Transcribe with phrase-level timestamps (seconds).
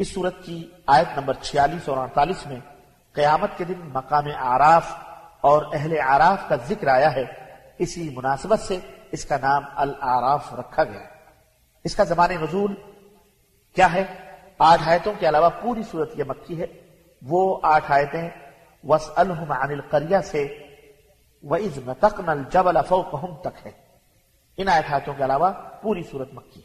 [0.00, 2.60] اس صورت کی آیت نمبر 46 اور 48 میں
[3.12, 4.92] قیامت کے دن مقام آراف
[5.40, 7.24] اور اہل آراف کا ذکر آیا ہے
[7.78, 8.78] اسی مناسبت سے
[9.12, 11.00] اس کا نام العراف رکھا گیا
[11.84, 12.74] اس کا زمان نزول
[13.74, 14.04] کیا ہے؟
[14.58, 16.66] آٹھ آیتوں کے علاوہ پوری صورت یہ مکی ہے۔
[17.22, 18.30] وہ آٹھ آیتیں،
[18.84, 20.58] وَاسْأَلْهُمْ عَنِ الْقَرْيَةِ سے،
[21.42, 23.72] وَإِذْ نَتَقْنَا الْجَبَلَ فَوْقَهُمْ تک ہے۔
[24.56, 26.60] ان آیت آیتوں کے علاوہ پوری صورت مکی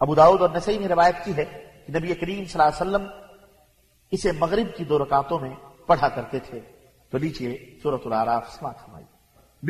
[0.00, 3.06] ابو داود اور نسائی نے روایت کی ہے کہ نبی کریم صلی اللہ علیہ وسلم
[4.10, 5.54] اسے مغرب کی دو رکعتوں میں
[5.86, 6.60] پڑھا کرتے تھے۔
[7.10, 9.14] تو لیجیے سورۃ العراف سماعت فرمائیے۔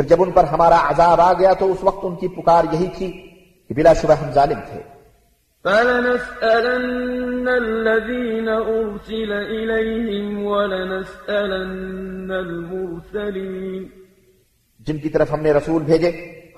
[0.00, 2.86] پھر جب ان پر ہمارا عذاب آ گیا تو اس وقت ان کی پکار یہی
[2.96, 3.10] تھی
[3.68, 4.80] کہ بلا شبہ ہم ظالم تھے۔
[5.64, 13.88] فلنسألن الذين أرسل إليهم ولنسألن المرسلين۔
[14.78, 16.10] جن کی طرف ہم نے رسول بھیجے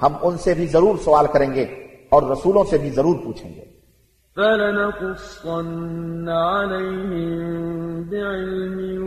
[0.02, 1.62] ہم ان سے بھی ضرور سوال کریں گے
[2.08, 3.71] اور رسولوں سے بھی ضرور پوچھیں گے۔
[4.36, 9.04] فلنقصن عليهم بعلم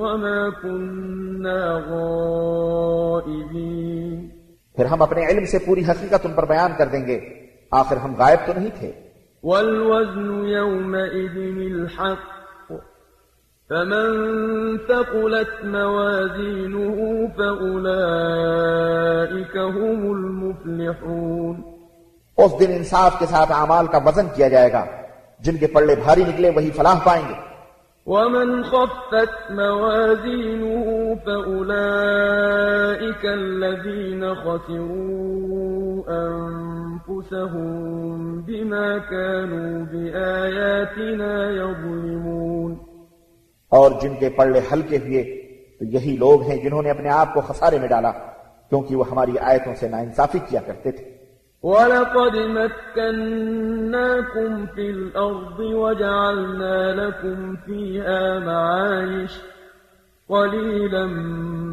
[0.00, 4.28] وما كنا غائبين
[4.76, 7.20] پھر ہم اپنے علم سے پوری حقیقت ان پر بیان کر دیں گے۔
[7.70, 8.92] آخر ہم غائب تو نہیں تھے۔
[9.42, 12.72] والوزن يومئذ الحق۔
[13.68, 14.08] فمن
[14.88, 21.71] ثقلت موازينه فأولئك هم المفلحون
[22.36, 24.84] اس دن انصاف کے ساتھ اعمال کا وزن کیا جائے گا۔
[25.38, 27.34] جن کے پلڑے بھاری نکلے وہی فلاح پائیں گے۔
[28.06, 30.84] ومن خفت موازينه
[31.24, 42.74] فأولئك الذين خسروا أنفسهم بما كانوا بآياتنا يظلمون۔
[43.68, 45.42] اور جن کے پلڑے ہلکے ہوئے
[45.78, 48.12] تو یہی لوگ ہیں جنہوں نے اپنے آپ کو خسارے میں ڈالا
[48.68, 51.21] کیونکہ وہ ہماری آیتوں سے ناانصافی کیا کرتے تھے۔
[51.62, 53.46] وَلَقَدْ مَكَّنَّاكُمْ
[54.74, 59.30] فِي الْأَرْضِ وَجَعَلْنَا لَكُمْ فِيهَا معايش
[60.28, 61.06] قَلِيلًا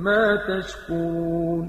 [0.04, 1.68] مَا تَشْكُرُونَ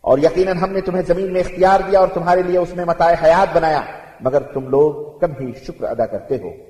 [0.00, 3.12] اور یقیناً ہم نے تمہیں زمین میں اختیار دیا اور تمہارے لیے اس میں متاع
[3.24, 3.82] حیات بنایا،
[4.20, 6.69] مگر تم لوگ کم ہی شکر ادا کرتے ہو۔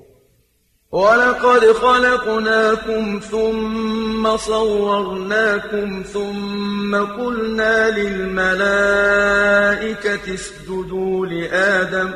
[0.91, 8.73] ولقد خلقناكم ثم صورناكم ثم قلنا للملائكة
[10.33, 12.13] اسجدوا لآدم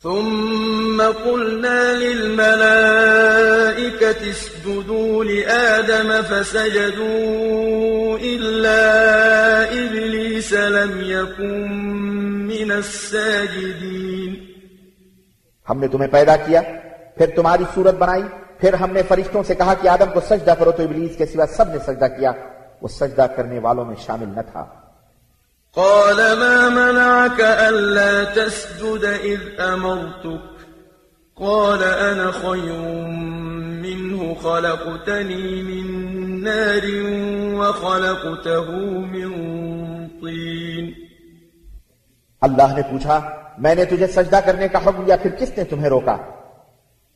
[0.00, 3.30] ثم قلنا للملائكة
[4.30, 8.82] اسجدوا لآدم فسجدوا إلا
[9.84, 11.72] إبليس لم يكن
[12.46, 14.51] من الساجدين
[15.70, 16.60] ہم نے تمہیں پیدا کیا
[17.16, 18.22] پھر تمہاری صورت بنائی
[18.58, 21.46] پھر ہم نے فرشتوں سے کہا کہ آدم کو سجدہ کرو تو ابلیس کے سوا
[21.46, 22.32] سب نے سجدہ کیا
[22.82, 24.64] وہ سجدہ کرنے والوں میں شامل نہ تھا۔
[25.76, 30.44] قال ما منعك ألا تسجد إذ أمرتك؟
[31.36, 32.80] قال أنا خير
[33.82, 35.86] منه خلقتني من
[36.44, 36.86] نار
[37.54, 38.70] وخلقته
[39.12, 39.30] من
[40.08, 40.92] طين.
[42.40, 45.88] اللہ نے پوچھا میں نے تجھے سجدہ کرنے کا حکم یا پھر کس نے تمہیں
[45.88, 46.16] روکا؟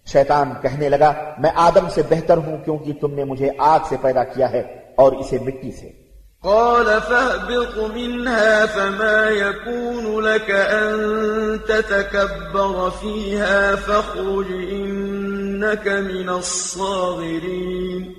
[0.06, 4.24] شیطان کہنے لگا میں آدم سے بہتر ہوں کیونکہ تم نے مجھے آگ سے پیدا
[4.24, 4.60] کیا ہے
[4.96, 6.06] اور اسے مٹی سے۔
[6.42, 18.12] قال فاهبط منها فما يكون لك أن تتكبر فيها فاخرج إنك من الصاغرين۔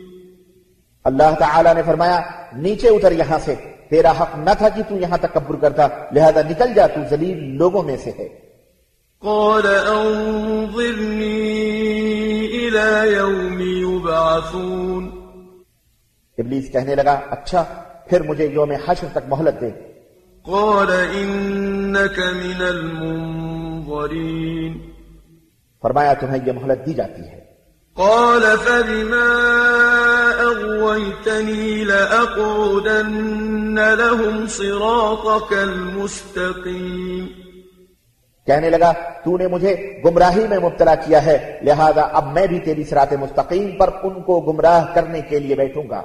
[1.03, 2.21] اللہ تعالی نے فرمایا
[2.53, 3.55] نیچے اتر یہاں سے۔
[3.89, 7.83] تیرا حق نہ تھا کہ تو یہاں تکبر کرتا لہذا نکل جا تو ذلیل لوگوں
[7.83, 8.27] میں سے ہے۔
[9.19, 15.09] قال أنظرني إلى يوم يبعثون
[16.37, 17.63] ابلیس کہنے لگا اچھا
[18.09, 19.69] پھر مجھے یوم حشر تک مہلت دے۔
[20.43, 24.77] قال إنك من المنظرين
[25.81, 27.45] فرمایا تمہیں یہ مہلت دی جاتی ہے۔
[27.93, 29.47] قال فبما
[30.39, 37.25] أغويتني لأقعدن لهم صراطك المستقيم.
[38.47, 38.91] کہنے لگا
[39.23, 39.73] تو نے مجھے
[40.05, 44.33] گمراہی میں مبتلا کیا ہے لہذا اب میں بھی تیری سرات مستقیم پر ان کو
[44.41, 46.01] گمراہ کرنے کے لیے بیٹھوں گا.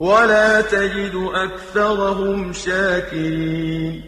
[0.00, 4.00] ولا تجد أكثرهم شاكرين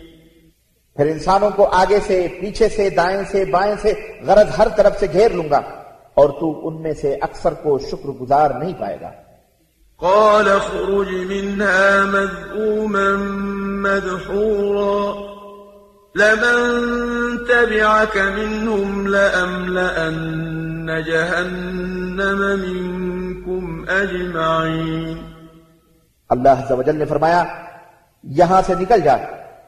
[0.96, 3.90] پھر انسانوں کو آگے سے پیچھے سے دائیں سے بائیں سے
[4.26, 5.60] غرض ہر طرف سے گھیر لوں گا
[6.14, 9.10] اور تو ان میں سے اکثر کو شکر گزار نہیں پائے گا۔
[10.00, 13.08] قال اخرج منها مذءوما
[13.84, 15.31] مدحورا
[16.14, 16.72] لمن
[17.38, 25.18] تبعك منهم لأملأن جهنم منكم أجمعين۔
[26.28, 27.44] اللہ عز و جل نے فرمایا،
[28.22, 29.16] یہاں سے نکل جا،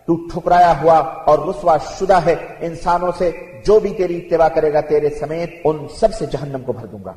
[0.06, 3.31] تو ٹھکرایا ہوا اور رسوا شدہ ہے انسانوں سے،
[3.67, 7.05] جو بھی تیری اتباع کرے گا تیرے سمیت ان سب سے جہنم کو بھر دوں
[7.05, 7.12] گا۔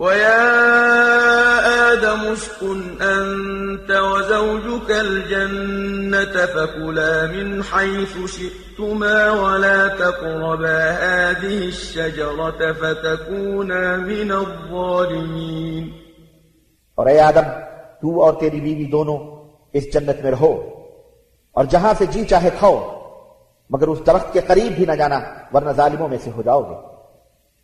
[0.00, 13.96] ويا آدم اسكن أنت وزوجك الجنة فكلا من حيث شئتما ولا تقربا هذه الشجرة فتكونا
[13.96, 15.84] من الظالمين.
[16.94, 17.50] اور اے آدم
[18.02, 19.18] تو اور تیری بیوی دونوں
[19.72, 20.52] اس جنت میں رہو
[21.52, 22.76] اور جہاں سے جی چاہے کھاؤ
[23.70, 25.20] مگر اس درخت کے قریب بھی نہ جانا
[25.52, 26.89] ورنہ ظالموں میں سے ہو جاؤ گے۔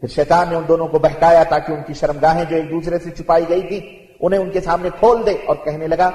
[0.00, 3.10] پھر شیطان نے ان دونوں کو بہکایا تاکہ ان کی شرمگاہیں جو ایک دوسرے سے
[3.10, 6.10] چھپائی گئی تھی انہیں ان کے سامنے کھول دے اور کہنے لگا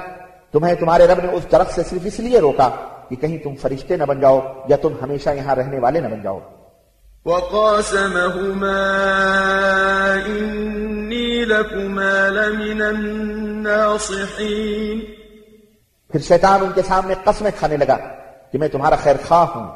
[0.52, 2.68] تمہیں تمہارے رب نے اس درخت سے صرف اس لیے روکا
[3.08, 6.22] کہ کہیں تم فرشتے نہ بن جاؤ یا تم ہمیشہ یہاں رہنے والے نہ بن
[6.22, 6.38] جاؤ۔
[7.26, 9.06] وقاسمهما
[10.26, 15.00] إني لكما لمن الناصحين۔
[16.10, 17.96] پھر شیطان ان کے سامنے قسمیں کھانے لگا
[18.52, 19.68] کہ میں تمہارا خیر خواہ ہوں۔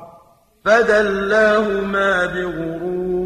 [0.64, 3.25] فدلاهما بغرور۔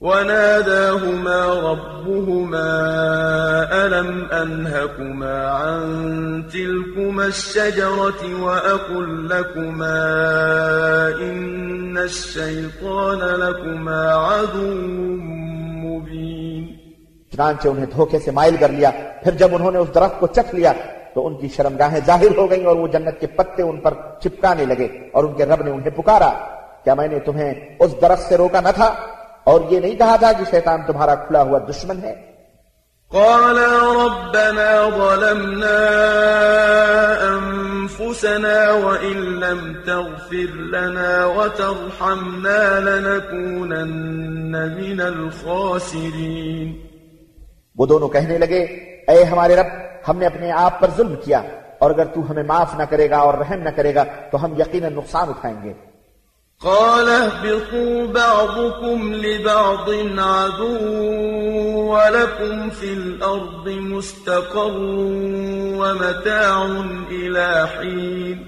[0.00, 2.70] وناداهما ربهما
[3.86, 5.82] ألم أنهكما عن
[6.52, 10.00] تلكما الشجرة وأقل لكما
[11.20, 14.70] إن الشيطان لكما عدو
[15.84, 16.64] مبين
[17.32, 18.90] چنانچہ انہیں دھوکے سے مائل کر لیا،
[19.22, 20.72] پھر جب انہوں نے اس درخت کو چکھ لیا،
[21.14, 24.64] تو ان کی شرمگاہیں ظاہر ہو گئیں اور وہ جنت کے پتے ان پر چپکانے
[24.64, 26.30] لگے اور ان کے رب نے انہیں پکارا۔
[26.84, 28.94] کیا میں نے تمہیں اس درخت سے روکا نہ تھا؟
[29.44, 32.34] اور یہ نہیں کہا تھا کہ شیطان تمہارا کھلا ہوا دشمن ہے۔
[33.10, 35.76] قالا ربنا ظلمنا
[37.22, 46.72] أنفسنا وإن لم تغفر لنا وترحمنا لنكونن من الخاسرين۔
[47.76, 48.62] وہ دونوں کہنے لگے
[49.08, 49.66] اے ہمارے رب
[50.08, 51.42] ہم نے اپنے آپ پر ظلم کیا
[51.78, 54.60] اور اگر تو ہمیں معاف نہ کرے گا اور رحم نہ کرے گا تو ہم
[54.60, 55.72] یقیناً نقصان اٹھائیں گے۔
[56.64, 60.76] قال اهبطوا بعضكم لبعض عدو
[61.74, 64.78] ولكم في الأرض مستقر
[65.76, 66.66] ومتاع
[67.10, 68.42] إلى حين.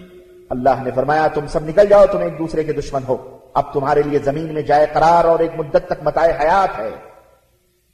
[0.50, 4.02] اللہ نے فرمایا تم سب نکل جاؤ تم ایک دوسرے کے دشمن ہو۔ اب تمہارے
[4.02, 6.90] لیے زمین میں جائے قرار اور ایک مدت تک متائے حیات ہے۔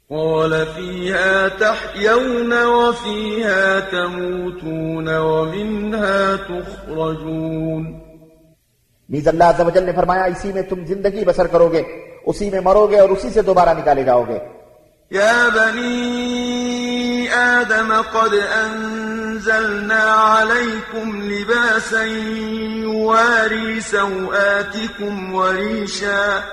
[0.09, 8.02] قال فيها تحيون وفيها تموتون ومنها تخرجون۔
[9.09, 11.83] نیز اللہ عز و جل نے فرمایا اسی میں تم زندگی بسر کرو گے
[12.25, 14.39] اسی میں مرو گے اور اسی سے دوبارہ نکالے جاؤ گے
[15.11, 26.43] يا بني آدم قد أنزلنا عليكم لباسا يواري سوآتكم وريشا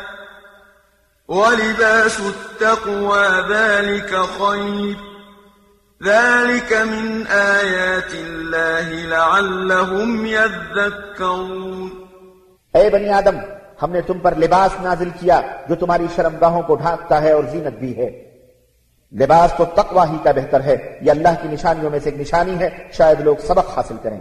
[1.28, 4.96] ولباس التقوى ذلك خير
[6.04, 11.99] ذلك من آيات الله لعلهم يذكرون.
[12.74, 13.38] اے بنی آدم،
[13.82, 17.78] ہم نے تم پر لباس نازل کیا جو تمہاری شرمگاہوں کو ڈھانکتا ہے اور زینت
[17.78, 18.10] بھی ہے۔
[19.12, 22.58] لباس تو تقوی ہی کا بہتر ہے، یہ اللہ کی نشانیوں میں سے ایک نشانی
[22.58, 24.20] ہے، شاید لوگ سبق حاصل کریں۔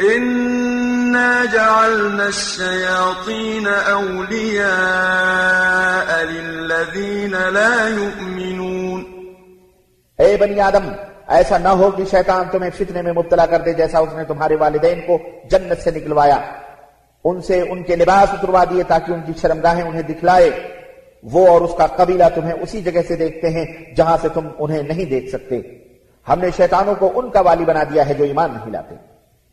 [0.00, 4.60] إنا جعلنا الشياطين أولياء
[6.30, 9.04] للذين لا يؤمنون
[10.18, 10.92] اے بنی آدم،
[11.26, 14.56] ایسا نہ ہو کہ شیطان تمہیں فتنے میں مبتلا کر دے جیسا اس نے تمہارے
[14.56, 15.18] والدین کو
[15.50, 16.38] جنت سے نکلوایا۔
[17.24, 20.50] ان سے ان کے لباس اتروا دیے تاکہ ان کی شرمگاہیں انہیں دکھلائے۔
[21.22, 24.82] وہ اور اس کا قبیلہ تمہیں اسی جگہ سے دیکھتے ہیں جہاں سے تم انہیں
[24.82, 25.60] نہیں دیکھ سکتے۔
[26.28, 29.09] ہم نے شیطانوں کو ان کا والی بنا دیا ہے جو ایمان نہیں لاتے۔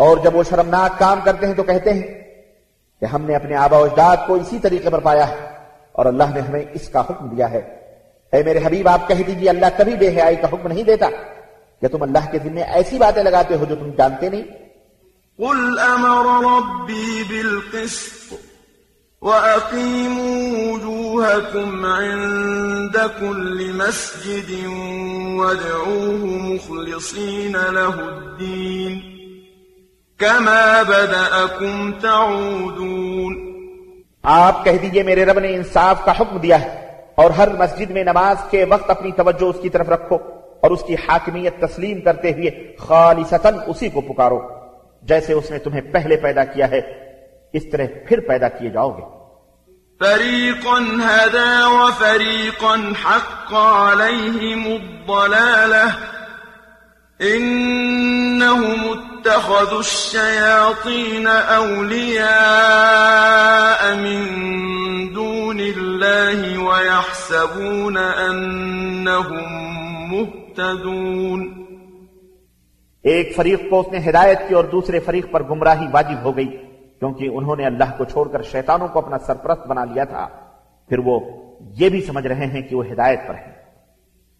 [0.00, 2.34] اور جب وہ شرمناک کام کرتے ہیں تو کہتے ہیں
[3.00, 5.48] کہ ہم نے اپنے آبا و اجداد کو اسی طریقے پر پایا ہے
[5.92, 7.58] اور اللہ نے ہمیں اس کا حکم دیا ہے۔
[8.32, 11.06] اے میرے حبیب، آپ کہہ دیجیے اللہ کبھی بے حیائی کا حکم نہیں دیتا۔
[11.80, 14.42] کہ تم اللہ کے ذمہ ایسی باتیں لگاتے ہو جو تم جانتے نہیں؟
[15.38, 18.34] قل أمر ربي بالقسط
[19.22, 24.52] وأقيموا وجوهكم عند كل مسجد
[25.40, 29.09] وادعوه مخلصين له الدين۔
[30.20, 33.50] كما بدأكم تعودون
[34.22, 38.04] آپ کہہ دیجیے میرے رب نے انصاف کا حکم دیا ہے اور ہر مسجد میں
[38.04, 40.14] نماز کے وقت اپنی توجہ اس کی طرف رکھو
[40.62, 44.48] اور اس کی حاکمیت تسلیم کرتے ہوئے خالصتاً اسی کو پکارو
[45.02, 46.80] جیسے اس نے تمہیں پہلے پیدا کیا ہے۔
[47.52, 49.20] اس طرح پھر پیدا کیے جاؤ گے۔
[49.98, 55.86] فريقا هدى وفريقا حق عليهم الضلالة
[57.26, 61.26] إنهم اتخذوا الشياطين
[61.58, 62.20] أولياء
[63.94, 64.24] من
[65.14, 67.96] دون الله ويحسبون
[68.30, 69.44] أنهم
[70.14, 71.48] مهتدون.
[73.02, 76.56] ایک فریق کو اس نے ہدایت کی اور دوسرے فریق پر گمراہی واجب ہو گئی
[76.98, 80.28] کیونکہ انہوں نے اللہ کو چھوڑ کر شیطانوں کو اپنا سرپرست بنا لیا تھا۔
[80.88, 81.20] پھر وہ
[81.60, 83.60] یہ بھی سمجھ رہے ہیں کہ وہ ہدایت پر ہیں۔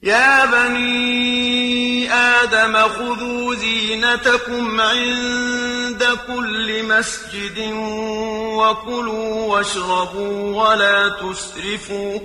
[0.07, 1.50] يا بني
[2.11, 7.59] آدم خذوا زينتكم عند كل مسجد
[8.57, 12.19] وكلوا واشربوا ولا تسرفوا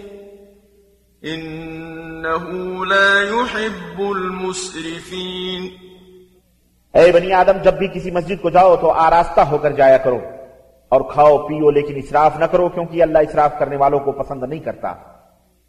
[1.24, 5.68] إنه لا يحب المسرفين.
[6.94, 10.20] اے بنی آدم جب بھی کسی مسجد کو جاؤ تو آراستہ ہو کر جایا کرو
[10.90, 14.60] اور کھاؤ پیو لیکن اسراف نہ کرو کیونکہ اللہ اسراف کرنے والوں کو پسند نہیں
[14.60, 14.94] کرتا۔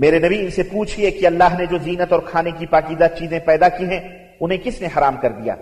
[0.00, 3.38] میرے نبی ان سے پوچھئے کہ اللہ نے جو زینت اور کھانے کی پاکیزہ چیزیں
[3.38, 5.56] پیدا کی ہیں، انہیں کس نے حرام کر دیا؟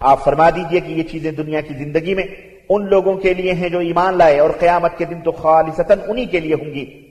[0.00, 2.24] آپ فرما دیجیے کہ یہ چیزیں دنیا کی زندگی میں
[2.68, 6.24] ان لوگوں کے لیے ہیں جو ایمان لائے اور قیامت کے دن تو خالصتاً انہی
[6.24, 7.10] کے لیے ہوں گی۔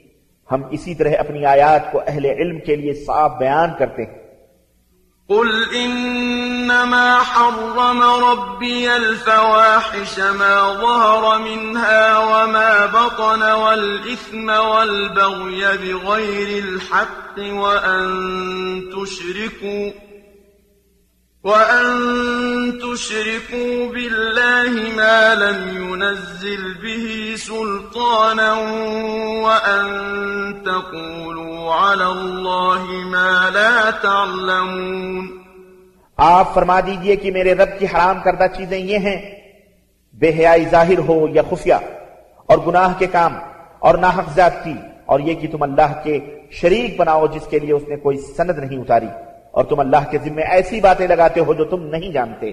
[0.52, 4.23] ہم اسی طرح اپنی آیات کو اہل علم کے لیے صاف بیان کرتے ہیں۔
[5.30, 18.04] قل إنما حرم ربي الفواحش ما ظهر منها وما بطن والإثم والبغي بغير الحق وأن
[18.96, 19.92] تشركوا
[21.44, 28.54] وأن تشركوا بالله ما لم ينزل به سلطانا
[29.44, 29.84] وأن
[30.66, 32.84] تقولوا على الله
[33.16, 35.28] ما لا تعلمون
[36.18, 39.20] آپ فرما دیجیے کہ میرے رب کی حرام کردہ چیزیں یہ ہیں،
[40.16, 41.82] بے حیائی ظاہر ہو یا خفیہ،
[42.46, 43.34] اور گناہ کے کام،
[43.80, 46.20] اور ناحق زیادتی، اور یہ کہ تم اللہ کے
[46.62, 50.18] شریک بناؤ جس کے لیے اس نے کوئی سند نہیں اتاری۔ اور تم اللہ کے
[50.18, 52.52] ذمے ایسی باتیں لگاتے ہو جو تم نہیں جانتے۔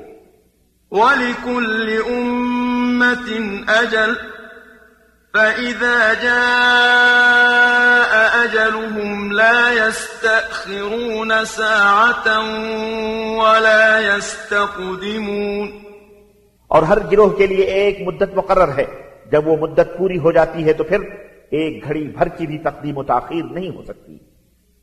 [0.91, 3.41] وَلِكُلِّ أُمَّةٍ
[3.81, 4.15] أَجَلٌ
[5.33, 6.41] فَإِذَا جَاءَ
[8.45, 12.45] أَجَلُهُمْ لَا يَسْتَأْخِرُونَ سَاعَةً
[13.37, 15.69] وَلَا يَسْتَقْدِمُونَ۔
[16.69, 18.85] اور ہر گروہ کے لیے ایک مدت مقرر ہے۔
[19.33, 21.01] جب وہ مدت پوری ہو جاتی ہے تو پھر
[21.51, 24.19] ایک گھڑی بھر کی بھی تقدیم و تاخیر نہیں ہو سکتی۔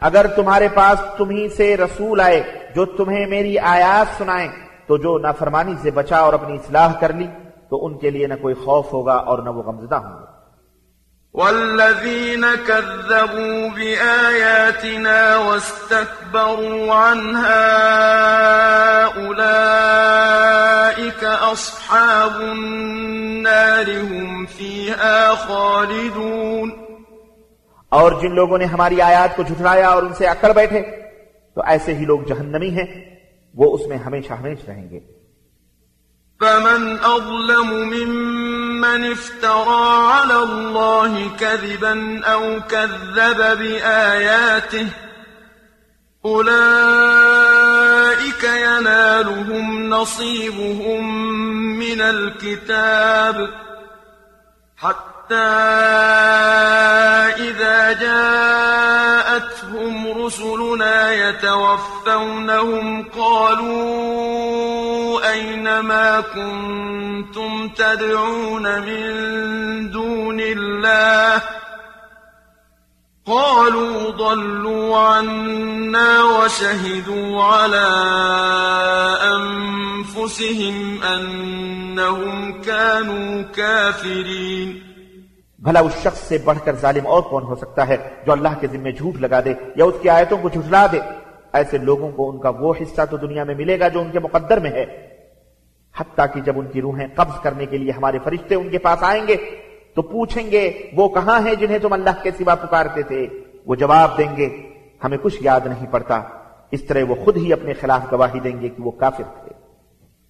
[0.00, 2.42] اگر تمہارے پاس تمہیں سے رسول آئے
[2.74, 4.48] جو تمہیں میری آیات سنائیں،
[4.86, 7.26] تو جو نافرمانی سے بچا اور اپنی اصلاح کر لی،
[7.70, 10.40] تو ان کے لیے نہ کوئی خوف ہوگا اور نہ وہ غمزدہ ہوں گے۔
[11.34, 17.88] والذين كذبوا بآياتنا واستكبروا عنها
[19.14, 26.89] أولئك أصحاب النار، هم فيها خالدون۔
[27.90, 30.82] اور جن لوگوں نے ہماری آیات کو جھٹلایا اور ان سے اکڑ بیٹھے،
[31.54, 33.16] تو ایسے ہی لوگ جہنمی ہیں،
[33.54, 35.00] وہ اس میں ہمیشہ ہمیش رہیں گے۔
[36.40, 41.94] فمن أظلم ممن افترى على الله كذبا
[42.32, 44.86] أو كذب بآياته،
[46.24, 46.74] أولئك
[48.44, 51.02] ينالهم نصيبهم
[51.78, 53.34] من الكتاب،
[54.84, 55.09] حتى
[57.38, 59.52] إذا جاءتهم
[60.24, 64.20] رسلنا يتوفونهم قالوا
[65.32, 71.42] أين ما كنتم تدعون من دون الله؟
[73.26, 77.88] قالوا ضلوا عنا وشهدوا على
[79.36, 84.89] أنفسهم أنهم كانوا كافرين.
[85.60, 87.96] بھلا اس شخص سے بڑھ کر ظالم اور کون ہو سکتا ہے
[88.26, 91.00] جو اللہ کے ذمہ جھوٹ لگا دے یا اس کی آیتوں کو جھٹلا دے؟
[91.52, 94.18] ایسے لوگوں کو ان کا وہ حصہ تو دنیا میں ملے گا جو ان کے
[94.18, 95.06] مقدر میں ہے۔
[95.96, 99.02] حتیٰ کہ جب ان کی روحیں قبض کرنے کے لیے ہمارے فرشتے ان کے پاس
[99.02, 99.36] آئیں گے،
[99.94, 103.26] تو پوچھیں گے، وہ کہاں ہیں جنہیں تم اللہ کے سوا پکارتے تھے؟
[103.66, 104.70] وہ جواب دیں گے،
[105.04, 106.22] ہمیں کچھ یاد نہیں پڑتا۔
[106.70, 109.50] اس طرح وہ خود ہی اپنے خلاف گواہی دیں گے کہ وہ کافر تھے۔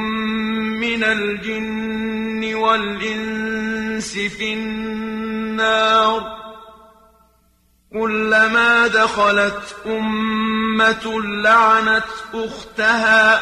[0.80, 6.24] من الجن والإنس في النار
[7.94, 13.41] كلما دخلت أمة لعنت أختها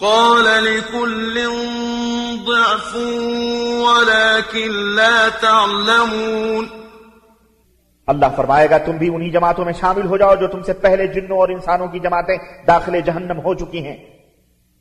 [0.00, 1.44] قال لكل
[2.46, 2.96] ضعف
[3.86, 6.66] ولكن لا تعلمون.
[8.06, 11.06] اللہ فرمائے گا، تم بھی انہی جماعتوں میں شامل ہو جاؤ جو تم سے پہلے
[11.06, 13.96] جنوں اور انسانوں کی جماعتیں داخل جہنم ہو چکی ہیں۔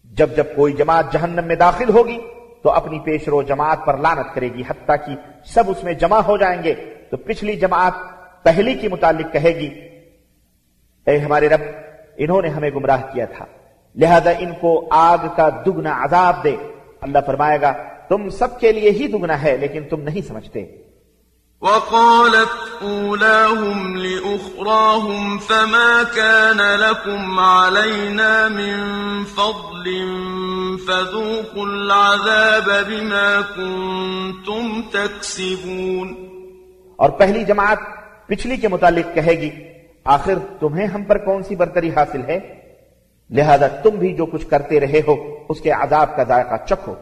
[0.04, 2.17] جب جب کوئی جماعت جہنم میں داخل ہوگی،
[2.63, 6.19] تو اپنی پیش رو جماعت پر لانت کرے گی، حتیٰ کہ سب اس میں جمع
[6.19, 6.73] ہو جائیں گے۔
[7.12, 7.93] تو پچھلی جماعت
[8.43, 9.69] پہلی کی متعلق کہے گی،
[11.06, 11.62] اے ہمارے رب،
[12.17, 13.45] انہوں نے ہمیں گمراہ کیا تھا۔
[13.97, 16.55] لہذا ان کو آگ کا دگنا عذاب دے۔
[17.01, 17.73] اللہ فرمائے گا
[18.10, 20.65] تم سب کے لیے ہی دگنا ہے لیکن تم نہیں سمجھتے۔
[21.62, 29.84] وقالت أولاهم لأخراهم فما كان لكم علينا من فضل
[30.88, 36.13] فذوقوا العذاب بما كنتم تكسبون۔
[36.95, 37.77] اور پہلی جماعت
[38.27, 39.49] پچھلی کے متعلق کہے گی
[40.03, 42.64] آخر تمہیں ہم پر کون سی برتری حاصل ہے؟
[43.29, 46.95] لهذا تم بھی جو کچھ کرتے رہے ہو اس کے عذاب کا ذائقہ چکھو۔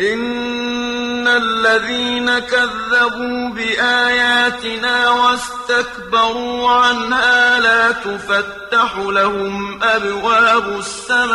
[0.00, 11.34] إن الذين كذبوا بآياتنا واستكبروا عنها لا تفتح لهم أبواب السماء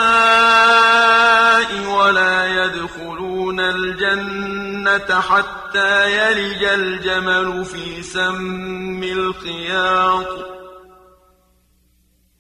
[1.88, 10.59] ولا يدخلون الجنة حتى يلج الجمل في سم الخياط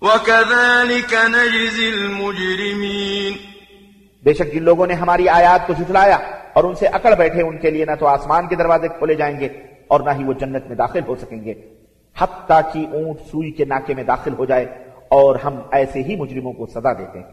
[0.02, 3.34] وكذلك نجزي المجرمين
[4.24, 6.18] بے شک جن لوگوں نے ہماری آیات کو جھٹلایا
[6.54, 9.40] اور ان سے اکڑ بیٹھے ان کے لیے نہ تو آسمان کے دروازے کھولے جائیں
[9.40, 9.48] گے
[9.88, 11.54] اور نہ ہی وہ جنت میں داخل ہو سکیں گے
[12.18, 14.66] حتیٰ کہ اونٹ سوئی کے ناکے میں داخل ہو جائے
[15.10, 17.28] اور ہم ایسے ہی مجرموں کو سزا دیتے ہیں۔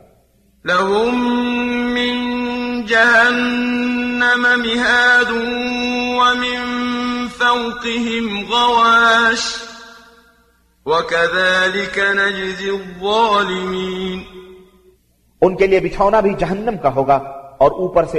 [0.64, 1.14] لهم
[1.94, 2.14] من
[2.87, 5.31] جهنم مهاد
[6.20, 6.59] ومن
[7.29, 9.75] فوقهم غواش
[10.87, 14.18] وكذلك نجزي الظالمين.
[15.42, 17.18] ان کے لئے بچھونا بھی جہنم کا ہوگا
[17.64, 18.18] اور اوپر سے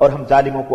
[0.00, 0.74] اور ہم ظالموں کو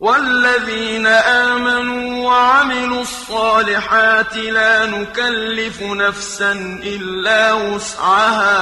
[0.00, 6.52] والذين آمنوا وعملوا الصالحات لا نكلف نفسا
[6.84, 8.58] إلا وسعها.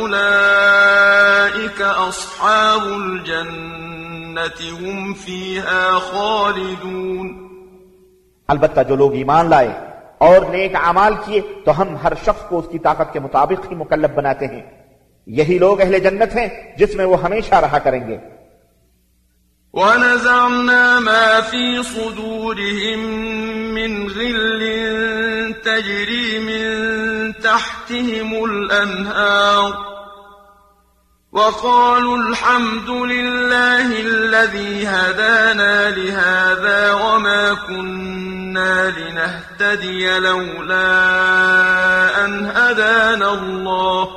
[0.00, 7.49] أولئك أصحاب الجنة هم فيها خالدون.
[8.50, 9.68] البتہ جو لوگ ایمان لائے
[10.18, 13.76] اور نیک اعمال کیے، تو ہم ہر شخص کو اس کی طاقت کے مطابق ہی
[13.76, 14.62] مکلب بناتے ہیں۔
[15.26, 18.16] یہی لوگ اہل جنت ہیں جس میں وہ ہمیشہ رہا کریں گے۔
[19.72, 23.00] ونزعنا ما في صدورهم
[23.74, 24.62] من غل
[25.52, 26.66] تجري من
[27.32, 29.70] تحتهم الأنهار
[31.32, 40.90] وقالوا الحمد لله الذي هدانا لهذا وما كنا كنا لنهتدي لولا
[42.24, 44.08] أن هدانا الله.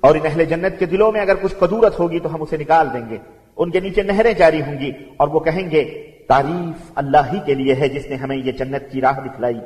[0.00, 2.88] اور ان اہل جنت کے دلوں میں اگر کچھ قدورت ہوگی تو ہم اسے نکال
[2.94, 3.18] دیں گے۔
[3.60, 7.54] ان کے نیچے نہریں جاری ہوں گی اور وہ کہیں گے، تعریف اللہ ہی کے
[7.54, 9.60] لیے ہے جس نے ہمیں یہ جنت کی راہ دکھلائی۔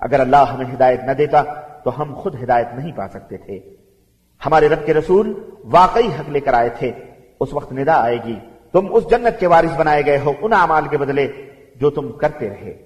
[0.00, 1.42] اگر اللہ ہمیں ہدایت نہ دیتا
[1.84, 3.60] تو ہم خود ہدایت نہیں پا سکتے تھے۔
[4.46, 6.92] ہمارے رب کے رسول واقعی حق لے کر آئے تھے۔
[7.40, 8.38] اس وقت ندا آئے گی۔
[8.72, 11.32] تم اس جنت کے وارث بنائے گئے ہو ان اعمال کے بدلے
[11.76, 12.85] جو تم کرتے رہے۔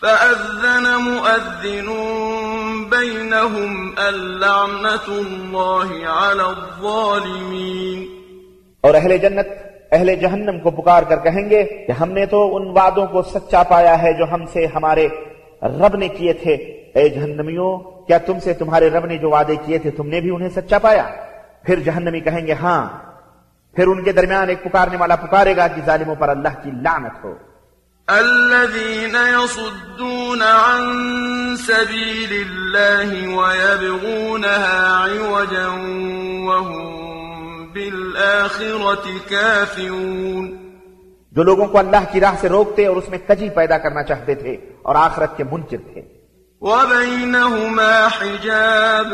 [0.00, 1.88] فأذن مؤذن
[2.90, 8.04] بينهم اللعنة الله على الظالمين.
[8.80, 9.46] اور اہل جنت،
[9.92, 13.62] اہل جہنم کو پکار کر کہیں گے کہ ہم نے تو ان وعدوں کو سچا
[13.62, 15.08] پایا ہے جو ہم سے ہمارے
[15.62, 16.54] رب نے کیے تھے۔
[16.94, 20.30] اے جہنمیوں، کیا تم سے تمہارے رب نے جو وعدے کیے تھے تم نے بھی
[20.30, 21.06] انہیں سچا پایا؟
[21.62, 22.88] پھر جہنمی کہیں گے ہاں۔
[23.76, 27.24] پھر ان کے درمیان ایک پکارنے والا پکارے گا کہ ظالموں پر اللہ کی لعنت
[27.24, 27.49] ہو۔
[28.18, 30.82] الذين يصدون عن
[31.56, 35.68] سبيل الله ويبغونها عوجا
[36.48, 37.00] وهم
[37.72, 40.56] بالآخرة كافرون.
[41.32, 44.34] جو لوگوں کو اللہ کی راہ سے روکتے اور اس میں کجی پیدا کرنا چاہتے
[44.34, 46.02] تھے اور آخرت کے منکر تھے۔
[46.60, 49.06] وبينهما حجاب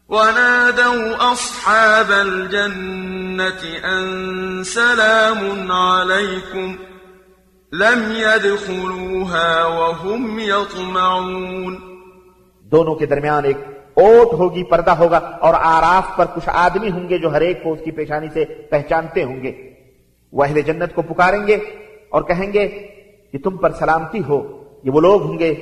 [0.09, 6.75] ونادوا أصحاب الجنة أن سلام عليكم
[7.73, 11.75] لم يدخلوها وهم يطمعون
[12.71, 13.57] دونوں کے درمیان ایک
[13.93, 17.73] اوٹ ہوگی، پردہ ہوگا اور آراف پر کچھ آدمی ہوں گے جو ہر ایک کو
[17.73, 19.73] اس کی پیشانی سے پہچانتے ہوں گے۔
[20.33, 21.55] وہ اہل جنت کو پکاریں گے
[22.09, 22.67] اور کہیں گے
[23.31, 25.53] کہ تم پر سلامتی ہو، یہ وہ لوگ ہوں گے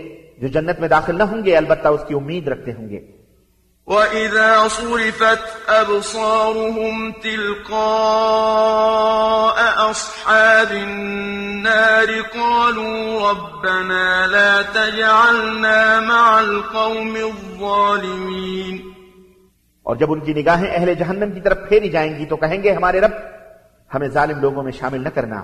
[0.41, 3.16] جو جنت میں داخل نہ ہوں گے، البتہ اس کی امید رکھتے ہوں گے۔
[3.88, 7.69] وَإِذَا صُرِفَتْ أَبْصَارُهُمْ تِلْقَاءَ
[9.89, 18.78] أَصْحَابِ النَّارِ قَالُوا رَبَّنَا لَا تَجْعَلْنَا مَعَ الْقَوْمِ الظَّالِمِينَ
[19.84, 22.71] اور جب ان کی نگاہیں اہل جہنم کی طرف پھیری جائیں گی تو کہیں گے
[22.71, 23.12] ہمارے رب
[23.93, 25.43] ہمیں ظالم لوگوں میں شامل نہ کرنا۔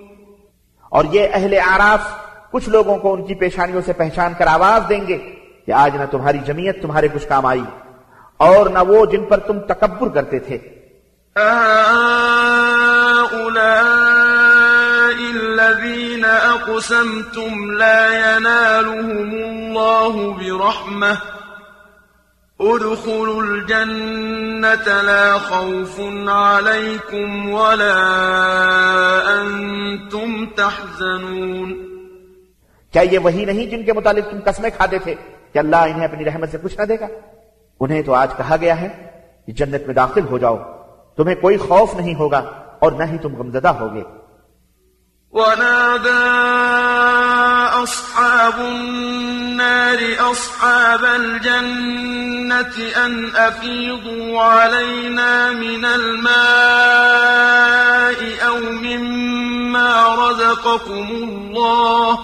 [0.91, 2.01] اور یہ اہل عراف
[2.51, 5.17] کچھ لوگوں کو ان کی پیشانیوں سے پہچان کر آواز دیں گے
[5.65, 7.63] کہ آج نہ تمہاری جمعیت تمہارے کچھ کام آئی
[8.37, 10.57] اور نہ وہ جن پر تم تکبر کرتے تھے۔
[15.33, 21.40] الذين أقسمتم لا ينالهم الله برحمة
[22.61, 27.95] ادخلوا الجنة لا خوف عليكم ولا
[29.41, 31.73] أنتم تحزنون.
[32.91, 35.15] کیا یہ وہی نہیں جن کے متعلق تم قسمیں کھاتے تھے
[35.53, 37.07] کہ اللہ انہیں اپنی رحمت سے کچھ نہ دے گا؟
[37.79, 38.89] انہیں تو آج کہا گیا ہے
[39.45, 40.57] کہ جنت میں داخل ہو جاؤ،
[41.17, 44.03] تمہیں کوئی خوف نہیں ہوگا اور نہ ہی تم غمزدہ ہوگے۔
[45.31, 46.27] ونادى
[47.83, 49.99] أصحاب النار
[50.31, 56.31] أصحاب الجنة أن أفيضوا علينا من الماء
[58.47, 62.19] أو مما رزقكم الله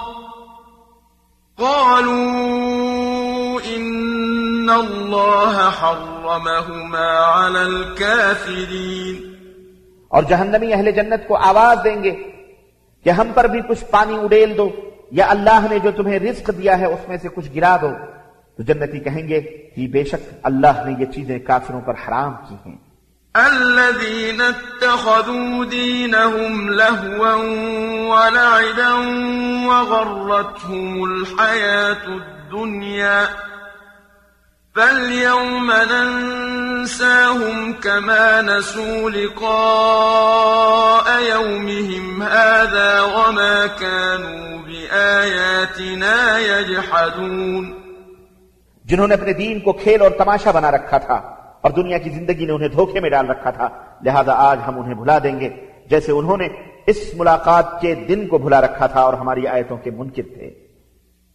[1.57, 9.37] قالوا إن الله حرمهما على الكافرين
[10.07, 12.36] اور جہنمی اہل جنت کو آواز دیں گے
[13.07, 14.69] کہ ہم پر بھی کچھ پانی اڈیل دو
[15.11, 17.89] یا اللہ نے جو تمہیں رزق دیا ہے اس میں سے کچھ گرا دو۔
[18.57, 19.41] تو جنتی کہیں گے
[19.75, 22.77] کہ بے شک اللہ نے یہ چیزیں کافروں پر حرام کی ہیں۔
[23.33, 27.35] الذين اتخذوا دينهم لهوا
[28.15, 28.93] ولعبا
[29.67, 33.23] وغرتهم الحياة الدنيا،
[34.75, 35.71] فاليوم
[36.87, 39.47] ننساهم كما نسوا لقاء
[41.35, 47.63] يومهم هذا وما كانوا بآياتنا يجحدون.
[48.85, 51.13] جنہوں نے اپنے دین کو کھیل اور تماشا بنا رکھا تھا
[51.61, 53.69] اور دنیا کی زندگی نے انہیں دھوکے میں ڈال رکھا تھا،
[54.05, 55.49] لہذا آج ہم انہیں بھلا دیں گے۔
[55.89, 56.47] جیسے انہوں نے
[56.87, 60.66] اس ملاقات کے دن کو بھلا رکھا تھا اور ہماری آیتوں کے منکر تھے۔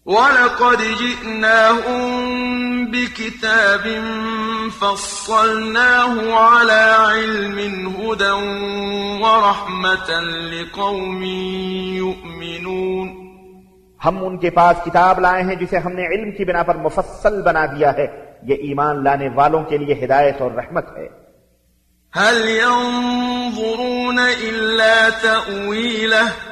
[0.07, 2.15] ولقد جئناهم
[2.85, 3.87] بكتاب
[4.79, 7.59] فصلناه على علم
[8.01, 8.31] هدى
[9.23, 11.23] ورحمة لقوم
[11.95, 13.09] يؤمنون.
[14.05, 17.43] ہم ان کے پاس کتاب لائے ہیں جسے ہم نے علم کی بنا پر مفصل
[17.43, 21.23] بنا دیا ہے۔ یہ ایمان لانے والوں کے لیے ہدایت اور رحمت ہے۔
[22.21, 26.52] هَلْ يَنظُرُونَ إِلَّا تَأْوِيلَهُ؟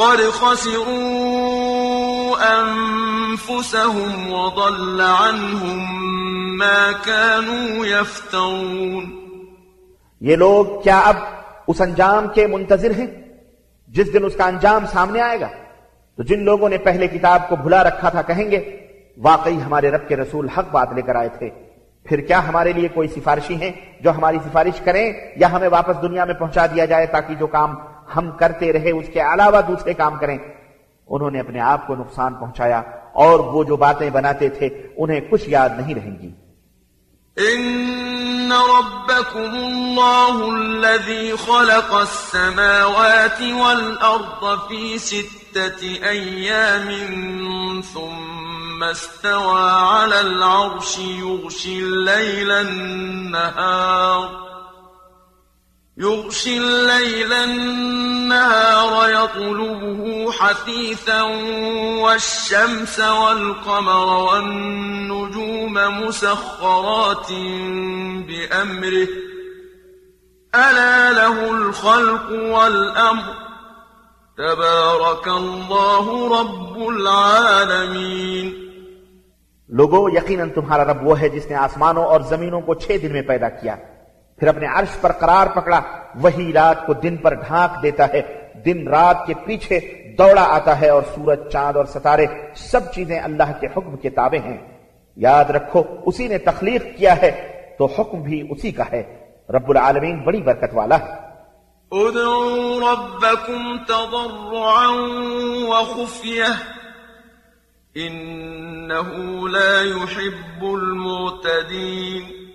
[0.00, 5.86] قد خسروا أنفسهم وضل عنهم
[6.56, 9.20] ما كانوا يفترون
[10.20, 11.16] یہ لوگ کیا اب
[11.66, 13.06] اس انجام کے منتظر ہیں؟
[13.88, 15.48] جس دن اس کا انجام سامنے آئے گا۔
[16.16, 18.76] تو جن لوگوں نے پہلے کتاب کو بھلا رکھا تھا کہیں گے،
[19.16, 21.50] واقعی ہمارے رب کے رسول حق بات لے کر آئے تھے۔
[22.04, 26.24] پھر کیا ہمارے لیے کوئی سفارشی ہیں جو ہماری سفارش کریں یا ہمیں واپس دنیا
[26.24, 27.74] میں پہنچا دیا جائے تاکہ جو کام
[28.16, 30.38] ہم کرتے رہے، اس کے علاوہ دوسرے کام کریں۔
[31.06, 35.48] انہوں نے اپنے آپ کو نقصان پہنچایا اور وہ جو باتیں بناتے تھے، انہیں کچھ
[35.48, 36.30] یاد نہیں رہیں گی۔
[37.40, 37.90] إن
[38.40, 46.88] إن ربكم الله الذي خلق السماوات والأرض في ستة أيام
[47.92, 54.49] ثم استوى على العرش يغشي الليل النهار
[56.02, 61.22] يغشي الليل النهار يطلبه حثيثا
[62.00, 67.32] والشمس والقمر والنجوم مسخرات
[68.26, 69.06] بأمره.
[70.54, 73.32] ألا له الخلق والأمر.
[74.36, 78.50] تبارك الله رب العالمين.
[79.68, 83.22] لوگو یقیناً تمہارا رب وہ ہے جس نے آسمانوں اور زمینوں کو چھ دن میں
[83.22, 83.76] پیدا کیا۔
[84.40, 85.80] پھر اپنے عرش پر قرار پکڑا،
[86.14, 89.80] وہی رات کو دن پر ڈھانک دیتا ہے، دن رات کے پیچھے
[90.18, 94.46] دوڑا آتا ہے اور سورج، چاند اور ستارے سب چیزیں اللہ کے حکم کے تابع
[94.46, 94.58] ہیں۔
[95.16, 97.48] یاد رکھو، اسی نے تخلیق کیا ہے،
[97.78, 99.16] تو حکم بھی اسی کا ہے۔
[99.50, 101.30] رب العالمین بڑی برکت والا ہے۔
[101.90, 104.86] ادعوا ربكم تضرعا
[105.68, 106.54] وخفية
[107.96, 112.49] إنه لا يحب المعتدين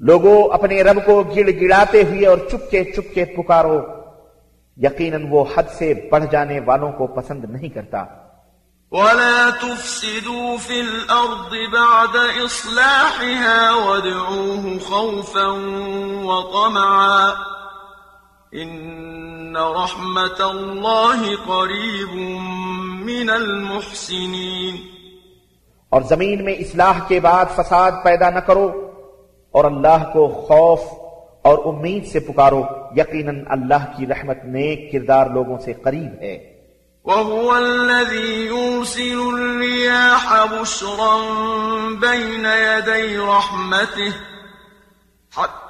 [0.00, 3.80] لوگو اپنے رب کو گڑ گڑاتے ہوئے اور چپکے چپکے پکارو۔
[4.76, 8.04] یقیناً وہ حد سے بڑھ جانے والوں کو پسند نہیں کرتا۔
[8.90, 15.46] ولا تفسدوا في الأرض بعد إصلاحها وادعوه خوفا
[16.24, 17.30] وطمعا
[18.62, 22.14] إن رحمة الله قريب
[23.04, 24.76] من المحسنين۔
[25.88, 28.89] اور زمین میں اصلاح کے بعد فساد پیدا نہ کرو۔
[29.50, 30.80] اور اللہ کو خوف
[31.42, 32.62] اور امید سے پکارو،
[32.96, 36.60] یقیناً اللہ کی رحمت نیک کردار لوگوں سے قریب ہے۔
[37.04, 41.16] وهو الذي يرسل الرياح بشرا
[42.00, 44.10] بين يدي رحمته،
[45.38, 45.69] حتى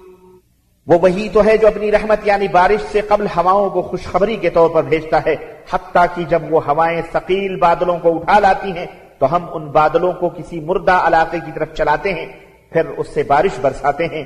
[0.87, 4.49] وہ وہی تو ہے جو اپنی رحمت یعنی بارش سے قبل ہواؤں کو خوشخبری کے
[4.49, 5.35] طور پر بھیجتا ہے،
[5.73, 8.85] حتیٰ کہ جب وہ ہوائیں ثقیل بادلوں کو اٹھا لاتی ہیں،
[9.19, 12.25] تو ہم ان بادلوں کو کسی مردہ علاقے کی طرف چلاتے ہیں،
[12.73, 14.23] پھر اس سے بارش برساتے ہیں۔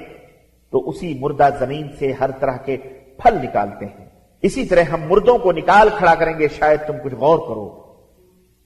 [0.71, 2.77] تو اسی مردہ زمین سے ہر طرح کے
[3.17, 4.05] پھل نکالتے ہیں۔
[4.41, 7.85] اسی طرح ہم مردوں کو نکال کھڑا کریں گے، شاید تم کچھ غور کرو۔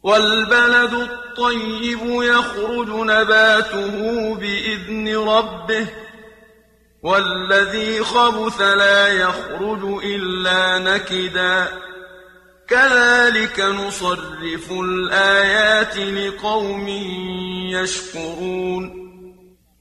[0.04, 3.92] والبلد الطيب يخرج نباته
[4.34, 6.09] بإذن ربه
[7.04, 11.66] والذي خبث لا يخرج إلا نكدا.
[12.66, 16.88] كذلك نصرف الآيات لقوم
[17.76, 18.90] يشكرون.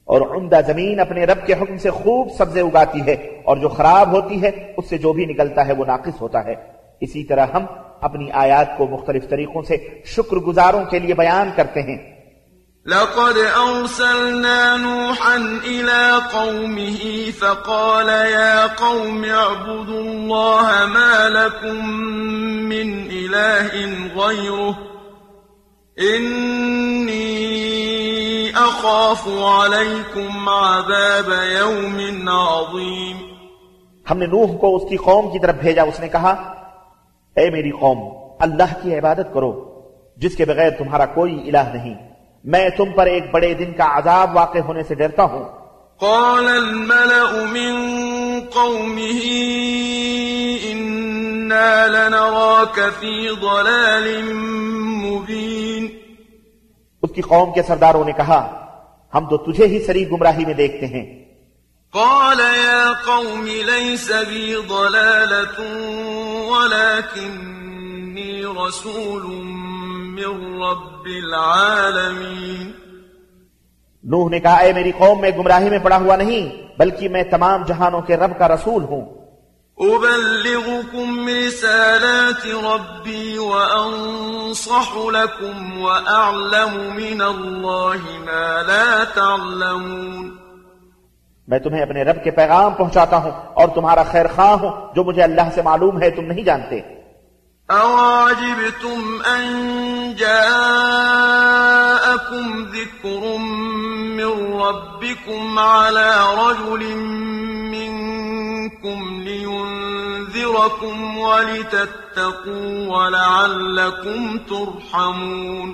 [0.05, 3.13] اور عمدہ زمین اپنے رب کے حکم سے خوب سبزے اگاتی ہے،
[3.45, 6.55] اور جو خراب ہوتی ہے، اس سے جو بھی نکلتا ہے، وہ ناقص ہوتا ہے۔
[7.01, 7.65] اسی طرح ہم
[8.01, 12.18] اپنی آیات کو مختلف طریقوں سے شکر گزاروں کے لیے بیان کرتے ہیں۔
[12.89, 21.89] لقد أرسلنا نوحا إلى قومه فقال يا قوم اعبدوا الله ما لكم
[22.69, 23.71] من إله
[24.15, 24.77] غيره
[25.97, 27.29] إني
[28.55, 33.17] أخاف عليكم عذاب يوم عظيم.
[34.11, 36.31] ہم نے نوح کو اس کی قوم کی طرف بھیجا اس نے کہا
[37.37, 37.99] اے میری قوم
[38.45, 39.51] اللہ کی عبادت کرو
[40.17, 42.08] جس کے بغیر تمہارا کوئی الہ نہیں
[42.43, 45.59] میں تم پر ایک بڑے دن کا عذاب واقع ہونے سے ڈرتا ہوں۔
[45.99, 47.89] قال الملأ من
[48.53, 49.27] قومه
[50.73, 54.33] إنا لنراك في ضلال
[54.83, 55.87] مبين۔
[57.03, 58.65] اس کی قوم کے سرداروں نے کہا
[59.13, 61.25] ہم تو تجھے ہی سری گمراہی میں دیکھتے ہیں۔
[61.91, 65.63] قال يا قوم ليس بي ضلالة
[66.47, 69.49] ولكني رسول
[70.27, 72.71] من رب العالمين
[74.03, 77.63] نوح نے کہا اے میری قوم میں گمراہی میں پڑا ہوا نہیں بلکہ میں تمام
[77.63, 79.19] جہانوں کے رب کا رسول ہوں۔
[79.81, 90.35] أبلغكم رسالات ربي وأنصح لكم وأعلم من الله ما لا تعلمون۔
[91.47, 95.23] میں تمہیں اپنے رب کے پیغام پہنچاتا ہوں اور تمہارا خیر خواہ ہوں جو مجھے
[95.23, 96.98] اللہ سے معلوم ہے تم نہیں جانتے۔
[97.69, 99.43] أَوَعَجِبْتُمْ أَن
[100.15, 100.45] جَاءَكُمْ
[102.73, 103.37] ذِكْرٌ
[104.17, 106.83] مِّن رَّبِّكُمْ عَلَىٰ رَجُلٍ
[107.71, 115.69] منكم لينذركم ولتتقوا ولعلكم ترحمون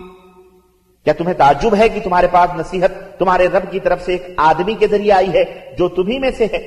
[1.05, 4.73] کیا تمہیں تعجب ہے کہ تمہارے پاس نصیحت تمہارے رب کی طرف سے ایک آدمی
[4.73, 5.43] کے ذریعے آئی ہے
[5.77, 6.61] جو تمہیں میں سے ہے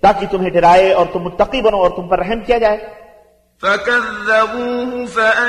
[0.00, 3.03] تاکہ تمہیں ڈرائے اور تم متقی بنو اور تم پر رحم کیا جائے؟
[3.64, 5.46] فكذبوه فأنجيناه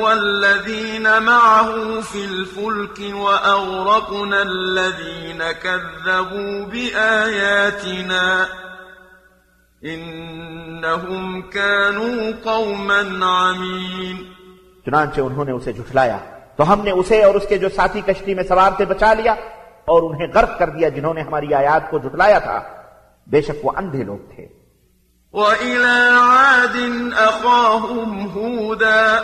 [0.00, 8.24] والذين معه في الفلك وأغرقنا الذين كذبوا بآياتنا
[9.84, 14.16] إنهم كانوا قوما عمين
[14.86, 16.18] چنانچہ انہوں نے اسے جھٹلایا۔
[16.56, 19.32] تو ہم نے اسے اور اس کے جو ساتھی کشتی میں سوار تھے بچا لیا
[19.84, 22.62] اور انہیں غرق کر دیا جنہوں نے ہماری آیات کو جھٹلایا تھا۔
[23.26, 24.59] بے شک وہ اندھے لوگ تھے۔
[25.32, 26.76] وإلى عاد
[27.12, 29.18] أخاهم هودا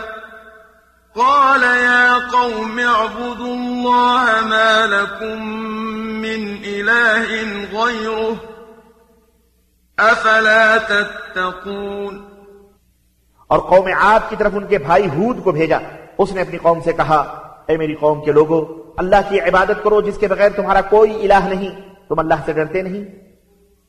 [1.15, 5.41] قال يا قوم اعبدوا الله ما لكم
[6.21, 7.25] من إله
[7.71, 8.35] غيره
[9.97, 12.25] أفلا تتقون
[13.47, 15.77] اور قوم عاد کی طرف ان کے بھائی ہود کو بھیجا۔
[16.17, 17.19] اس نے اپنی قوم سے کہا،
[17.67, 18.65] اے میری قوم کے لوگوں
[18.97, 22.81] اللہ کی عبادت کرو جس کے بغیر تمہارا کوئی الہ نہیں۔ تم اللہ سے ڈرتے
[22.81, 23.26] نہیں۔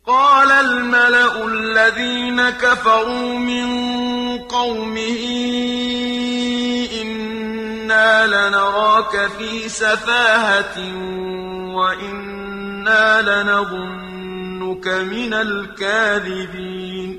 [0.09, 3.66] قال الملأ الذين كفروا من
[4.38, 5.22] قومه
[7.02, 10.78] إنا لنراك في سفاهة
[11.74, 17.18] وإنا لنظنك من الكاذبين۔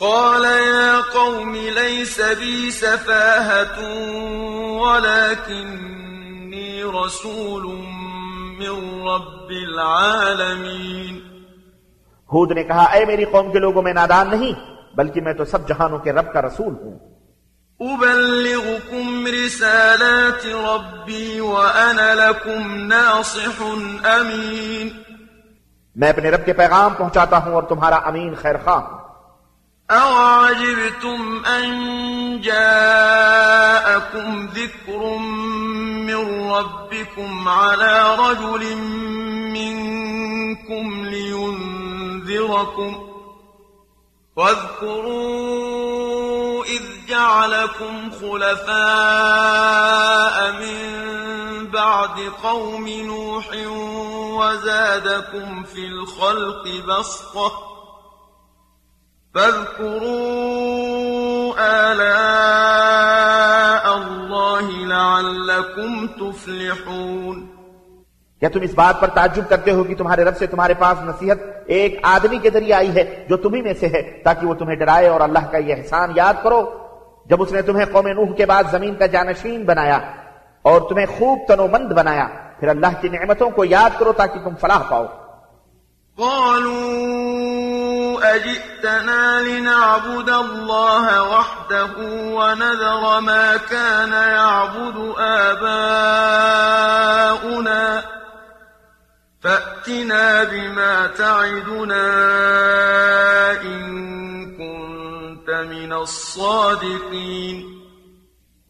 [0.00, 3.82] قال يا قوم ليس بي سفاهة
[4.82, 7.84] ولكني رسول
[8.58, 11.18] من رب العالمين.
[12.32, 14.52] ہود نے کہا اے میری قوم کے لوگوں میں نادان نہیں
[14.96, 16.98] بلکہ میں تو سب جہانوں کے رب کا رسول ہوں۔
[17.94, 23.62] أبلغكم رسالات ربي وأنا لكم ناصح
[24.04, 24.88] أمين.
[25.96, 29.05] میں اپنے رب کے پیغام پہنچاتا ہوں اور تمہارا امین خیر خواہ ہوں۔
[29.90, 34.06] أَوَعَجِبْتُمْ أَن جَاءَكُمْ
[34.46, 38.76] ذِكْرٌ مِّن رَّبِّكُمْ عَلَىٰ رَجُلٍ
[39.54, 42.92] مِّنكُمْ لِيُنذِرَكُمْ
[44.36, 45.44] واذكروا
[46.64, 48.76] إذ جعلكم خلفاء
[50.52, 50.86] من
[51.70, 53.48] بعد قوم نوح
[54.38, 57.75] وزادكم في الخلق بسطة
[59.36, 60.16] فاذكروا
[61.58, 62.56] آلاء
[63.94, 67.46] الله لعلكم تفلحون.
[68.40, 71.38] کیا تم اس بات پر تعجب کرتے ہو کہ تمہارے رب سے تمہارے پاس نصیحت
[71.66, 75.08] ایک آدمی کے ذریعے آئی ہے جو تمہیں میں سے ہے تاکہ وہ تمہیں ڈرائے
[75.08, 76.78] اور اللہ کا یہ احسان یاد کرو؟
[77.26, 79.98] جب اس نے تمہیں قوم نوح کے بعد زمین کا جانشین بنایا
[80.62, 82.28] اور تمہیں خوب تنو مند بنایا
[82.60, 85.04] پھر اللہ کی نعمتوں کو یاد کرو تاکہ تم فلاح پاؤ۔
[86.16, 87.05] قالوا
[88.36, 91.92] أجئتنا لنعبد الله وحده
[92.38, 96.26] ونذر ما كان يعبد آباؤنا.
[99.42, 102.06] فأتنا بما تعدنا
[103.62, 103.82] إن
[104.56, 107.62] كنت من الصادقين.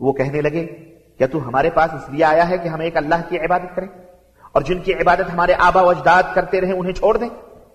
[0.01, 0.67] وہ کہنے لگے
[1.19, 3.89] کیا تو ہمارے پاس اس لیے آیا ہے کہ ہم ایک اللہ کی عبادت کریں
[4.53, 7.29] اور جن کی عبادت ہمارے آبا و اجداد کرتے رہے انہیں چھوڑ دیں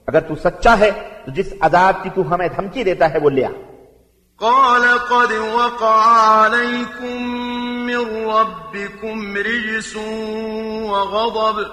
[0.07, 0.91] اگر تو سچا ہے
[1.25, 3.49] تو جس عذاب کی تو ہمیں دھمکی دیتا ہے وہ لیا
[4.41, 7.23] قال قد وقع عليكم
[7.85, 9.95] من ربكم رجس
[10.89, 11.71] وغضب.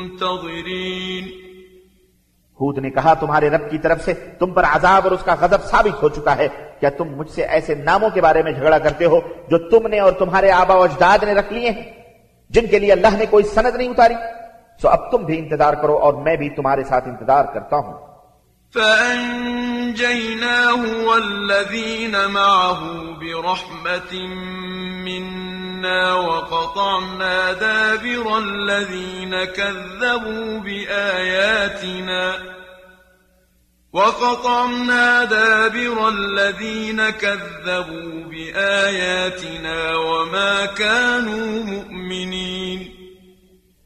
[2.59, 5.61] ہود نے کہا، تمہارے رب کی طرف سے تم پر عذاب اور اس کا غضب
[5.69, 6.47] ثابت ہو چکا ہے۔
[6.79, 9.99] کیا تم مجھ سے ایسے ناموں کے بارے میں جھگڑا کرتے ہو جو تم نے
[9.99, 11.87] اور تمہارے آبا و اجداد نے رکھ لیے ہیں،
[12.49, 14.17] جن کے لیے اللہ نے کوئی سند نہیں اتاری؟
[14.81, 18.05] سو اب تم بھی انتظار کرو اور میں بھی تمہارے ساتھ انتظار کرتا ہوں
[18.73, 22.79] فأنجيناه والذين معه
[23.19, 24.27] برحمة
[25.05, 32.37] منا وقطعنا دابر الذين كذبوا بآياتنا
[33.93, 42.94] وقطعنا دابر الذين كذبوا بآياتنا وما كانوا مؤمنين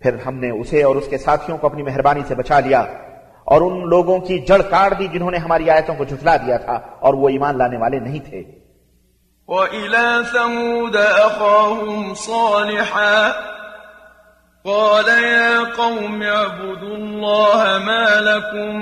[0.02, 2.82] پھر ہم نے اسے اور اس کے ساتھیوں کو اپنی مہربانی سے بچا لیا
[3.44, 6.80] اور ان لوگوں کی جڑ کاٹ دی جنہوں نے ہماری آیتوں کو جھٹلا دیا تھا
[7.00, 8.44] اور وہ ایمان لانے والے نہیں تھے۔
[9.48, 13.32] وإلى ثمود أخاهم صالحا
[14.66, 18.76] قال يا قوم اعبدوا الله ما لكم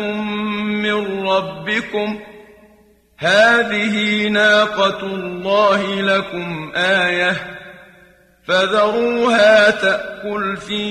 [0.85, 2.09] من ربكم
[3.21, 7.33] هذه ناقة الله لكم آية
[8.49, 10.83] فذروها تأكل في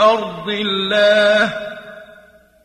[0.00, 1.52] أرض الله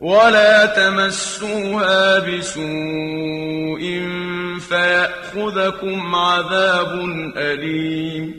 [0.00, 3.82] ولا تمسوها بسوء
[4.68, 6.92] فيأخذكم عذاب
[7.36, 8.32] أليم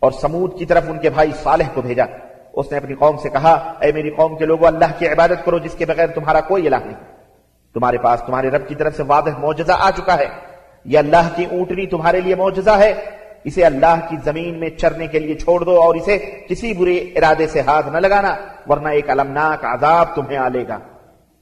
[0.00, 2.04] اور سمود کی طرف ان کے بھائی صالح کو بھیجا۔
[2.52, 5.58] اس نے اپنی قوم سے کہا اے میری قوم کے لوگوں اللہ کی عبادت کرو
[5.58, 7.17] جس کے بغیر تمہارا کوئی الہ نہیں۔
[7.78, 10.26] تمہارے پاس تمہارے رب کی طرف سے واضح معجزہ آ چکا ہے۔
[10.84, 12.94] یہ اللہ کی اونٹنی تمہارے لیے معجزہ ہے۔
[13.44, 16.18] اسے اللہ کی زمین میں چرنے کے لیے چھوڑ دو اور اسے
[16.48, 18.36] کسی برے ارادے سے ہاتھ نہ لگانا،
[18.68, 20.78] ورنہ ایک المناک عذاب تمہیں آ لے گا۔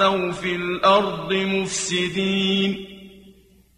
[0.00, 2.74] تعثوا في الأرض مفسدين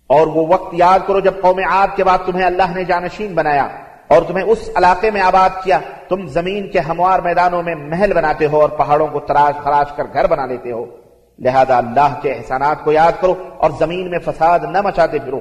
[0.06, 3.68] اور وہ وقت یاد کرو جب قوم عاد کے بعد تمہیں اللہ نے جانشین بنایا
[4.08, 8.46] اور تمہیں اس علاقے میں آباد کیا، تم زمین کے ہموار میدانوں میں محل بناتے
[8.46, 10.84] ہو اور پہاڑوں کو تراش خراش کر گھر بنا لیتے ہو۔
[11.38, 15.40] لہذا اللہ کے احسانات کو یاد کرو اور زمین میں فساد نہ مچاتے پھرو۔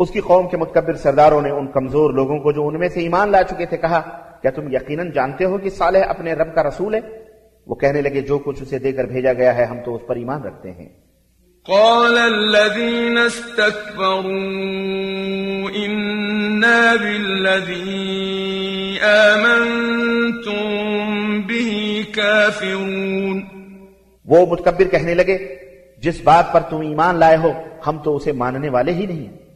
[0.00, 3.00] اس کی قوم کے متکبر سرداروں نے ان کمزور لوگوں کو جو ان میں سے
[3.00, 4.00] ایمان لا چکے تھے کہا
[4.42, 7.00] کیا تم یقیناً جانتے ہو کہ صالح اپنے رب کا رسول ہے؟
[7.66, 10.16] وہ کہنے لگے جو کچھ اسے دے کر بھیجا گیا ہے ہم تو اس پر
[10.16, 10.88] ایمان رکھتے ہیں۔
[11.66, 14.24] قال الذين استكبروا
[15.86, 18.16] إنا بالذي
[19.02, 20.60] آمنتم
[21.46, 23.40] به كافرون۔
[24.24, 25.38] وہ متکبر کہنے لگے
[25.98, 27.52] جس بات پر تم ایمان لائے ہو
[27.86, 29.49] ہم تو اسے ماننے والے ہی نہیں۔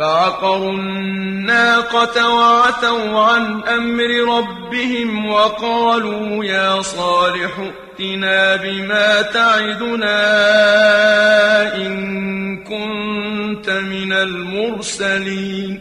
[0.00, 10.20] فعقروا الناقة وعتوا عن أمر ربهم وقالوا يا صالح ائتنا بما تعدنا
[11.76, 11.92] إن
[12.64, 15.76] كنت من المرسلين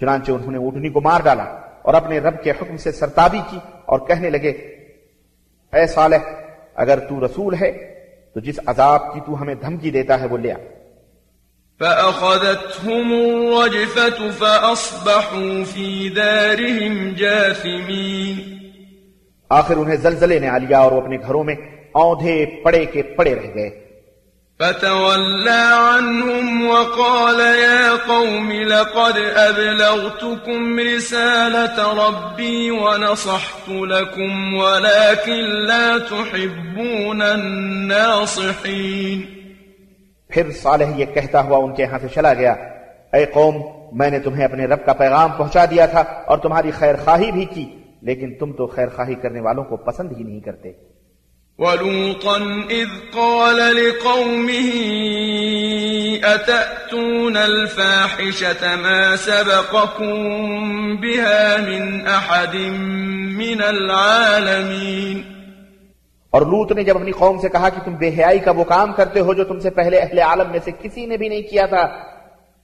[0.00, 1.44] چنانچہ انہوں نے اونٹنی کو مار ڈالا
[1.82, 4.50] اور اپنے رب کے حکم سے سرتابی کی اور کہنے لگے،
[5.72, 6.32] اے صالح،
[6.82, 7.70] اگر تو رسول ہے،
[8.32, 10.56] تو جس عذاب کی تو ہمیں دھمکی دیتا ہے، وہ لیا
[11.80, 18.58] فأخذتهم الرجفة فأصبحوا في دارهم جاثمين.
[19.50, 21.54] آخر انہیں زلزلے نے آ لیا اور وہ اپنے گھروں میں
[21.92, 23.70] اوندھے پڑے کے پڑے رہ گئے۔
[24.58, 39.37] فتولى عنهم وقال يا قوم لقد أبلغتكم رسالة ربي ونصحت لكم ولكن لا تحبون الناصحين.
[40.30, 42.52] پھر صالح یہ کہتا ہوا ان کے ہاں سے چلا گیا،
[43.12, 43.56] اے قوم،
[43.92, 47.44] میں نے تمہیں اپنے رب کا پیغام پہنچا دیا تھا اور تمہاری خیر خواہی بھی
[47.44, 47.64] کی،
[48.02, 50.72] لیکن تم تو خیر خواہی کرنے والوں کو پسند ہی نہیں کرتے.
[51.58, 52.36] ولوطا
[52.70, 54.70] إذ قال لقومه،
[56.24, 60.16] أتأتون الفاحشة ما سبقكم
[60.96, 62.56] بها من أحد
[63.38, 65.37] من العالمين؟
[66.30, 68.92] اور لوت نے جب اپنی قوم سے کہا کہ تم بے حیائی کا وہ کام
[68.92, 71.66] کرتے ہو جو تم سے پہلے اہل عالم میں سے کسی نے بھی نہیں کیا
[71.66, 72.08] تھا۔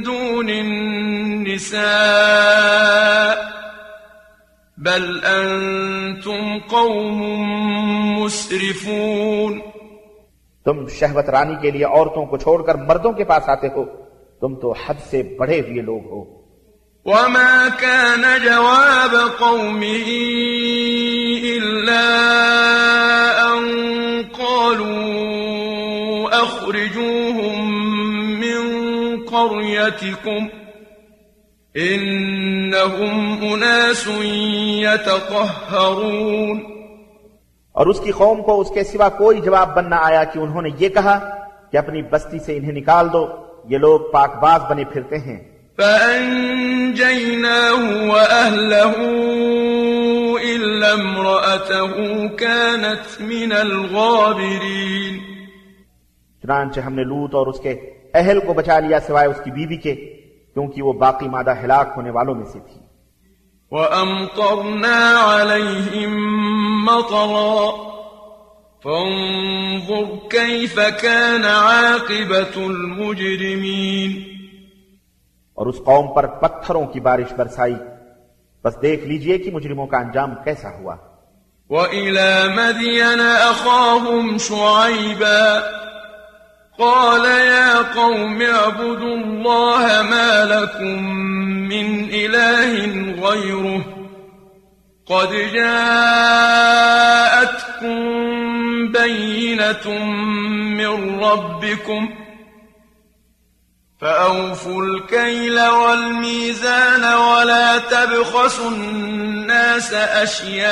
[0.04, 1.74] دون النساء
[4.78, 7.22] بل أنتم قوم
[8.20, 9.60] مسرفون۔
[10.64, 13.84] تم شہوت رانی کے لیے عورتوں کو چھوڑ کر مردوں کے پاس آتے ہو۔
[14.40, 16.43] تم تو حد سے بڑھے ہوئے لوگ ہو۔
[17.04, 20.08] وما كان جواب قومه
[21.56, 22.06] إلا
[23.52, 23.62] أن
[24.32, 27.70] قالوا أخرجوهم
[28.40, 28.60] من
[29.26, 30.48] قريتكم
[31.76, 34.08] إنهم أناس
[34.82, 36.58] يتطهرون
[37.72, 40.68] اور اس کی قوم کو اس کے سوا کوئی جواب بننا آیا کہ انہوں نے
[40.78, 41.18] یہ کہا
[41.72, 43.26] کہ اپنی بستی سے انہیں نکال دو،
[43.64, 46.92] یہ لوگ پاک باز بنے پھرتے ہیں۔ فأنجيناه
[48.06, 48.92] وأهله
[50.54, 52.02] إلا امرأته
[52.36, 55.18] كانت من الغابرين.
[56.42, 57.70] چنانچہ ہم نے لوت اور اس کے
[58.14, 59.94] اہل کو بچا لیا سوائے اس کی بیوی کے
[60.54, 62.80] کیونکہ وہ باقی مادہ ہلاک ہونے والوں میں سے تھی۔
[63.70, 66.18] وأمطرنا عليهم
[66.84, 67.70] مطرا.
[68.84, 74.33] فانظر كيف كان عاقبة المجرمين.
[75.58, 77.74] اور اس قوم پر پتھروں کی بارش برسائی
[78.64, 80.96] بس دیکھ لیجئے کہ مجرموں کا انجام کیسا ہوا
[81.70, 85.62] وإلى مدين أخاهم شعيبا
[86.78, 91.04] قال يا قوم اعبدوا الله ما لكم
[91.68, 92.72] من إله
[93.28, 93.84] غيره
[95.08, 96.42] قد جاءتكم
[98.92, 100.04] بينة
[100.76, 102.23] من ربكم ۖ
[104.04, 110.66] فأوفوا الكيل والميزان ولا تبخسوا الناس أشياءهم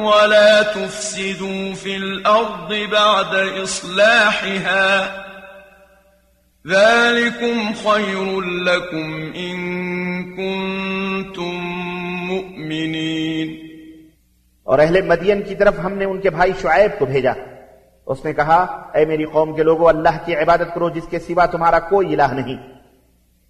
[0.00, 5.10] ولا تفسدوا في الأرض بعد إصلاحها
[6.66, 9.56] ذلكم خير لكم إن
[10.36, 11.54] كنتم
[12.32, 13.48] مؤمنين
[14.62, 17.32] اور اہل مدین کی طرف ہم نے ان کے بھائی شعیب کو بھیجا۔
[18.08, 21.46] اس نے کہا، اے میری قوم کے لوگوں، اللہ کی عبادت کرو جس کے سوا
[21.46, 22.56] تمہارا کوئی الہ نہیں۔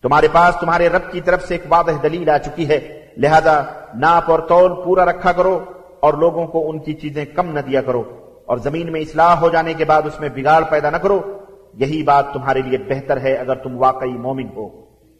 [0.02, 3.62] تمہارے پاس تمہارے رب کی طرف سے ایک واضح دلیل آ چکی ہے۔ لہذا
[3.94, 5.64] ناپ اور تول پورا رکھا کرو
[6.00, 8.02] اور لوگوں کو ان کی چیزیں کم نہ دیا کرو۔
[8.46, 11.38] اور زمین میں اصلاح ہو جانے کے بعد اس میں بگاڑ پیدا نہ کرو۔
[11.74, 14.87] یہی بات تمہارے لیے بہتر ہے اگر تم واقعی مومن ہو۔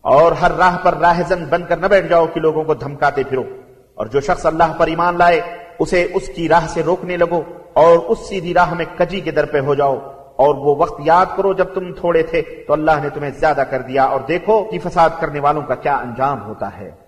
[0.00, 3.42] اور ہر راہ پر راہزن بن کر نہ بیٹھ جاؤ کہ لوگوں کو دھمکاتے پھرو۔
[3.94, 5.40] اور جو شخص اللہ پر ایمان لائے،
[5.78, 7.42] اسے اس کی راہ سے روکنے لگو
[7.72, 9.96] اور اس سیدھی راہ میں کجی کے در پہ ہو جاؤ۔
[10.36, 13.82] اور وہ وقت یاد کرو جب تم تھوڑے تھے تو اللہ نے تمہیں زیادہ کر
[13.82, 17.07] دیا۔ اور دیکھو کہ فساد کرنے والوں کا کیا انجام ہوتا ہے۔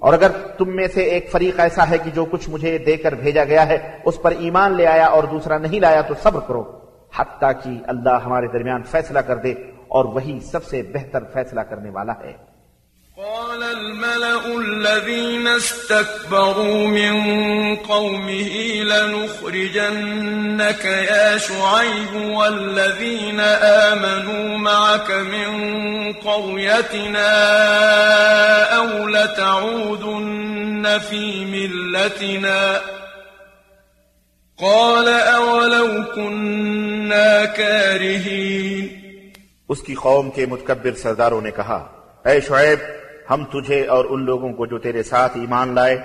[0.00, 3.12] اور اگر تم میں سے ایک فریق ایسا ہے کہ جو کچھ مجھے دے کر
[3.12, 6.80] بھیجا گیا ہے، اس پر ایمان لے آیا اور دوسرا نہیں لایا، تو صبر کرو۔
[7.18, 9.54] حتیٰ کہ اللہ ہمارے درمیان فیصلہ کر دے
[9.88, 12.55] اور وہی سب سے بہتر فیصلہ کرنے والا ہے۔
[13.56, 20.34] قال الملأ الذين استكبروا من قومه لنخرجنك
[20.84, 27.32] يا شعيب والذين آمنوا معك من قريتنا
[28.76, 32.80] أو لتعودن في ملتنا
[34.58, 38.90] قال أولو كنا كارهين
[39.68, 41.78] اس کی قوم کے متکبر سرداروں نے کہا
[42.24, 42.78] اے شعیب
[43.30, 45.98] ہم تجھے اور ان لوگوں کو جو تیرے ساتھ ایمان لائے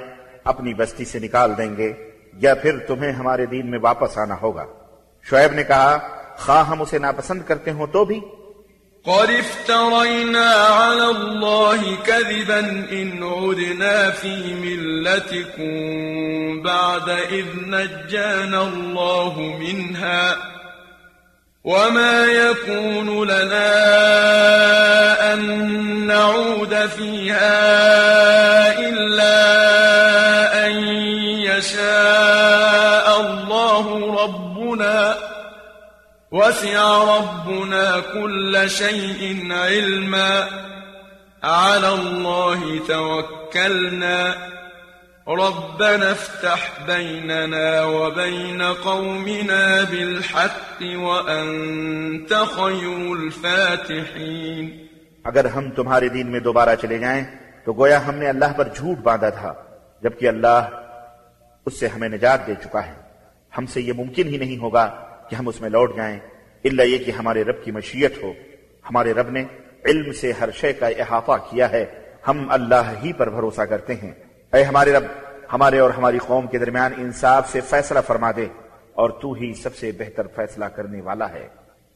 [0.43, 1.93] اپنی بستی سے نکال دیں گے،
[2.33, 4.65] یا پھر تمہیں ہمارے دین میں واپس آنا ہوگا۔
[5.29, 5.97] شعیب نے کہا،
[6.37, 8.21] خواہ ہم اسے ناپسند کرتے ہوں تو بھی۔
[9.05, 12.59] قد افترينا على الله كذبا
[12.89, 15.71] إن عدنا في ملتكم
[16.61, 20.33] بعد إذ نجانا الله منها۔
[21.63, 23.73] وما يكون لنا
[25.33, 25.41] أن
[26.07, 27.59] نعود فيها
[28.79, 29.37] إلا
[30.67, 30.71] أن
[31.45, 35.17] يشاء الله ربنا
[36.31, 40.47] وسع ربنا كل شيء علما
[41.43, 44.35] على الله توكلنا
[45.27, 54.69] ربنا افتح بيننا وبين قومنا بالحق وأنت خير الفاتحين.
[55.23, 57.23] اگر ہم تمہارے دین میں دوبارہ چلے جائیں،
[57.65, 59.53] تو گویا ہم نے اللہ پر جھوٹ باندھا تھا،
[60.03, 60.69] جبکہ اللہ
[61.65, 62.93] اس سے ہمیں نجات دے چکا ہے۔
[63.57, 66.19] ہم سے یہ ممکن ہی نہیں ہوگا کہ ہم اس میں لوٹ جائیں
[66.63, 68.33] اللہ یہ کہ ہمارے رب کی مشیت ہو۔
[68.89, 69.43] ہمارے رب نے
[69.85, 71.85] علم سے ہر شے کا احاطہ کیا ہے،
[72.27, 75.03] ہم اللہ ہی پر بھروسہ کرتے ہیں۔ اے ہمارے رب
[75.53, 78.45] ہمارے اور ہماری قوم کے درمیان انصاف سے فیصلہ فرما دے
[78.93, 81.47] اور تو ہی سب سے بہتر فیصلہ کرنے والا ہے۔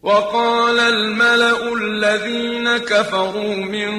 [0.04, 3.90] وقال الملأ الذين كفروا من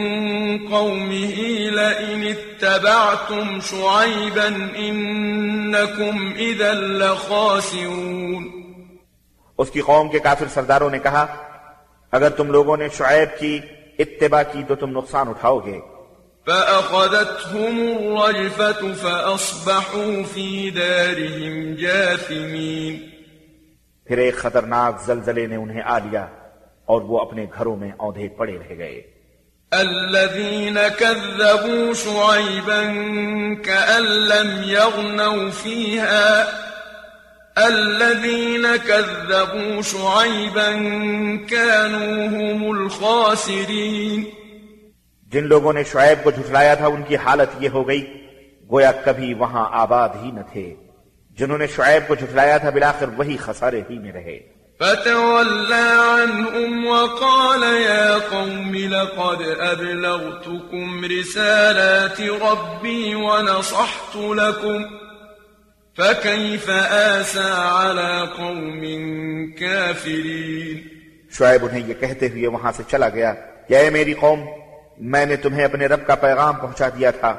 [0.70, 8.50] قومه لئن اتبعتم شعيبا إنكم إذا لخاسرون۔
[9.58, 11.26] اس کی قوم کے کافر سرداروں نے کہا
[12.12, 13.60] اگر تم لوگوں نے شعیب کی
[13.98, 15.80] اتباع کی تو تم نقصان اٹھاؤ گے۔
[16.46, 22.96] فأخذتهم الرجفة فأصبحوا في دارهم جاثمين.
[24.04, 26.22] پھر ایک خطرناک زلزلے نے انہیں آ لیا
[26.84, 29.02] اور وہ اپنے گھروں میں اوندھے پڑے رہ گئے۔
[29.70, 32.82] الذين كذبوا شعيبا
[33.64, 36.44] كأن لم يغنوا فيها.
[37.56, 40.72] الذين كذبوا شعيبا
[41.48, 44.45] كانوا هم الخاسرين.
[45.36, 48.26] جن لوگوں نے شعیب کو جھٹلایا تھا ان کی حالت یہ ہو گئی
[48.70, 50.74] گویا کبھی وہاں آباد ہی نہ تھے۔
[51.38, 54.38] جنہوں نے شعیب کو جھٹلایا تھا بلاخر وہی خسارے ہی میں رہے۔
[54.78, 64.82] فتولى عنهم وقال يا قوم لقد أبلغتكم رسالات ربي ونصحت لكم
[65.96, 68.84] فكيف آسى على قوم
[69.58, 70.76] كافرين؟
[71.38, 73.32] شعیب انہیں یہ کہتے ہوئے وہاں سے چلا گیا
[73.68, 74.40] کہ اے میری قوم
[74.98, 77.36] میں نے تمہیں اپنے رب کا پیغام پہنچا دیا تھا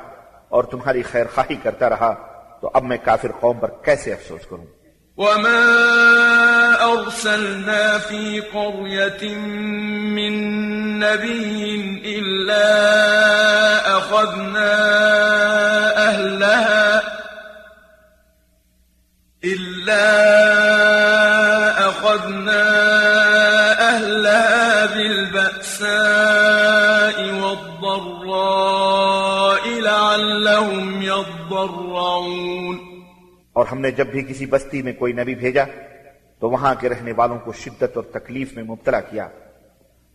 [0.49, 2.13] اور تمہاری خیر خواہی کرتا رہا،
[2.61, 4.65] تو اب میں کافر قوم پر کیسے افسوس کروں؟
[5.17, 5.63] وما
[6.93, 9.37] أرسلنا في قرية
[10.15, 10.33] من
[10.99, 12.67] نبي إلا
[13.97, 14.73] أخذنا
[15.97, 17.01] أهلها
[19.43, 20.86] إلا أخذنا
[31.57, 32.77] يضرعون
[33.53, 35.63] اور ہم نے جب بھی کسی بستی میں کوئی نبی بھیجا
[36.39, 39.27] تو وہاں کے رہنے والوں کو شدت اور تکلیف میں مبتلا کیا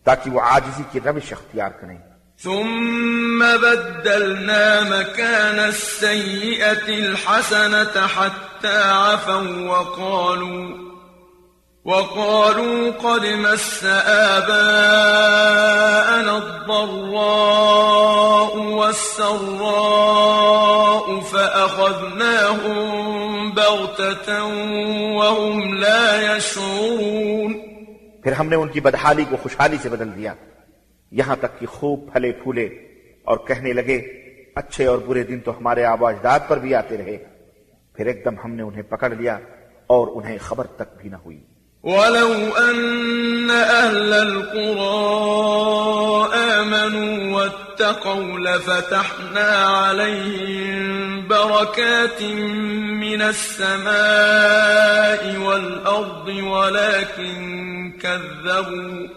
[0.05, 1.99] تاکہ وہ عاجزی کی روش اختیار کریں۔
[2.43, 10.92] ثم بدلنا مكان السيئة الحسنة حتى عفوا وقالوا
[11.85, 24.43] وقالوا قد مس آباءنا الضراء والسراء فأخذناهم بغتة
[25.15, 27.55] وهم لا يشعرون.
[28.23, 30.35] پھر ہم نے ان کی بدحالی کو خوشحالی سے بدل دیا۔
[31.11, 32.69] یہاں تک کہ خوب پھلے پھولے
[33.25, 34.03] اور کہنے لگے،
[34.55, 37.25] اچھے اور برے دن تو ہمارے آبا اجداد پر بھی آتے رہے۔
[37.95, 39.39] پھر ایک دم ہم نے انہیں پکڑ لیا
[39.87, 41.52] اور انہیں خبر تک بھی نہ ہوئی۔
[41.83, 45.03] ولو أن أهل القرى
[46.35, 52.23] آمنوا واتقوا لفتحنا عليهم بركات
[53.03, 59.09] من السماء والأرض ولكن كذبوا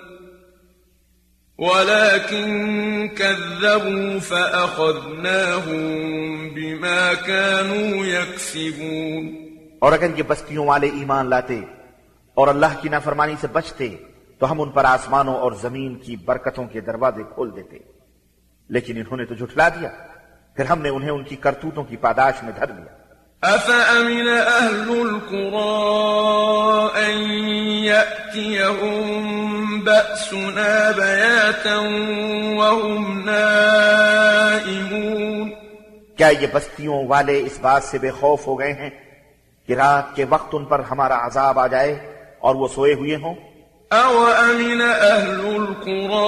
[1.58, 5.90] ولكن كذبوا فأخذناهم
[6.50, 9.36] بما كانوا يكسبون.
[9.80, 11.60] اور اگر یہ بستیوں والے ایمان لاتے
[12.36, 13.96] اور اللہ کی نافرمانی سے بچتے
[14.40, 17.78] تو ہم ان پر آسمانوں اور زمین کی برکتوں کے دروازے کھول دیتے۔
[18.70, 19.90] لیکن انہوں نے تو جھٹلا دیا
[20.56, 23.06] پھر ہم نے انہیں ان کی کرتوتوں کی پاداش میں دھر لیا۔
[23.56, 25.86] أفأمن أهل القرى
[27.06, 27.18] أن
[27.84, 35.52] يأتيهم بأسنا بياتا وهم نائمون۔
[36.18, 38.90] کیا یہ بستیوں والے اس بات سے بے خوف ہو گئے ہیں
[39.68, 43.34] کہ رات کے وقت ان پر ہمارا عذاب آ جائے؟ اور وہ سوئے ہوئے ہوں۔
[43.92, 46.26] أوأمن أهل القرى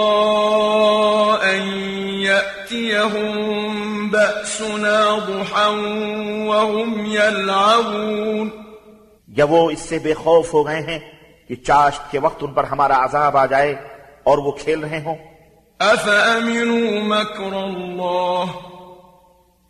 [1.49, 1.67] أن
[2.19, 3.31] يأتيهم
[4.07, 5.73] بأسنا ضحى
[6.47, 8.49] وهم يلعبون۔
[9.27, 10.99] یا وہ اس سے بے خوف ہو گئے ہیں
[11.47, 13.75] کہ چاشت کے وقت ان پر ہمارا عذاب آ جائے
[14.23, 15.15] اور وہ کھیل رہے ہوں۔
[15.81, 18.45] أفأمنوا مكر الله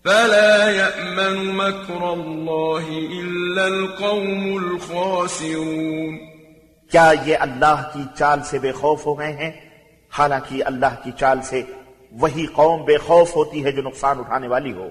[0.08, 2.86] فلا يأمن مكر الله
[3.22, 6.18] إلا القوم الخاسرون.
[6.92, 9.52] کیا یہ اللہ کی چال سے بے خوف ہو گئے ہیں؟
[10.18, 11.62] حالانکہ اللہ کی چال سے
[12.12, 14.90] وہی قوم بے خوف ہوتی ہے جو نقصان اٹھانے والی ہو۔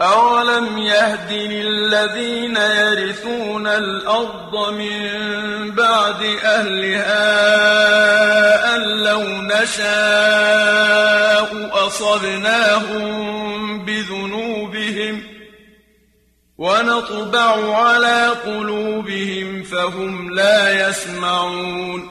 [0.00, 5.00] أولم يهد للذين يرثون الأرض من
[5.70, 7.16] بعد أهلها
[8.76, 9.84] أن لو نشاء
[11.86, 13.04] أصبناهم
[13.84, 15.22] بذنوبهم
[16.58, 22.10] ونطبع على قلوبهم فهم لا يسمعون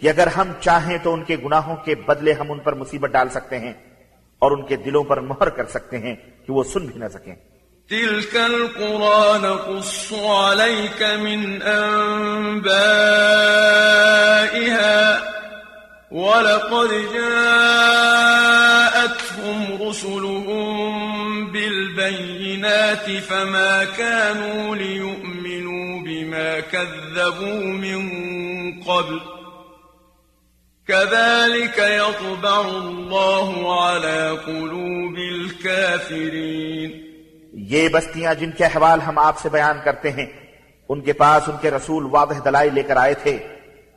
[0.00, 3.28] کہ اگر ہم چاہیں تو ان کے گناہوں کے بدلے ہم ان پر مصیبت ڈال
[3.28, 3.72] سکتے ہیں
[4.38, 6.14] اور ان کے دلوں پر مہر کر سکتے ہیں
[6.46, 7.34] کہ وہ سن بھی نہ سکیں۔
[7.88, 12.68] تلك القرى نقص عليك من أنبائها
[16.10, 17.98] ولقد جاءتهم
[19.88, 20.92] رسلهم
[21.50, 28.00] بالبينات فما كانوا ليؤمنوا بما كذبوا من
[28.86, 29.37] قبل۔
[30.88, 36.90] كذلك يطبع الله على قلوب الكافرين.
[37.52, 40.26] یہ بستیاں جن کے احوال ہم آپ سے بیان کرتے ہیں،
[40.88, 43.38] ان کے پاس ان کے رسول واضح دلائی لے کر آئے تھے،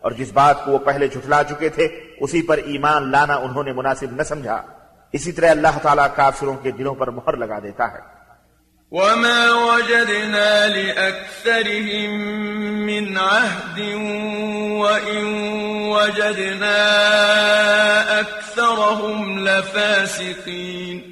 [0.02, 1.88] اور جس بات کو وہ پہلے جھٹلا چکے تھے،
[2.20, 4.62] اسی پر ایمان لانا انہوں نے مناسب نہ سمجھا۔
[5.12, 8.21] اسی طرح اللہ تعالیٰ کافروں کے دلوں پر مہر لگا دیتا ہے۔
[8.92, 12.12] وما وجدنا لأكثرهم
[12.86, 13.80] من عهد
[14.84, 15.26] وإن
[15.90, 16.80] وجدنا
[18.20, 21.12] أكثرهم لفاسقين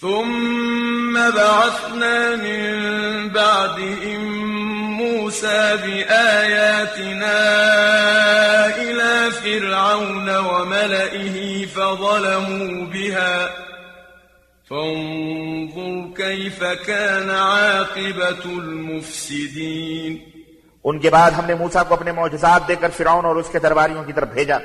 [0.00, 4.20] ثم بعثنا من بعدهم
[4.98, 7.38] موسى بآياتنا
[8.76, 13.50] إلى فرعون وملئه فظلموا بها
[14.70, 20.18] فانظر كيف كان عاقبة المفسدين
[20.84, 23.58] ان کے بعد ہم نے موسا کو اپنے معجزات دے کر فرعون اور اس کے
[23.58, 24.58] درباریوں کی طرف بھیجا،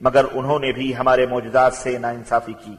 [0.00, 2.76] مگر انہوں نے بھی ہمارے معجزات سے نا انصافی کی۔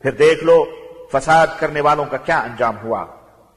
[0.00, 0.64] پھر دیکھ لو
[1.12, 3.06] فساد کرنے والوں کا کیا انجام ہوا؟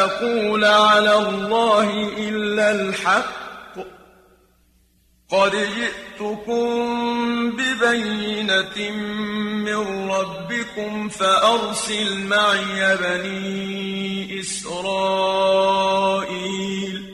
[0.03, 3.40] أقول على الله إلا الحق.
[5.31, 9.03] قد جئتكم ببينة
[9.53, 17.13] من ربكم فأرسل معي بني إسرائيل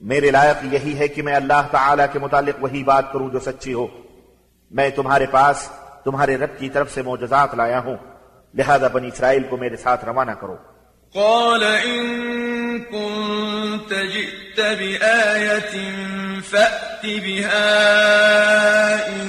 [0.00, 3.72] میرے لائق یہی ہے کہ میں اللہ تعالی کے متعلق وہی بات کروں جو سچی
[3.72, 3.86] ہو۔
[4.70, 5.68] میں تمہارے پاس،
[6.04, 7.96] تمہارے رب کی طرف سے معجزات لایا ہوں۔
[8.54, 10.56] لہذا بنی اسرائیل کو میرے ساتھ روانہ کرو۔
[11.14, 12.02] قال إن
[12.78, 15.78] كنت جئت بآية
[16.44, 17.66] فأت بها
[19.06, 19.28] إن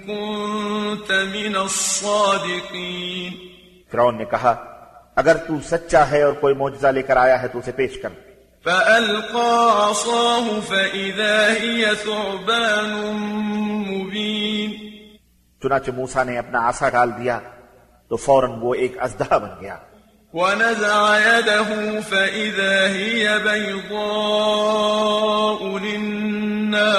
[0.00, 3.32] كنت من الصادقين
[3.90, 4.54] فرعون نے کہا
[5.16, 8.08] اگر تو سچا ہے اور کوئی معجزہ لے کر آیا ہے تو اسے پیش کر۔
[8.64, 12.90] فألقى عصاه فإذا هي ثعبان
[13.88, 14.70] مبين۔
[15.62, 17.40] چنانچہ موسا نے اپنا آسا ڈال دیا
[18.08, 19.76] تو فوراً وہ ایک ازدہ بن گیا۔
[20.34, 23.98] ونزع يده فإذا هي بيضاء
[25.78, 26.94] للناظرين.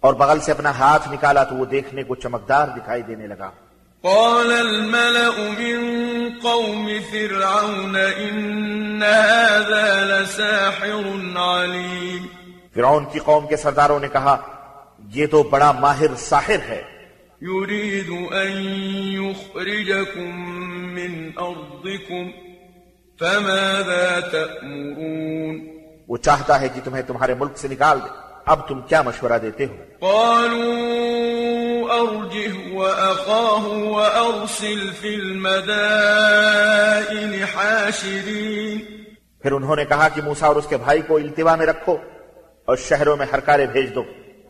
[0.00, 3.50] اور بغل سے اپنا ہاتھ نکالا تو وہ دیکھنے کو چمکدار دکھائی دینے لگا۔
[4.02, 12.26] قال الملأ من قوم فرعون إن هذا لساحر عليم.
[12.74, 14.36] فرعون کی قوم کے سرداروں نے کہا
[15.14, 16.99] یہ تو بڑا ماہر ساحر ہے۔
[17.42, 18.52] يريد أن
[19.14, 20.50] يخرجكم
[20.94, 22.32] من أرضكم
[23.18, 25.60] فماذا تأمرون؟
[26.08, 28.08] وہ چاہتا ہے کہ تمہیں تمہارے ملک سے نکال دے
[28.46, 31.10] اب تم کیا مشورہ دیتے ہو قالوا
[31.90, 36.52] أرجه وأخاه وأرسل في المدائن
[37.44, 38.80] حاشرين.
[39.42, 41.96] پھر انہوں نے کہا کہ موسا اور اس کے بھائی کو التوا میں رکھو
[42.68, 44.02] اور شہروں میں ہرکارے بھیج دو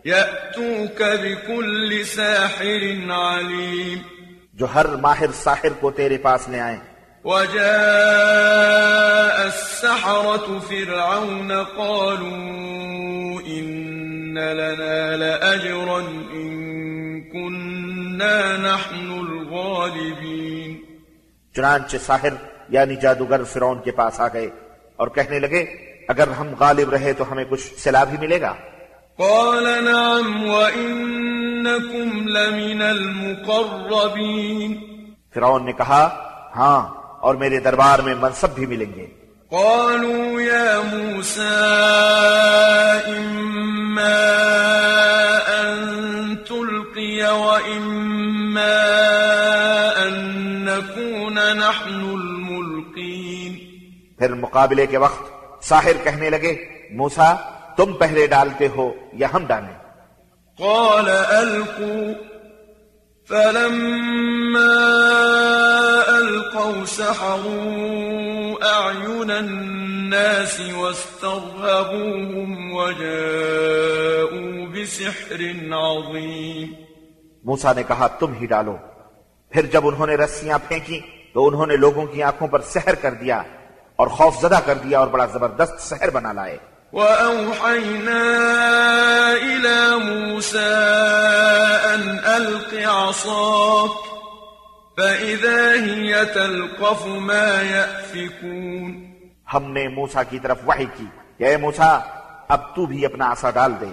[0.06, 3.98] يأتوك بكل ساحر عليم.
[4.52, 6.78] جو ہر ماہر ساحر کو تیرے پاس لے آئیں۔
[7.24, 7.60] وجاء
[9.42, 12.38] السحرة فرعون قالوا
[13.48, 16.00] إن لنا لأجرا
[16.34, 20.74] إن كنا نحن الغالبين.
[21.56, 22.30] چنانچہ ساحر
[22.68, 24.50] یعنی جادوگر فرعون کے پاس آ گئے
[24.96, 25.66] اور کہنے لگے
[26.08, 28.54] اگر ہم غالب رہے تو ہمیں کچھ سلا بھی ملے گا؟
[29.20, 34.74] قال نعم وإنكم لمن المقربين.
[35.34, 39.06] فرعون نے کہا ہاں اور میرے دربار میں منصب بھی ملیں گے۔
[39.50, 41.56] قالوا يا موسى
[43.08, 44.26] إما
[45.48, 45.86] أن
[46.36, 47.90] تلقي وإما
[50.06, 50.14] أن
[50.64, 53.54] نكون نحن الملقين.
[54.18, 55.22] پھر مقابلے کے وقت
[55.64, 57.34] ساحر کہنے لگے موسیٰ
[57.80, 59.78] تم پہلے ڈالتے ہو یا ہم ڈالیں؟
[60.58, 61.04] قال
[61.40, 62.12] ألقوا
[63.28, 64.80] فلما
[66.18, 67.42] ألقوا سحروا
[68.64, 76.72] أعين الناس واسترهبوهم وجاءوا بسحر عظيم.
[77.44, 78.76] موسا نے کہا تم ہی ڈالو۔
[79.50, 81.00] پھر جب انہوں نے رسیاں پھینکی
[81.34, 83.42] تو انہوں نے لوگوں کی آنکھوں پر سحر کر دیا
[83.96, 88.22] اور خوف زدہ کر دیا اور بڑا زبردست سحر بنا لائے۔ وأوحينا
[89.42, 90.74] إلى موسى
[91.94, 94.10] أن ألق عصاك
[94.96, 99.10] فإذا هي تلقف ما يأفكون.
[99.54, 101.04] ہم نے موسا کی طرف وحی کی
[101.38, 101.98] کہ اے موسا
[102.48, 103.86] اب تو بھی اپنا عصا ڈال دے۔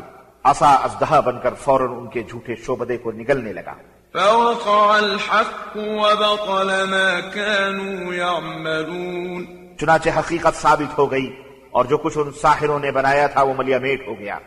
[0.44, 3.74] عصا ازدہا بن کر فوراً ان کے جھوٹے شعبدے کو نگلنے لگا۔
[4.14, 9.46] فوقع الحق وبطل ما كانوا يعملون.
[9.78, 11.42] چنانچہ حقیقت ثابت ہو گئی
[11.78, 14.40] اور جو کچھ ان ساحروں نے بنایا تھا وہ ملیا میٹ ہو گیا۔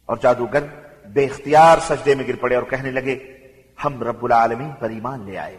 [0.05, 0.63] اور جادوگر
[1.13, 3.38] بے اختیار سجدے میں گر پڑے اور کہنے لگے
[3.85, 5.57] ہم رب العالمين پر ایمان لے آئے۔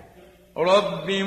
[0.56, 1.10] رب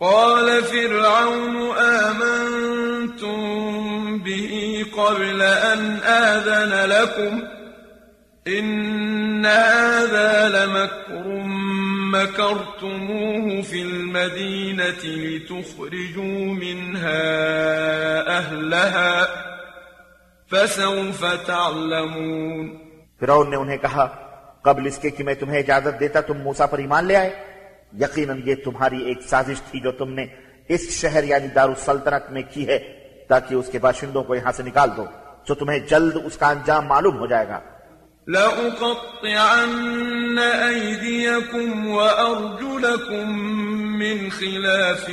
[0.00, 1.56] قال فرعون
[2.04, 3.32] آمنتم
[4.18, 7.38] به قبل أن آذن لكم؟
[8.46, 11.28] إن هذا لمكر
[12.14, 17.24] مكرتموه في المدينة لتخرجوا منها
[18.38, 19.26] أهلها۔
[20.50, 22.78] فسوف تعلمون۔
[23.20, 24.06] فرعون نے انہیں کہا
[24.62, 27.44] قبل اس کے کہ میں تمہیں اجازت دیتا تم موسا پر ایمان لے آئے۔
[28.00, 30.26] یقیناً یہ تمہاری ایک سازش تھی جو تم نے
[30.68, 32.78] اس شہر یعنی دارالسلطنت میں کی ہے
[33.28, 35.04] تاکہ اس کے باشندوں کو یہاں سے نکال دو
[35.48, 37.60] جو تمہیں جلد اس کا انجام معلوم ہو جائے گا۔
[38.28, 40.38] لأقطعن
[40.68, 43.48] أيديكم وأرجلكم
[43.98, 45.10] من خلاف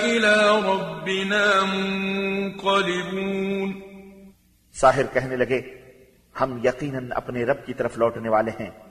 [0.01, 3.71] إلى ربنا منقلبون.
[4.73, 5.61] ساحر کہنے لگے
[6.41, 8.90] ہم یقیناً اپنے رب کی طرف لوٹنے والے ہیں۔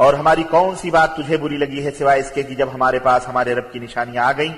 [0.00, 2.98] اور ہماری کون سی بات تجھے بری لگی ہے سوائے اس کے کہ جب ہمارے
[2.98, 4.54] پاس ہمارے رب کی نشانیاں آ گئیں،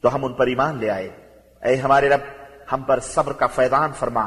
[0.00, 1.08] تو ہم ان پر ایمان لے آئے۔
[1.62, 2.20] اے ہمارے رب،
[2.72, 4.24] ہم پر صبر کا فیضان فرما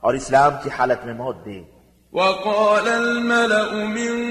[0.00, 1.62] اور اسلام کی حالت میں موت دے۔
[2.12, 4.28] وقال الملأ من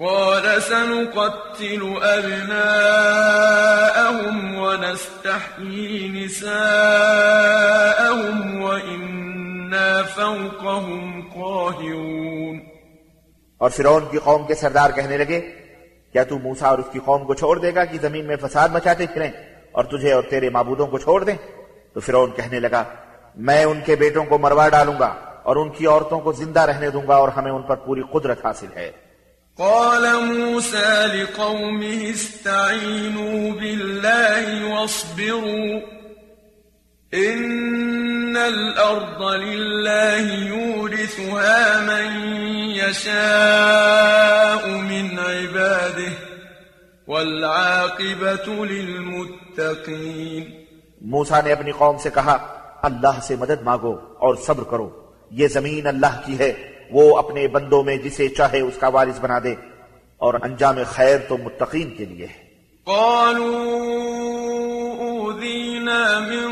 [0.00, 2.94] قال سنقتل أبناءهم
[4.54, 6.76] ونستحيي نساءهم
[8.62, 12.58] وإنا فوقهم قاهرون.
[13.58, 15.40] اور فرعون کی قوم کے سردار کہنے لگے،
[16.12, 18.68] کیا تو موسا اور اس کی قوم کو چھوڑ دے گا کہ زمین میں فساد
[18.68, 19.30] مچاتے پھریں
[19.72, 21.36] اور تجھے اور تیرے معبودوں کو چھوڑ دیں؟
[21.94, 22.82] تو فرعون کہنے لگا،
[23.36, 26.90] میں ان کے بیٹوں کو مروا ڈالوں گا اور ان کی عورتوں کو زندہ رہنے
[26.90, 29.03] دوں گا اور ہمیں ان پر پوری قدرت حاصل ہے۔
[29.58, 35.80] قال موسى لقومه استعينوا بالله واصبروا
[37.14, 42.06] إن الأرض لله يورثها من
[42.70, 46.12] يشاء من عباده
[47.08, 50.44] والعاقبة للمتقين
[51.00, 52.36] موسا نے اپنی قوم سے کہا،
[52.82, 54.90] اللہ سے مدد مانگو اور صبر کرو،
[55.30, 59.38] یہ زمین اللہ کی ہے۔ وہ اپنے بندوں میں جسے چاہے اس کا وارث بنا
[59.44, 59.54] دے
[60.18, 62.44] اور انجام خیر تو متقین کے لیے ہے۔
[62.84, 64.04] قالوا
[64.98, 66.50] اوذینا من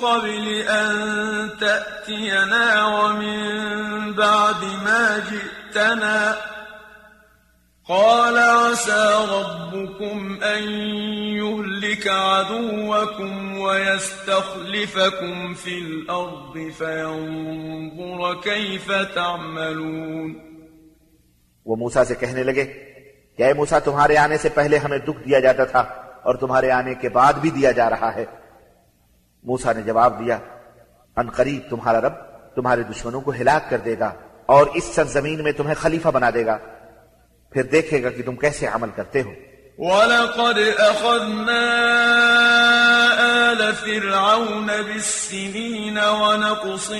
[0.00, 6.32] قبل ان تأتینا ومن بعد ما جئتنا
[7.88, 10.62] قال عسى ربكم أن
[11.34, 20.34] يهلك عدوكم ويستخلفكم في الأرض فينظر كيف تعملون
[21.66, 22.64] وہ موسا سے کہنے لگے
[23.36, 25.80] کہ اے موسا تمہارے آنے سے پہلے ہمیں دکھ دیا جاتا تھا
[26.22, 28.24] اور تمہارے آنے کے بعد بھی دیا جا رہا ہے۔
[29.44, 30.38] موسا نے جواب دیا،
[31.16, 32.12] ان قریب تمہارا رب
[32.54, 34.12] تمہارے دشمنوں کو ہلاک کر دے گا
[34.46, 36.58] اور اس سرزمین میں تمہیں خلیفہ بنا دے گا۔
[37.52, 39.30] پھر دیکھے گا کہ تم کیسے عمل کرتے ہو
[39.78, 41.62] ولقد أخذنا
[43.20, 46.90] آل فرعون بالسنين ونقص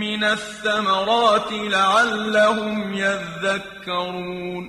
[0.00, 4.68] من الثمرات لعلهم يذكرون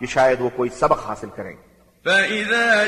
[0.00, 1.54] کہ شاید وہ کوئی سبق حاصل کریں
[2.04, 2.86] فإذا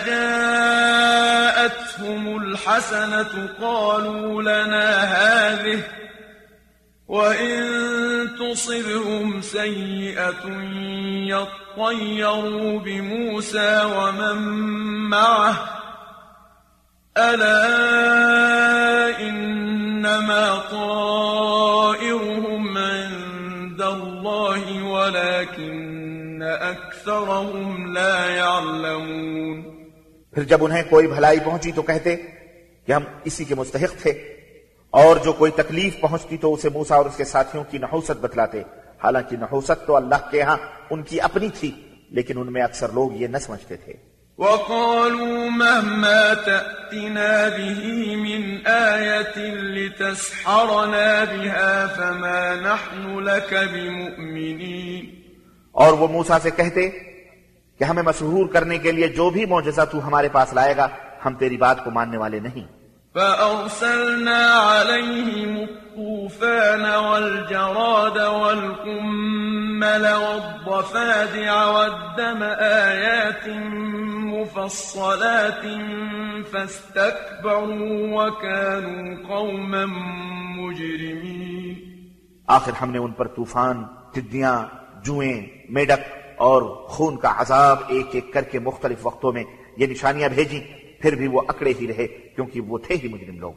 [1.58, 5.82] جاءتهم الحسنة قالوا لنا هذه
[7.08, 10.46] وإن تصبهم سيئة
[11.30, 14.36] يطيروا بموسى ومن
[15.10, 15.54] معه
[17.18, 17.62] ألا
[19.20, 21.98] إنما طائرهم
[22.78, 29.62] عند الله ولكن أكثرهم لا يعلمون
[30.34, 32.16] پھر جب انہیں کوئی بھلائی پہنچی تو کہتے
[32.86, 34.35] کہ ہم اسی کے مستحق تھے۔
[34.90, 38.62] اور جو کوئی تکلیف پہنچتی تو اسے موسا اور اس کے ساتھیوں کی نحوست بتلاتے۔
[39.04, 40.56] حالانکہ نحوست تو اللہ کے ہاں
[40.90, 41.70] ان کی اپنی تھی
[42.10, 43.92] لیکن ان میں اکثر لوگ یہ نہ سمجھتے تھے۔
[44.38, 55.04] وقالوا مهما تأتنا به من آية لتسحرنا بها فما نحن لك بمؤمنين۔
[55.72, 56.88] اور وہ موسا سے کہتے
[57.78, 60.88] کہ ہمیں مسحور کرنے کے لیے جو بھی معجزہ تو ہمارے پاس لائے گا
[61.24, 62.75] ہم تیری بات کو ماننے والے نہیں۔
[63.16, 73.48] فأرسلنا عليهم الطوفان والجراد والقمل والضفادع والدم آيات
[74.32, 75.62] مفصلات
[76.52, 79.86] فاستكبروا وكانوا قوما
[80.56, 81.76] مجرمين.
[82.46, 84.56] آخر ہم نے ان پر طوفان ٹڈیاں
[85.04, 86.02] جوئیں میڈک
[86.36, 89.44] اور خون کا عذاب ایک ایک کر کے مختلف وقتوں میں
[89.76, 90.60] یہ نشانیاں بھیجی
[91.00, 93.52] پھر بھی وہ اکڑے ہی رہے کیونکہ وہ تھے ہی مجرم لوگ۔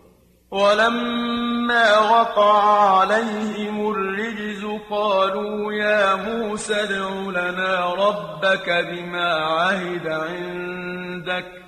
[0.52, 11.60] ولما وقع عليهم الرجز قالوا يا موسى ادع لنا ربك بما عهد عندك۔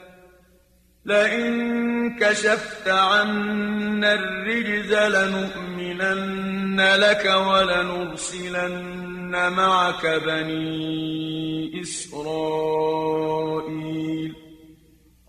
[1.06, 14.41] لئن كشفت عنا الرجز لنؤمنن لك ولنرسلن معك بني إسرائيل۔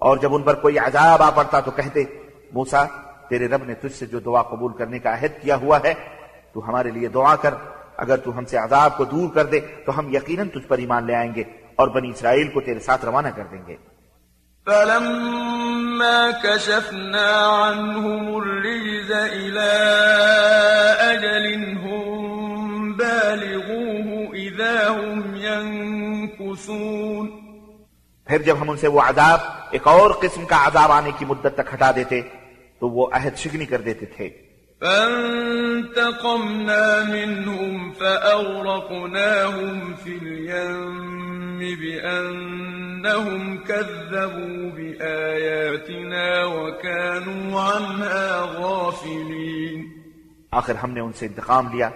[0.03, 2.05] اور جب ان پر کوئی عذاب آ پڑتا تو کہتے،
[2.53, 2.85] موسا،
[3.29, 5.95] تیرے رب نے تجھ سے جو دعا قبول کرنے کا عہد کیا ہوا ہے،
[6.55, 7.55] تو ہمارے لیے دعا کر،
[7.97, 11.07] اگر تو ہم سے عذاب کو دور کر دے، تو ہم یقیناً تجھ پر ایمان
[11.07, 11.45] لے آئیں گے
[11.77, 13.77] اور بنی اسرائیل کو تیرے ساتھ روانہ کر دیں گے۔
[14.67, 19.71] فلما كشفنا عنهم الرجز إلى
[21.01, 27.42] أجل هم بالغوه إذا هم ينكثون
[28.33, 29.39] پھر جب ہم ان سے وہ عذاب
[29.71, 32.21] ایک اور قسم کا عذاب آنے کی مدت تک ہٹا دیتے
[32.79, 34.31] تو وہ عہد شکنی کر دیتے تھے۔
[34.81, 49.87] فانتقمنا منهم فأغرقناهم في اليم بأنهم كذبوا بآياتنا وكانوا عنها غافلين۔
[50.51, 51.91] آخر ہم نے ان سے انتقام لیا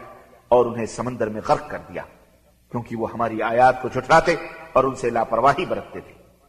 [0.48, 2.02] اور انہیں سمندر میں غرق کر دیا
[2.70, 4.34] کیونکہ وہ ہماری آیات کو جھٹلاتے
[4.72, 6.25] اور ان سے لاپرواہی برتتے تھے۔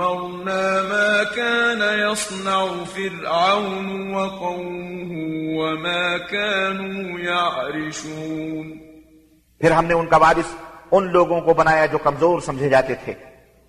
[0.00, 5.12] ودمرنا ما كان يصنع فرعون وقومه
[5.56, 8.80] وما كانوا يعرشون
[9.60, 10.52] پھر ہم نے ان کا وارث
[10.90, 13.12] ان لوگوں کو بنایا جو کمزور سمجھے جاتے تھے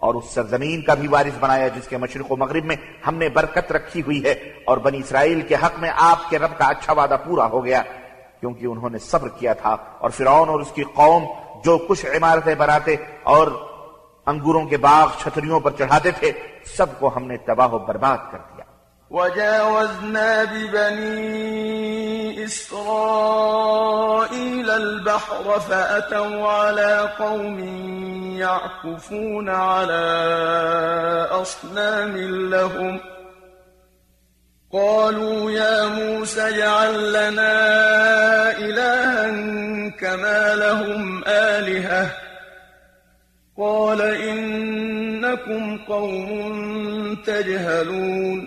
[0.01, 2.75] اور اس سرزمین کا بھی وارث بنایا جس کے مشرق و مغرب میں
[3.07, 4.33] ہم نے برکت رکھی ہوئی ہے
[4.65, 7.81] اور بنی اسرائیل کے حق میں آپ کے رب کا اچھا وعدہ پورا ہو گیا
[8.39, 11.25] کیونکہ انہوں نے صبر کیا تھا اور فرعون اور اس کی قوم
[11.65, 12.95] جو کچھ عمارتیں بناتے
[13.35, 13.47] اور
[14.25, 16.31] انگوروں کے باغ چھتریوں پر چڑھاتے تھے،
[16.65, 18.63] سب کو ہم نے تباہ و برباد کر دیا۔
[19.11, 21.67] وجاوزنا ببني
[22.45, 23.01] إسرائيل
[24.71, 27.59] البحر فأتوا على قوم
[28.37, 30.11] يعكفون على
[31.31, 32.15] أصنام
[32.53, 32.97] لهم۔
[34.71, 37.53] قالوا يا موسى اجعل لنا
[38.59, 39.27] إلها
[39.99, 42.07] كما لهم آلهة
[43.61, 48.45] قال إنكم قوم تجهلون.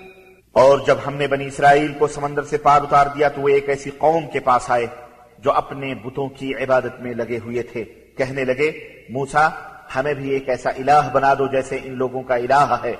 [0.52, 3.68] اور جب ہم نے بنی اسرائیل کو سمندر سے پار اتار دیا تو وہ ایک
[3.68, 4.86] ایسی قوم کے پاس آئے
[5.38, 7.84] جو اپنے بتوں کی عبادت میں لگے ہوئے تھے۔
[8.16, 8.72] کہنے لگے
[9.08, 9.48] موسا
[9.96, 12.94] ہمیں بھی ایک ایسا الہ بنا دو جیسے ان لوگوں کا الہ ہے۔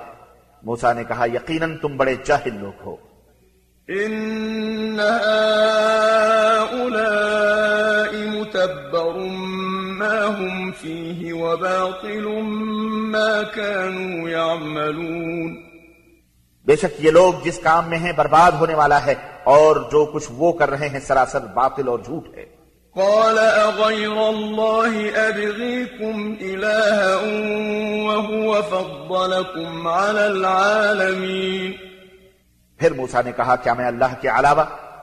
[0.63, 2.97] موسا نے کہا یقیناً تم بڑے جاہل لوگ ہو۔
[8.41, 9.19] متبر
[10.05, 12.43] ما هم فيه وباطل
[13.13, 15.55] ما كانوا يعملون.
[16.65, 19.15] بے شک یہ لوگ جس کام میں ہیں برباد ہونے والا ہے
[19.45, 22.55] اور جو کچھ وہ کر رہے ہیں سراسر باطل اور جھوٹ ہے۔
[22.97, 27.17] قال أغير الله أبغيكم إلها
[28.07, 31.73] وهو فضلكم على العالمين.
[32.79, 34.65] پھر موسا نے کہا کیا میں اللہ کے علاوہ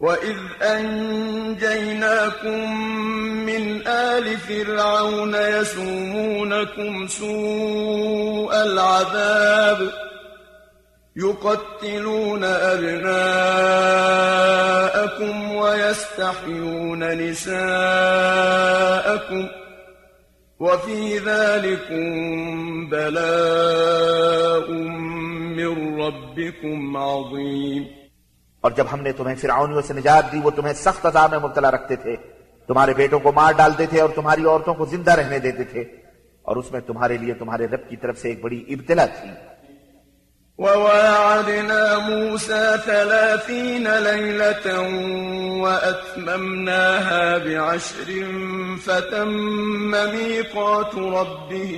[0.00, 2.58] وَإِذْ أَنْجَيْنَاكُمْ
[3.46, 9.92] مِنْ آلِ فِرْعَوْنَ يَسُومُونَكُمْ سُوءَ الْعَذَابِ
[11.16, 13.14] يُقَتِّلُونَ أَبْنَاءَكُمْ
[15.52, 17.60] وَيَسْتَحْيُونَ نِسَاءَكُمْ
[19.46, 19.50] ۖ
[20.60, 21.92] وفي ذلك
[22.88, 24.72] بلاء
[25.56, 27.82] من ربكم عظيم۔
[28.60, 31.70] اور جب ہم نے تمہیں فرعونیوں سے نجات دی، وہ تمہیں سخت عذاب میں مبتلا
[31.70, 32.16] رکھتے تھے۔
[32.66, 35.80] تمہارے بیٹوں کو مار ڈالتے تھے اور تمہاری عورتوں کو زندہ رہنے دیتے تھے۔
[36.42, 39.49] اور اس میں تمہارے لیے تمہارے رب کی طرف سے ایک بڑی ابتلا تھی۔
[40.60, 44.66] وواعدنا موسى ثلاثين ليلة
[45.62, 48.24] وأتممناها بعشر
[48.84, 49.28] فتم
[49.90, 51.72] ميقات ربه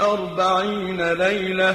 [0.00, 1.74] أربعين ليلة.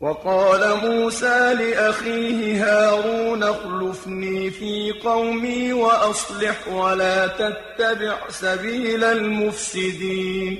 [0.00, 10.56] وقال موسى لأخيه هارون اخلفني في قومي وأصلح ولا تتبع سبيل المفسدين.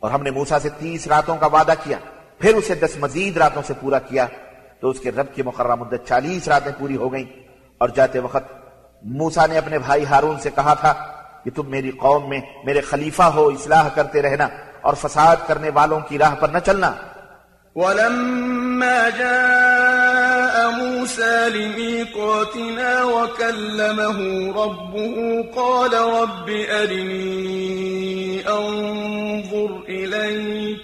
[0.00, 1.98] اور ہم نے موسا سے تیس راتوں کا وعدہ کیا۔
[2.38, 4.26] پھر اسے دس مزید راتوں سے پورا کیا
[4.80, 7.44] تو اس کے رب کی مقررہ مدت چالیس راتیں پوری ہو گئیں۔
[7.78, 8.52] اور جاتے وقت
[9.02, 10.92] موسا نے اپنے بھائی ہارون سے کہا تھا
[11.44, 14.48] کہ تم میری قوم میں میرے خلیفہ ہو، اصلاح کرتے رہنا
[14.80, 16.92] اور فساد کرنے والوں کی راہ پر نہ چلنا۔
[17.76, 25.14] ولما جاء موسى لميقاتنا وكلمه ربه
[25.54, 26.50] قال رب
[26.80, 30.83] أرني أنظر إليك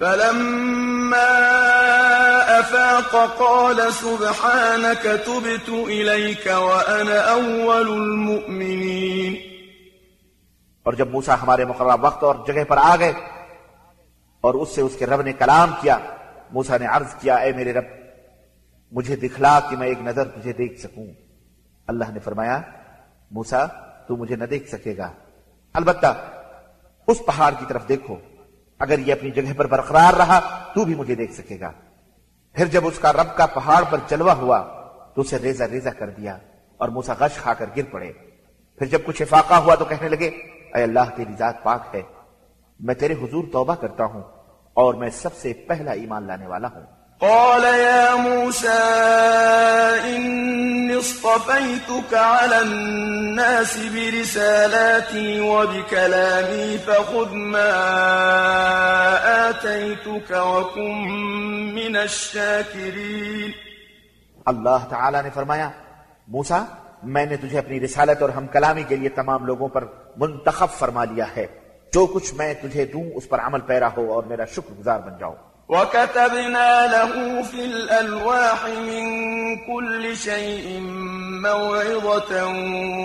[0.00, 1.28] فلما
[2.60, 9.34] أفاق قال سبحانك تبت إليك وأنا أول المؤمنين.
[10.82, 13.12] اور جب موسا ہمارے مقررہ وقت اور جگہ پر آ گئے
[14.40, 15.98] اور اس سے اس کے رب نے کلام کیا
[16.50, 17.84] موسا نے عرض کیا، اے میرے رب،
[18.92, 21.06] مجھے دکھلا کہ میں ایک نظر تجھے دیکھ سکوں۔
[21.86, 22.60] اللہ نے فرمایا
[23.30, 23.66] موسا
[24.08, 25.12] تو مجھے نہ دیکھ سکے گا۔
[25.72, 26.24] البتہ،
[27.06, 28.16] اس پہاڑ کی طرف دیکھو۔
[28.80, 31.72] اگر یہ اپنی جگہ پر برقرار رہا، تو بھی مجھے دیکھ سکے گا۔
[32.52, 34.58] پھر جب اس کا رب کا پہاڑ پر جلوہ ہوا،
[35.14, 36.36] تو اسے ریزہ ریزہ کر دیا
[36.76, 38.12] اور موسا غش کھا کر گر پڑے۔
[38.78, 40.28] پھر جب کچھ افاقہ ہوا تو کہنے لگے،
[40.74, 42.02] اے اللہ، تیری ذات پاک ہے۔
[42.80, 44.22] میں تیرے حضور توبہ کرتا ہوں
[44.74, 46.86] اور میں سب سے پہلا ایمان لانے والا ہوں۔
[47.28, 48.78] قال يا موسى
[50.08, 57.70] إني اصطفيتك على الناس برسالاتي وبكلامي فخذ ما
[59.48, 61.08] آتيتك وكن
[61.74, 63.50] من الشاكرين.
[64.46, 65.70] اللہ تعالیٰ نے فرمایا،
[66.28, 66.64] موسا،
[67.02, 69.84] میں نے تجھے اپنی رسالت اور ہم کلامی کے لیے تمام لوگوں پر
[70.16, 71.46] منتخب فرما لیا ہے۔
[71.92, 75.12] جو کچھ میں تجھے دوں، اس پر عمل پیرا ہو اور میرا شکر گزار بن
[75.20, 75.34] جاؤ۔
[75.70, 79.06] وكتبنا له في الألواح من
[79.66, 80.80] كل شيء
[81.42, 82.46] موعظة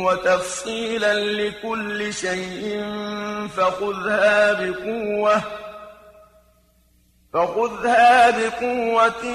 [0.06, 2.84] وتفصيلا لكل شيء
[3.56, 5.42] فخذها بقوة
[7.34, 9.26] فخذها بقوة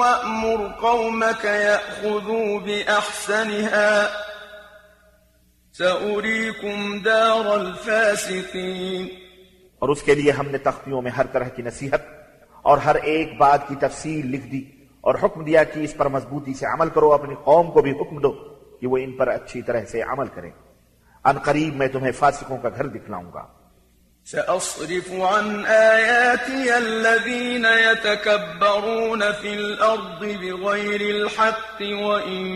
[0.00, 4.08] وأمر قومك يأخذوا بأحسنها.
[5.72, 9.08] سأريكم دار الفاسقين.
[10.38, 12.21] ہم نے تختیوں میں ہر طرح کی نصیحت
[12.62, 14.62] اور ہر ایک بات کی تفصیل لکھ دی
[15.00, 18.18] اور حکم دیا کہ اس پر مضبوطی سے عمل کرو، اپنی قوم کو بھی حکم
[18.18, 18.30] دو
[18.80, 20.50] کہ وہ ان پر اچھی طرح سے عمل کریں
[21.24, 23.44] ان قریب میں تمہیں فاسقوں کا گھر دکھلاؤں گا۔
[24.26, 32.46] سأصرف عن آياتي الذين يتكبرون في الأرض بغير الحق، وإن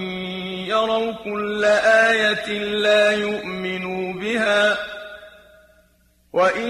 [0.66, 2.48] يروا كل آية
[2.84, 4.76] لا يؤمنوا بها
[6.36, 6.68] وإن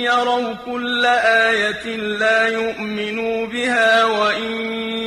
[0.00, 1.06] يروا كل
[1.46, 4.52] آية لا يؤمنوا بها وإن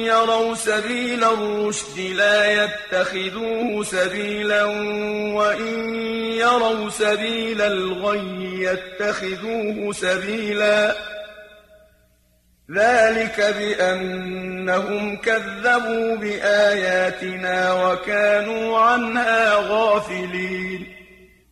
[0.06, 4.64] يروا سبيل الرشد لا يتخذوه سبيلا
[5.34, 5.96] وإن
[6.34, 10.96] يروا سبيل الغي يتخذوه سبيلا
[12.76, 20.88] ذلك بأنهم كذبوا بآياتنا وكانوا عنها غافلين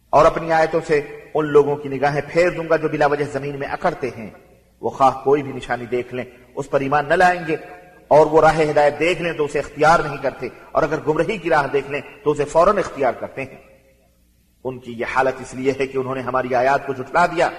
[0.09, 3.59] اور اپنی آیتوں سے ان لوگوں کی نگاہیں پھیر دوں گا جو بلا وجہ زمین
[3.59, 4.29] میں اکڑتے ہیں۔
[4.81, 6.23] وہ خواہ کوئی بھی نشانی دیکھ لیں،
[6.55, 7.55] اس پر ایمان نہ لائیں گے۔
[8.07, 11.49] اور وہ راہ ہدایت دیکھ لیں تو اسے اختیار نہیں کرتے۔ اور اگر گمرہی کی
[11.49, 13.57] راہ دیکھ لیں تو اسے فوراً اختیار کرتے ہیں۔
[14.63, 17.49] ان کی یہ حالت اس لیے ہے کہ انہوں نے ہماری آیات کو جھٹلا دیا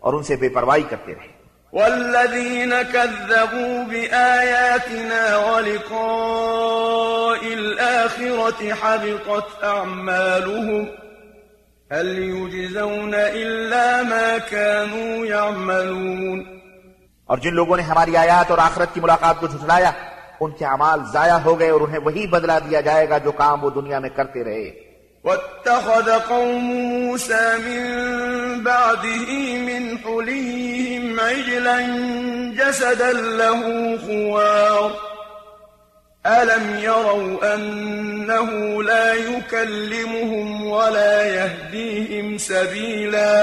[0.00, 5.96] اور ان سے بے پرواہی کرتے رہے۔ والذين كذبوا بآياتنا ولقاء
[7.46, 11.03] الآخرة حبطت أعمالهم
[11.92, 16.44] هل يجزون إلا ما كانوا يعملون؟
[17.26, 19.90] اور جن لوگوں نے ہماری آیات اور آخرت کی ملاقات کو جھٹلایا
[20.40, 23.64] ان کے عمال ضائع ہو گئے اور انہیں وہی بدلا دیا جائے گا جو کام
[23.64, 24.94] وہ دنیا میں کرتے رہے۔
[25.24, 27.82] وَاتَّخَذَ قَوْمُ مُوسَى مِن
[28.62, 31.80] بَعْدِهِ مِن حُلِيهِمْ عِجْلًا
[32.58, 33.62] جَسَدًا لَهُ
[34.06, 35.13] خُوَارٌ
[36.26, 43.42] ألم يروا أنه لا يكلمهم ولا يهديهم سبيلا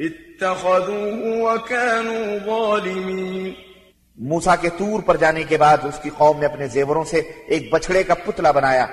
[0.00, 3.50] اتخذوه وكانوا ظالمين
[4.16, 7.72] موسا کے تور پر جانے کے بعد اس کی قوم نے اپنے زیوروں سے ایک
[7.72, 8.86] بچڑے کا پتلا بنایا،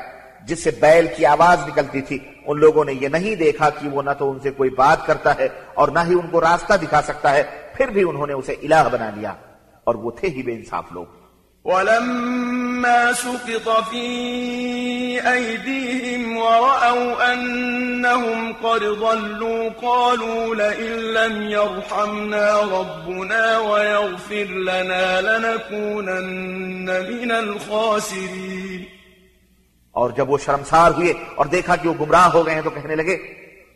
[0.43, 4.01] جس سے بیل کی آواز نکلتی تھی۔ ان لوگوں نے یہ نہیں دیکھا کہ وہ
[4.01, 7.01] نہ تو ان سے کوئی بات کرتا ہے اور نہ ہی ان کو راستہ دکھا
[7.01, 7.43] سکتا ہے،
[7.73, 9.33] پھر بھی انہوں نے اسے الہ بنا لیا۔
[9.83, 11.24] اور وہ تھے ہی بے انصاف لوگ۔
[11.65, 14.07] ولما سقط في
[15.33, 28.85] أيديهم ورأوا أنهم قد ضلوا قالوا لئن لم يرحمنا ربنا ويغفر لنا لنكونن من الخاسرين۔
[29.91, 32.95] اور جب وہ شرمسار ہوئے اور دیکھا کہ وہ گمراہ ہو گئے ہیں تو کہنے
[32.95, 33.17] لگے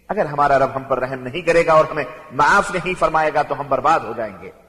[0.08, 3.42] اگر ہمارا رب ہم پر رحم نہیں کرے گا اور ہمیں معاف نہیں فرمائے گا
[3.42, 4.69] تو ہم برباد ہو جائیں گے۔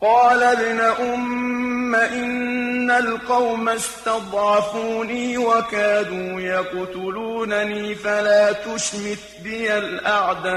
[0.00, 10.52] قال ابن أم إن القوم استضعفوني وكادوا يقتلونني فلا تشمت بي الأعداء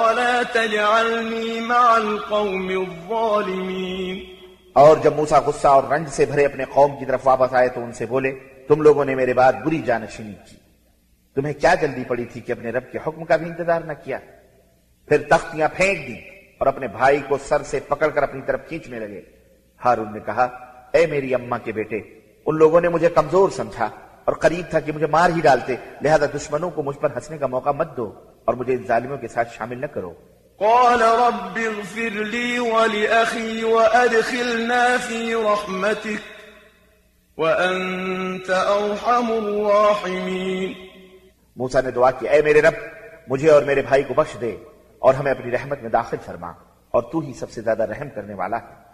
[0.00, 4.24] ولا تجعلني مع القوم الظالمين
[4.72, 7.84] اور جب موسا غصہ اور رنج سے بھرے اپنے قوم کی طرف واپس آئے تو
[7.84, 8.32] ان سے بولے،
[8.68, 10.56] تم لوگوں نے میرے بعد بری جانشینی کی۔
[11.34, 14.18] تمہیں کیا جلدی پڑی تھی کہ اپنے رب کے حکم کا بھی انتظار نہ کیا؟
[15.08, 18.98] پھر تختیاں پھینک دی اور اپنے بھائی کو سر سے پکڑ کر اپنی طرف کھینچنے
[18.98, 19.20] لگے۔
[19.84, 20.44] ہارون نے کہا
[20.92, 21.96] اے میری اماں کے بیٹے
[22.46, 23.88] ان لوگوں نے مجھے کمزور سمجھا
[24.24, 27.46] اور قریب تھا کہ مجھے مار ہی ڈالتے لہذا دشمنوں کو مجھ پر ہنسنے کا
[27.46, 28.12] موقع مت دو
[28.44, 30.14] اور مجھے ان ظالموں کے ساتھ شامل نہ کرو۔
[30.56, 36.22] قال رب اغفر لي ولأخي وأدخلنا في رحمتك
[37.38, 40.72] وأنت أرحم الراحمين۔
[41.56, 42.74] موسا نے دعا کی اے میرے رب
[43.28, 44.56] مجھے اور میرے بھائی کو بخش دے۔
[44.98, 46.52] اور ہمیں اپنی رحمت میں داخل فرما
[46.90, 48.88] اور تو ہی سب سے زیادہ رحم کرنے والا ہے۔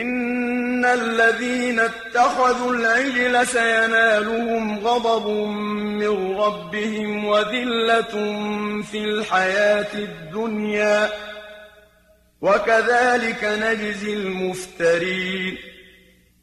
[0.00, 5.28] إن الذين اتخذوا العجل سينالهم غضب
[6.00, 8.14] من ربهم وذلة
[8.90, 11.06] في الحياة الدنيا
[12.42, 15.54] وكذلك نجزي المفترين۔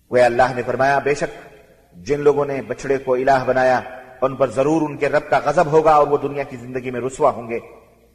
[0.10, 1.56] وہ اللہ نے فرمایا بے شک
[1.94, 3.82] جن لوگوں نے بچڑے کو الہ بنایا
[4.22, 7.02] ان پر ضرور ان کے رب کا غضب ہوگا اور وہ دنیا کی زندگی میں
[7.02, 7.60] رسوا ہوں گے۔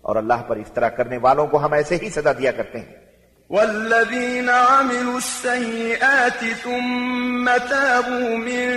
[0.02, 3.10] اور اللہ پر افطرا کرنے والوں کو ہم ایسے ہی سزا دیا کرتے ہیں۔
[3.50, 8.70] والذين عملوا السيئات ثم تابوا من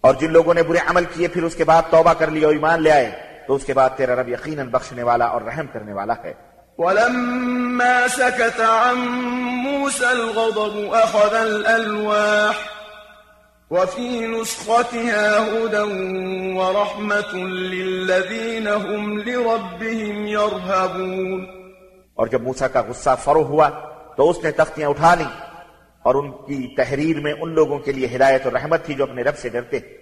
[0.00, 2.52] اور جن لوگوں نے برے عمل کیے پھر اس کے بعد توبہ کر لی اور
[2.52, 3.10] ایمان لے آئے
[3.46, 8.08] تو اس کے بعد تیرا رب یقیناً بخشنے والا اور رحم کرنے والا ہے۔ ولما
[8.08, 8.96] سكت عن
[9.64, 12.70] موسى الغضب أخذ الألواح
[13.70, 15.82] وفي نسختها هدى
[16.56, 21.46] ورحمة للذين هم لربهم يرهبون
[22.14, 23.68] اور جب موسا کا غصہ فرو ہوا
[24.16, 25.24] تو اس نے تختیاں اٹھا لی
[26.04, 29.22] اور ان کی تحریر میں ان لوگوں کے لیے ہدایت اور رحمت تھی جو اپنے
[29.22, 30.01] رب سے ڈرتے۔ ہیں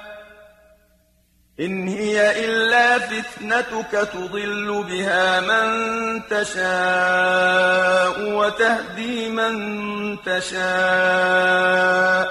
[1.61, 12.27] إن هي إلا فتنتك تضل بها من تشاء وتهدي من تشاء.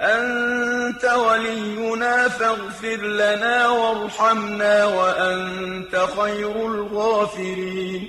[0.00, 8.08] أنت ولينا فاغفر لنا وارحمنا وأنت خير الغافرين.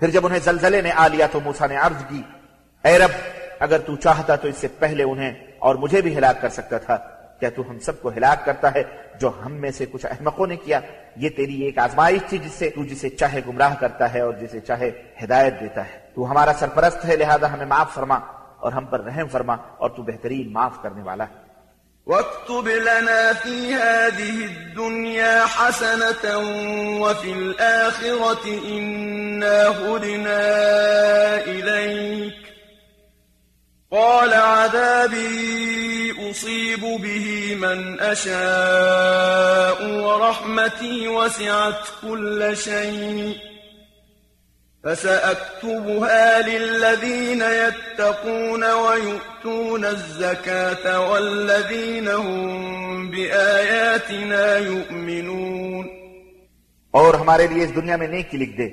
[0.00, 2.22] پھر جب انہیں زلزلے نے آ لیا تو موسیٰ نے عرض کی
[2.84, 3.10] اے رب
[3.60, 6.96] اگر تو چاہتا تو اس سے پہلے انہیں اور مجھے بھی ہلاک کر سکتا تھا۔
[7.40, 8.82] کیا تو ہم سب کو ہلاک کرتا ہے
[9.20, 10.80] جو ہم میں سے کچھ احمقوں نے کیا؟
[11.16, 14.60] یہ تیری ایک آزمائش تھی جس سے تو جسے چاہے گمراہ کرتا ہے اور جسے
[14.60, 14.90] چاہے
[15.24, 18.18] ہدایت دیتا ہے۔ تو ہمارا سرپرست ہے، لہذا ہمیں معاف فرما
[18.60, 21.48] اور ہم پر رحم فرما اور تو بہترین معاف کرنے والا ہے۔
[22.06, 26.38] واكتب لنا في هذه الدنيا حسنة
[27.00, 30.38] وفي الآخرة إنا هدنا
[31.46, 32.47] إليك
[33.92, 43.36] قال عذابي أصيب به من أشاء ورحمتي وسعت كل شيء
[44.84, 55.88] فسأكتبها للذين يتقون ويؤتون الزكاة والذين هم بآياتنا يؤمنون
[56.90, 58.66] اور ہمارے لیے اس دنیا میں نیکی لکھ دے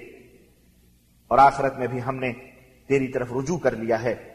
[1.28, 2.34] اور آخرت میں بھی ہم نے
[2.88, 4.35] تیری طرف رجوع کر لیا ہے۔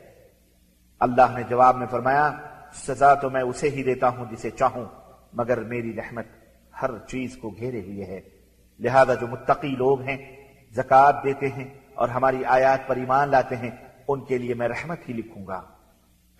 [1.00, 2.32] اللہ نے جواب میں فرمایا،
[2.72, 4.84] سزا تو میں اسے ہی دیتا ہوں جسے چاہوں،
[5.32, 6.24] مگر میری رحمت
[6.82, 8.20] ہر چیز کو گھیرے ہوئے ہے۔
[8.78, 10.36] لہذا جو متقی لوگ ہیں،
[10.76, 11.64] زکوٰۃ دیتے ہیں
[11.94, 13.70] اور ہماری آیات پر ایمان لاتے ہیں،
[14.08, 15.62] ان کے لیے میں رحمت ہی لکھوں گا۔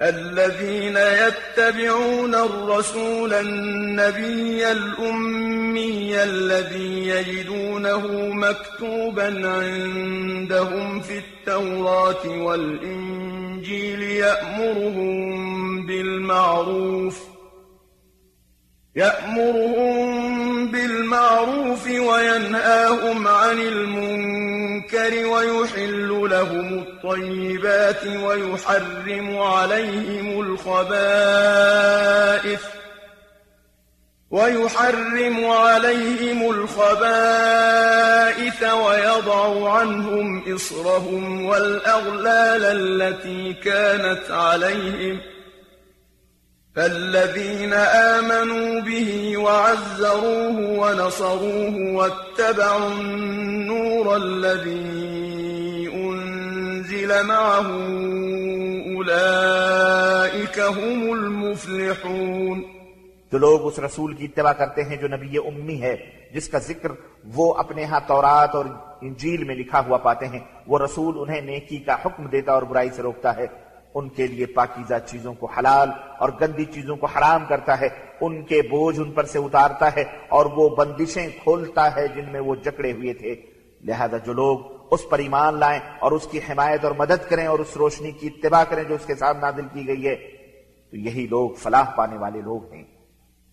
[0.01, 13.50] الذين يتبعون الرسول النبي الأمي الذي يجدونه مكتوبا عندهم في التوراة والإنجيل
[14.03, 17.21] يأمرهم بالمعروف.
[18.97, 31.61] يأمرهم بالمعروف وينهاهم عن المنكر ويحل لهم الطيبات ويحرم عليهم الخبائث.
[34.31, 37.83] ويحرم عليهم الخبائث
[38.63, 45.21] ويضع عنهم إصرهم والأغلال التي كانت عليهم ۖ
[46.77, 57.67] فالذين آمنوا به وعزروه ونصروه واتبعوا النور الذي أنزل معه
[58.97, 62.80] أولئك هم المفلحون
[63.33, 65.97] جو لوگ اس رسول کی اتباع کرتے ہیں، جو نبی امی ہے،
[66.35, 66.93] جس کا ذکر
[67.35, 68.65] وہ اپنے ہاں تورات اور
[69.01, 72.91] انجیل میں لکھا ہوا پاتے ہیں، وہ رسول انہیں نیکی کا حکم دیتا اور برائی
[72.91, 73.47] سے روکتا ہے۔
[73.95, 77.89] ان کے لیے پاکیزہ چیزوں کو حلال اور گندی چیزوں کو حرام کرتا ہے۔
[78.21, 82.41] ان کے بوجھ ان پر سے اتارتا ہے اور وہ بندشیں کھولتا ہے جن میں
[82.41, 83.35] وہ جکڑے ہوئے تھے۔
[83.85, 84.59] لہذا جو لوگ
[84.91, 88.27] اس پر ایمان لائیں اور اس کی حمایت اور مدد کریں اور اس روشنی کی
[88.27, 90.17] اتباع کریں جو اس کے ساتھ نادل کی گئی ہے،
[90.91, 92.85] تو یہی لوگ فلاح پانے والے لوگ ہیں۔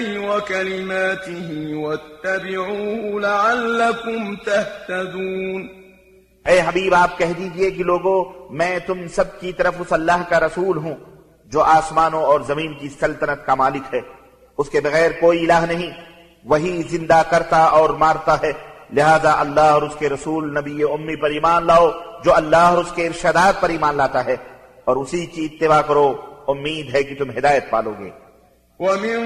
[0.00, 5.66] بالله وكلماته واتبعوه لعلكم تهتدون
[6.46, 10.40] اے حبیب، آپ کہہ دیجیے کہ لوگو، میں تم سب کی طرف اس اللہ کا
[10.40, 10.94] رسول ہوں،
[11.46, 14.00] جو آسمانوں اور زمین کی سلطنت کا مالک ہے۔
[14.58, 15.90] اس کے بغیر کوئی الہ نہیں،
[16.44, 18.52] وہی زندہ کرتا اور مارتا ہے۔
[18.92, 21.90] لہذا اللہ اور اس کے رسول نبی امی پر ایمان لاؤ،
[22.24, 24.36] جو اللہ اور اس کے ارشادات پر ایمان لاتا ہے۔
[24.84, 26.12] اور اسی کی اتباع کرو،
[26.48, 28.29] امید ہے کہ تم ہدایت پالو گے۔
[28.80, 29.20] ومن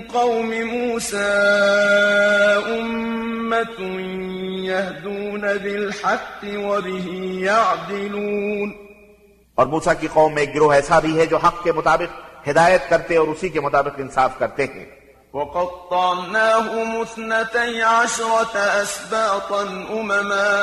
[0.00, 1.32] قوم موسى
[2.80, 3.80] أمة
[4.64, 7.08] يهدون بالحق وبه
[7.40, 8.72] يعدلون
[9.54, 12.88] اور موسیٰ کی قوم میں ایک گروہ ایسا بھی ہے جو حق کے مطابق ہدایت
[12.88, 14.86] کرتے اور اسی کے مطابق انصاف کرتے ہیں۔
[15.34, 20.62] وقطعناهم اثنتي عشرة أسباطا أمما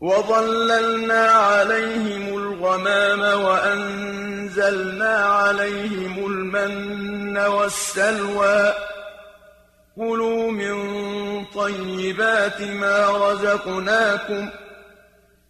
[0.00, 8.72] وظللنا عليهم الغمام وأنزلنا عليهم المن والسلوى
[9.96, 10.74] كلوا من
[11.54, 14.48] طيبات ما رزقناكم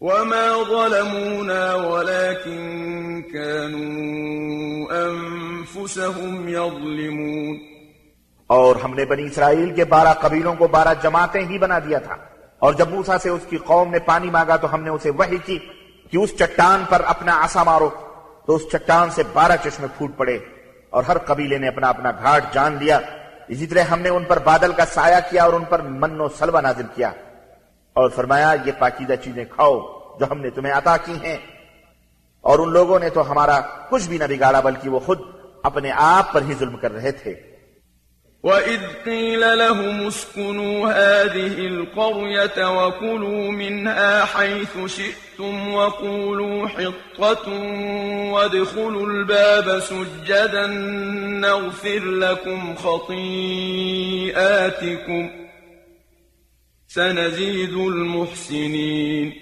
[0.01, 2.61] وما ظلمونا ولكن
[3.33, 7.57] كانوا أنفسهم يظلمون
[8.47, 12.17] اور ہم نے بنی اسرائیل کے بارہ قبیلوں کو بارہ جماعتیں ہی بنا دیا تھا۔
[12.61, 15.37] اور جب موسا سے اس کی قوم نے پانی مانگا تو ہم نے اسے وحی
[15.37, 15.59] کی
[16.11, 17.91] کہ اس چٹان پر اپنا آسا مارو
[18.47, 20.39] تو اس چٹان سے بارہ چشمے پھوٹ پڑے
[20.91, 23.01] اور ہر قبیلے نے اپنا اپنا گھاٹ جان لیا۔
[23.49, 26.29] اسی طرح ہم نے ان پر بادل کا سایہ کیا اور ان پر من و
[26.29, 27.11] سلوہ نازل کیا۔
[27.93, 29.81] اور فرمایا، یہ پاکیزہ چیزیں کھاؤ
[30.21, 31.37] جو ہم نے تمہیں عطا کی ہیں۔
[32.41, 33.61] اور ان لوگوں نے تو ہمارا
[33.91, 35.21] کچھ بھی نہ بگاڑا، بلکہ وہ خود
[35.63, 37.50] اپنے آپ پر ہی ظلم کر رہے تھے۔
[38.45, 47.49] وَإِذْ قِيلَ لَهُمُ اسْكُنُوا هَٰذِهِ الْقَرْيَةَ وَكُلُوا مِنْهَا حَيْثُ شِئْتُمْ وَقُولُوا حِطَّةٌ
[48.33, 50.67] وَادْخُلُوا الْبَابَ سُجَّدًا
[51.41, 53.31] نَّغْفِرْ لَكُمْ خَطِيئَاتِكُمْ
[56.91, 59.33] سَنَزِيدُ الْمُحْسِنِينَ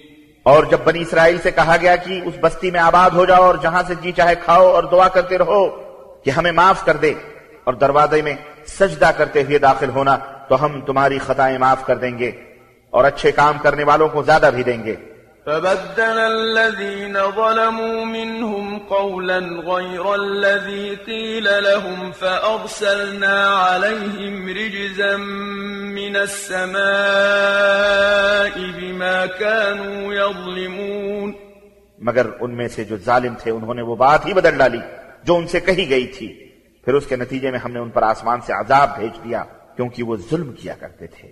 [0.43, 3.55] اور جب بنی اسرائیل سے کہا گیا کہ اس بستی میں آباد ہو جاؤ اور
[3.63, 5.65] جہاں سے جی چاہے کھاؤ اور دعا کرتے رہو
[6.25, 7.13] کہ ہمیں معاف کر دے
[7.65, 8.37] اور دروازے میں
[8.69, 10.17] سجدہ کرتے ہوئے داخل ہونا
[10.49, 12.31] تو ہم تمہاری خطائیں معاف کر دیں گے
[12.91, 14.97] اور اچھے کام کرنے والوں کو زیادہ بھی دیں گے۔
[15.45, 25.17] فبدل الذين ظلموا منهم قولا غير الذي قيل لهم فأرسلنا عليهم رجزا
[25.97, 26.79] من السماء
[28.77, 31.33] بما كانوا يظلمون۔
[31.99, 34.81] مگر ان میں سے جو ظالم تھے انہوں نے وہ بات ہی بدل ڈالی
[35.25, 36.48] جو ان سے کہی گئی تھی۔
[36.89, 39.43] پھر اس کے نتیجے میں ہم نے ان پر آسمان سے عذاب بھیج دیا
[39.77, 41.29] کیونکہ وہ ظلم کیا کرتے تھے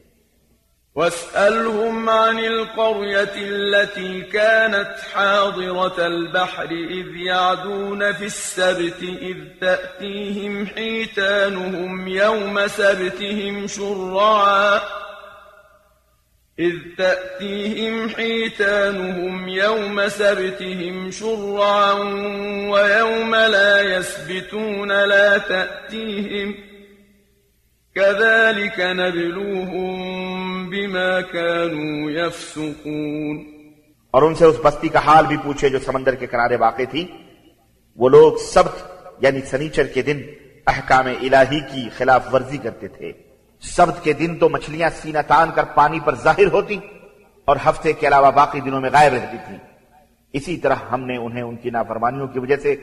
[0.97, 12.67] واسألهم عن القرية التي كانت حاضرة البحر إذ يعدون في السبت إذ تأتيهم حيتانهم يوم
[12.69, 15.06] سبتهم شرعاً
[16.59, 21.93] إذ تأتيهم حيتانهم يوم سبتهم شرعا
[22.71, 26.55] ويوم لا يسبتون لا تأتيهم
[27.97, 33.37] كذلك نبلوهم بما كانوا يفسقون
[34.11, 37.07] اور ان سے اس بستی کا حال بھی پوچھے جو سمندر کے کنارے واقع تھی۔
[37.97, 38.83] وہ لوگ سبت
[39.21, 40.23] یعنی سنیچر کے دن،
[40.67, 43.26] احکام الہی کی خلاف ورزی کرتے تھے۔
[43.67, 46.79] سبت کے دن تو مچھلیاں سینہ تان کر پانی پر ظاہر ہوتی
[47.45, 49.57] اور هفتے کے علاوہ باقی دنوں میں غائب رہتی تھی
[50.33, 52.77] اسی طرح ہم نے انہیں ان کی نافرمانیوں کی وجہ سے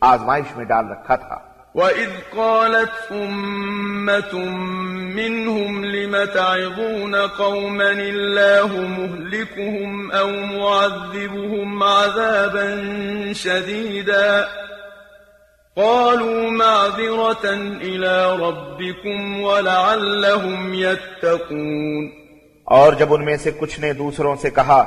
[0.00, 1.38] آزمائش میں ڈال رکھا تھا۔
[1.74, 4.34] وَإِذْ قَالَتْ أُمَّةٌ
[5.20, 14.46] مِّنْهُمْ لِمَ تَعِظُونَ قَوْمًا اللَّهُ مُهْلِكُهُمْ أَوْ مُعَذِّبُهُمْ عَذَابًا شَدِيدًا
[15.76, 22.08] قالوا معذرة إلى ربكم ولعلهم يتقون.
[22.64, 24.84] اور جب ان میں سے کچھ نے دوسروں سے کہا،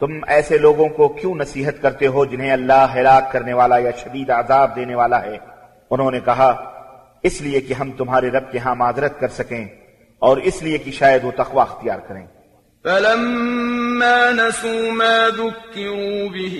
[0.00, 4.30] تم ایسے لوگوں کو کیوں نصیحت کرتے ہو جنہیں اللہ ہلاک کرنے والا یا شدید
[4.30, 5.38] عذاب دینے والا ہے؟
[5.90, 6.72] انہوں نے کہا،
[7.22, 9.64] اس لیے کہ ہم تمہارے رب کے ہاں معذرت کر سکیں
[10.18, 12.26] اور اس لیے کہ شاید وہ تقوی اختیار کریں۔
[12.84, 16.56] فلما نسوا ما ذكروا به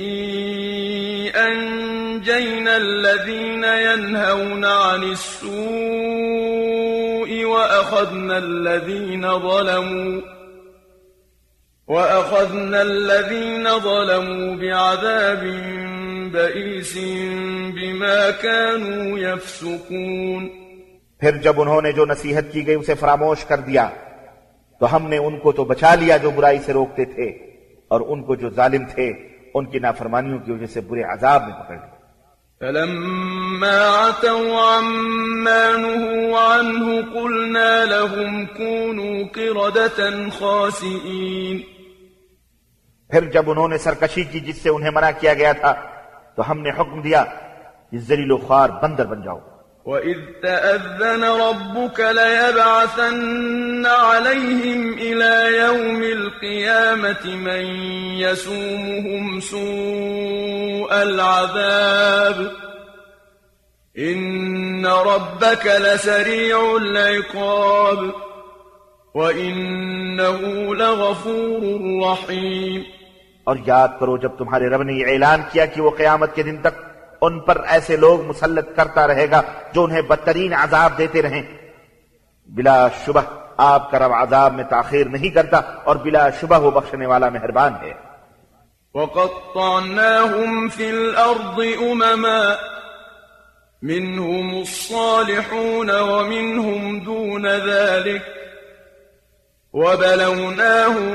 [1.37, 5.55] أنجينا الذين ينهون عن السوء
[7.45, 10.21] وأخذنا الذين ظلموا
[11.89, 15.43] وأخذنا الذين ظلموا بعذاب
[16.33, 16.99] بئيس
[17.75, 20.49] بما كانوا يفسقون
[21.21, 23.89] پھر جب انہوں نے جو نصیحت کی گئی اسے فراموش کر دیا۔
[24.79, 27.29] تو ہم نے ان کو تو بچا لیا جو برائی سے روکتے تھے
[27.89, 29.13] اور ان کو جو ظالم تھے
[29.55, 31.95] ان کی نافرمانیوں کی وجہ سے برے عذاب میں پکڑ لیا
[32.61, 41.59] فلما عتوا عما نهوا عنه قلنا لهم كونوا قردة خاسئين۔
[43.11, 45.75] پھر جب انہوں نے سرکشی کی جس سے انہیں منع کیا گیا تھا
[46.37, 47.25] تو ہم نے حکم دیا
[47.91, 49.39] کہ ذلیل و خوار بندر بن جاؤ۔
[49.85, 57.65] وَإِذْ تَأَذَّنَ رَبُّكَ لَيَبْعَثَنَّ عَلَيْهِمْ إِلَى يَوْمِ الْقِيَامَةِ مَن
[58.21, 62.51] يَسُومُهُمْ سُوءَ الْعَذَابِ
[63.99, 68.13] إِنَّ رَبَّكَ لَسَرِيعُ الْعِقَابِ
[69.15, 71.63] وَإِنَّهُ لَغَفُورٌ
[72.05, 72.83] رَّحِيمٌ
[73.45, 76.57] اور یاد کرو جب تمہارے رب نے یہ اعلان کیا کہ وہ قیامت کے دن
[76.57, 79.43] تک ان پر ایسے لوگ مسلط کرتا رہے گا
[79.73, 81.43] جو انہیں بدترین عذاب دیتے رہیں۔
[82.47, 83.21] بلا شبہ
[83.57, 87.73] آپ کا رب عذاب میں تاخیر نہیں کرتا اور بلا شبہ وہ بخشنے والا مہربان
[87.83, 87.93] ہے۔
[88.95, 92.55] وقطعناهم في الأرض أمما،
[93.83, 98.44] منهم الصالحون ومنهم دون ذلك۔
[99.75, 101.07] وبلوناهم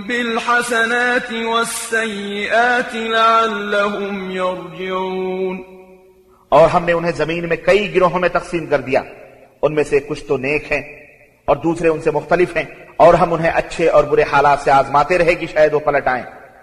[0.00, 5.62] بالحسنات والسيئات لعلهم يرجعون
[6.48, 9.02] اور ہم نے انہیں زمین میں کئی گروہوں میں تقسیم کر دیا۔
[9.62, 10.82] ان میں سے کچھ تو نیک ہیں
[11.44, 12.64] اور دوسرے ان سے مختلف ہیں
[12.96, 16.24] اور ہم انہیں اچھے اور برے حالات سے آزماتے رہے کہ شاید وہ پلٹ آئیں۔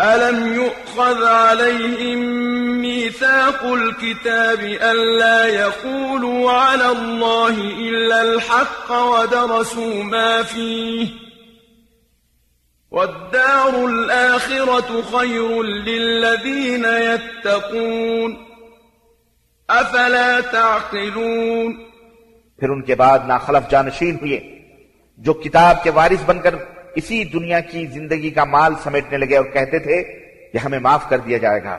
[0.00, 2.18] ألم يؤخذ عليهم
[2.80, 7.54] ميثاق الكتاب ألا يقولوا على الله
[7.88, 11.08] إلا الحق ودرسوا ما فيه
[12.90, 18.46] والدار الآخرة خير للذين يتقون
[19.70, 21.90] أفلا تعقلون
[22.58, 24.38] پھر ان کے بعد ناخلف جانشین ہوئے
[25.18, 26.54] جو کتاب کے وارث بن کر
[26.94, 30.02] اسی دنیا کی زندگی کا مال سمیٹنے لگے اور کہتے تھے
[30.52, 31.78] کہ ہمیں معاف کر دیا جائے گا۔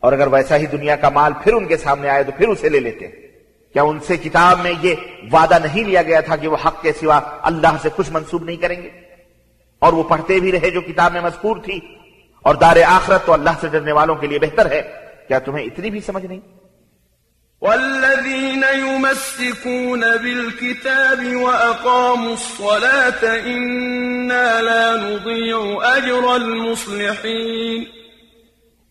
[0.00, 2.68] اور اگر ویسا ہی دنیا کا مال پھر ان کے سامنے آئے تو پھر اسے
[2.68, 3.06] لے لیتے۔
[3.72, 4.94] کیا ان سے کتاب میں یہ
[5.32, 8.56] وعدہ نہیں لیا گیا تھا کہ وہ حق کے سوا اللہ سے کچھ منسوب نہیں
[8.56, 8.90] کریں گے؟
[9.78, 11.80] اور وہ پڑھتے بھی رہے جو کتاب میں مذکور تھی۔
[12.42, 14.82] اور دار آخرت تو اللہ سے ڈرنے والوں کے لیے بہتر ہے۔
[15.28, 16.40] کیا تمہیں اتنی بھی سمجھ نہیں؟
[17.62, 27.84] والذين يمسكون بالكتاب وأقاموا الصلاة إنا لا نضيع أجر المصلحين.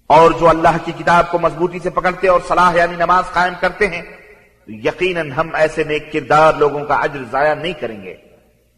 [0.08, 3.88] اور جو اللہ کی کتاب کو مضبوطی سے پکڑتے اور صلاح یعنی نماز قائم کرتے
[3.88, 4.02] ہیں
[4.68, 8.16] یقیناً ہم ایسے نیک کردار لوگوں کا اجر ضائع نہیں کریں گے۔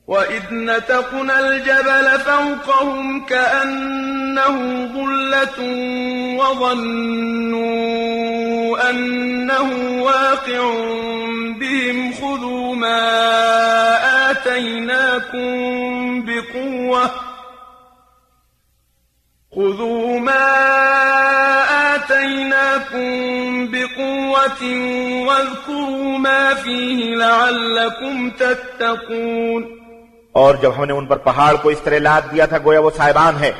[0.07, 5.59] وَإِذْ نَتَقْنَا الْجَبَلَ فَوْقَهُمْ كَأَنَّهُ ظُلَّةٌ
[6.39, 9.32] وَظَنُّوا أَنَّهُ
[10.43, 10.63] واقع
[11.59, 12.99] بهم، خذوا ما
[14.29, 15.51] آتيناكم
[16.21, 17.07] بقوة،
[19.55, 20.47] خذوا ما
[21.93, 23.07] آتيناكم
[23.71, 24.63] بقوة
[25.27, 29.63] واذكروا ما فيه لعلكم تتقون۔
[30.31, 32.89] اور جب ہم نے ان پر پہاڑ کو اس طرح لاد دیا تھا، گویا وہ
[32.97, 33.51] صاحبان ہے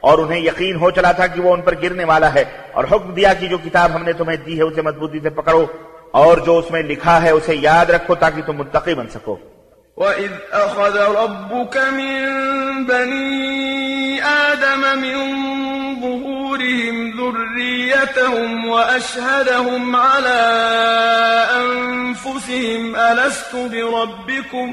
[0.00, 3.14] اور انہیں یقین ہو چلا تھا کہ وہ ان پر گرنے والا ہے، اور حکم
[3.14, 5.66] دیا کہ جو کتاب ہم نے تمہیں دی ہے، اسے مضبوطی سے پکڑو۔
[6.10, 9.36] اور جو اس میں لکھا ہے اسے یاد رکھو تاکہ تم متقی بن سکو۔
[9.96, 12.26] وَإِذْ أَخَذَ رَبُّكَ مِن
[12.84, 15.16] بَنِي آدَمَ مِن
[16.02, 20.44] ظُهُورِهِمْ ذُرِّيَّتَهُمْ وَأَشْهَدَهُمْ عَلَىٰ
[21.60, 24.70] أَنفُسِهِمْ أَلَسْتُ بِرَبِّكُمْ؟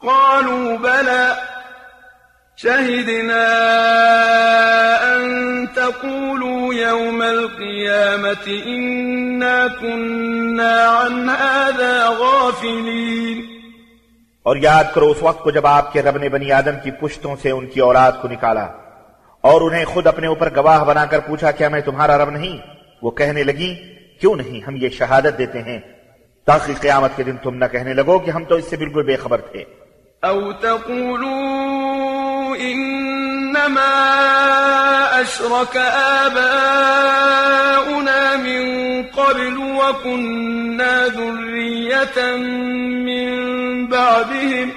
[0.00, 1.53] قَالُوا بَلَىٰ
[2.56, 3.44] شهدنا
[5.16, 5.30] أن
[5.74, 13.42] تقولوا يوم القيامة إنا كنا عن هذا غافلين۔
[14.42, 17.36] اور یاد کرو اس وقت کو جب آپ کے رب نے بنی آدم کی پشتوں
[17.42, 18.66] سے ان کی اولاد کو نکالا
[19.40, 22.58] اور انہیں خود اپنے اوپر گواہ بنا کر پوچھا کیا میں تمہارا رب نہیں؟
[23.02, 23.74] وہ کہنے لگی
[24.20, 25.78] کیوں نہیں؟ ہم یہ شہادت دیتے ہیں۔
[26.44, 29.16] تاکہ قیامت کے دن تم نہ کہنے لگو کہ ہم تو اس سے بالکل بے
[29.16, 29.64] خبر تھے۔
[30.22, 32.13] أو تقولوا
[32.56, 33.94] إنما
[35.22, 35.76] أشرك
[36.24, 38.62] آباؤنا من
[39.02, 42.36] قبل وكنا ذرية
[43.06, 43.28] من
[43.88, 44.70] بعدهم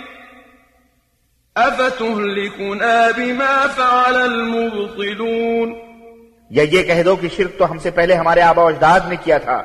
[1.56, 5.88] أفتهلكنا بما فعل المبطلون
[6.52, 9.16] یا یہ کہہ دو کہ شرک تو ہم سے پہلے ہمارے آبا و اجداد نے
[9.24, 9.64] کیا تھا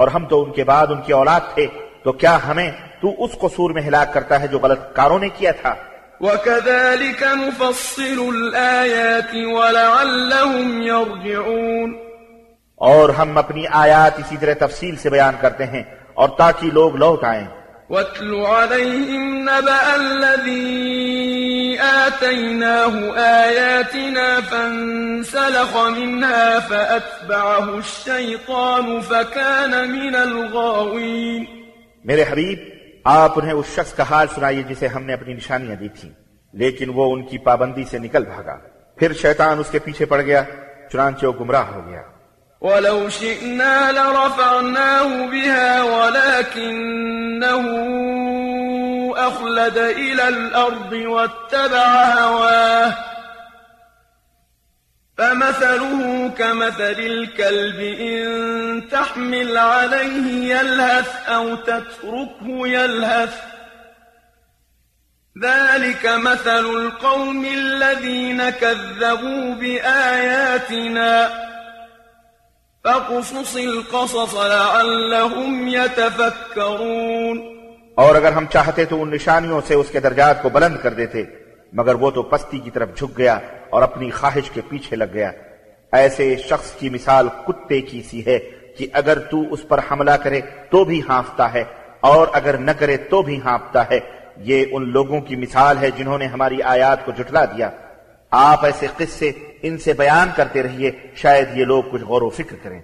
[0.00, 1.66] اور ہم تو ان کے بعد ان کی اولاد تھے
[2.02, 2.70] تو کیا ہمیں
[3.00, 5.91] تو اس قصور میں ہلاک کرتا ہے جو غلط کاروں نے کیا تھا؟
[6.22, 11.94] وكذلك نفصل الآيات ولعلهم يرجعون
[12.76, 15.82] اور ہم اپنی آیات اسی طرح تفصیل سے بیان کرتے ہیں
[16.14, 17.46] اور تاکہ لوگ لوٹ آئیں۔
[17.90, 31.44] واتل عليهم نبأ الذي آتيناه آياتنا فانسلخ منها فأتبعه الشيطان فكان من الغاوين
[32.04, 32.58] میرے حبیب
[33.04, 36.10] آپ انہیں اس شخص کا حال سنائیے جسے ہم نے اپنی نشانیاں دی تھیں۔
[36.52, 38.56] لیکن وہ ان کی پابندی سے نکل بھاگا۔
[38.96, 40.42] پھر شیطان اس کے پیچھے پڑ گیا،
[40.92, 42.02] چنانچہ وہ گمراہ ہو گیا۔
[42.60, 46.76] ولو شئنا لرفعناه بها ولكنه
[49.16, 53.11] أخلد إلى الأرض واتبع هواه۔
[55.22, 63.34] فمثله كمثل الكلب إن تحمل عليه يلهث أو تتركه يلهث
[65.42, 71.30] ذلك مثل القوم الذين كذبوا بآياتنا
[72.84, 77.42] فقصص القصص لعلهم يتفكرون
[77.94, 81.24] اور اگر ہم چاہتے تو ان نشانیوں سے اس کے درجات کو بلند کر دیتے،
[81.72, 83.38] مگر وہ تو پستی کی طرف جھک گیا
[83.72, 85.30] اور اپنی خواہش کے پیچھے لگ گیا۔
[85.92, 88.38] ایسے شخص کی مثال کتے کی سی ہے
[88.78, 90.40] کہ اگر تو اس پر حملہ کرے
[90.70, 91.64] تو بھی ہانفتا ہے،
[92.00, 94.00] اور اگر نہ کرے تو بھی ہانپتا ہے۔
[94.36, 97.70] یہ ان لوگوں کی مثال ہے جنہوں نے ہماری آیات کو جھٹلا دیا۔
[98.32, 99.30] آپ ایسے قصے
[99.62, 102.80] ان سے بیان کرتے رہیے، شاید یہ لوگ کچھ غور و فکر کریں۔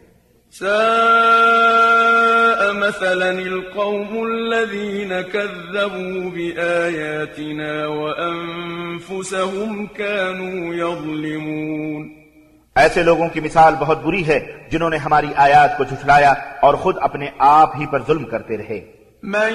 [2.81, 12.09] مثلا القوم الذين كذبوا بآياتنا وأنفسهم كانوا يظلمون.
[12.75, 16.97] ایسے لوگوں کی مثال بہت بری ہے جنہوں نے ہماری آیات کو جھٹلایا اور خود
[17.01, 18.81] اپنے آپ ہی پر ظلم کرتے رہے۔
[19.23, 19.53] من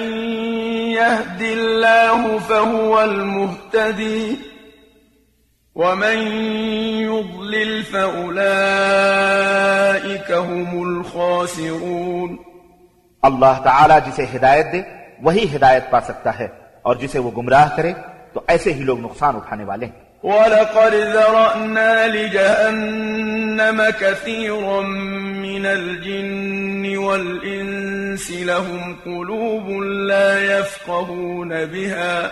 [0.92, 4.34] يهد الله فهو المهتدي
[5.76, 6.18] ومن
[7.00, 8.44] يضلل فأولئك
[10.32, 12.36] هم الخاسرون.
[13.24, 14.82] اللہ تعالی جسے ہدایت دے،
[15.22, 16.48] وہی ہدایت پا سکتا ہے۔
[16.82, 17.92] اور جسے وہ گمراہ کرے،
[18.32, 24.80] تو ایسے ہی لوگ نقصان اٹھانے والے ہیں۔ وَلَقَدْ ذَرَأْنَا لِجَهَنَّمَ كَثِيرًا
[25.40, 32.28] مِنَ الْجِنِّ وَالْإِنسِ لَهُمْ قُلُوبٌ لَا يَفْقَهُونَ بِهَا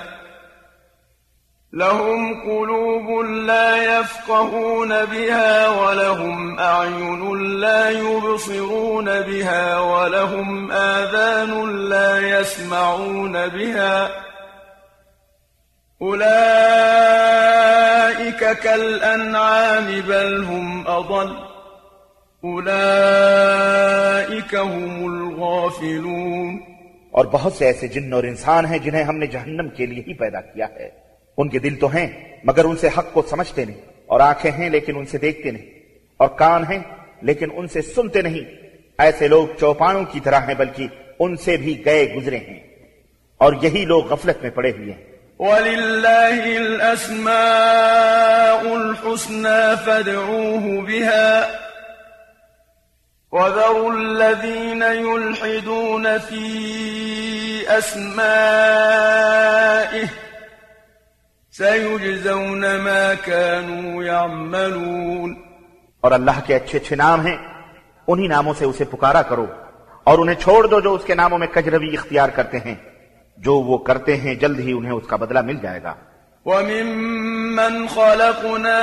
[1.72, 14.10] لهم قلوب لا يفقهون بها ولهم أعين لا يبصرون بها ولهم آذان لا يسمعون بها
[16.02, 16.42] أولئك
[18.58, 21.36] كالأنعام بل هم أضل
[22.44, 22.82] أولئك
[24.54, 26.60] هم الغافلون
[27.10, 30.14] اور بہت سے ایسے جن اور انسان ہیں جنہیں ہم نے جہنم کے لیے ہی
[30.14, 33.80] پیدا کیا ہے۔ ان کے دل تو ہیں، مگر ان سے حق کو سمجھتے نہیں،
[34.06, 35.66] اور آنکھیں ہیں لیکن ان سے دیکھتے نہیں،
[36.16, 36.78] اور کان ہیں
[37.22, 38.62] لیکن ان سے سنتے نہیں۔
[38.98, 40.86] ایسے لوگ چوپانوں کی طرح ہیں، بلکہ
[41.18, 42.60] ان سے بھی گئے گزرے ہیں۔
[43.38, 45.02] اور یہی لوگ غفلت میں پڑے ہوئے ہیں۔
[45.38, 51.48] وَلِلَّهِ الْأَسْمَاءُ الْحُسْنَى فَادْعُوهُ بِهَا
[53.32, 56.58] وَذَرُوا الَّذِينَ يُلْحِدُونَ فِي
[57.78, 60.31] أَسْمَائِهِ
[61.56, 65.34] سيجزون ما كانوا يعملون
[66.00, 67.36] اور اللہ کے اچھے اچھے نام ہیں
[68.08, 69.46] انہی ناموں سے اسے پکارا کرو
[70.04, 72.74] اور انہیں چھوڑ دو جو اس کے ناموں میں کجروی اختیار کرتے ہیں۔
[73.36, 75.94] جو وہ کرتے ہیں جلد ہی انہیں اس کا بدلہ مل جائے گا۔
[76.44, 78.82] وَمِمَّنْ خَلَقْنَا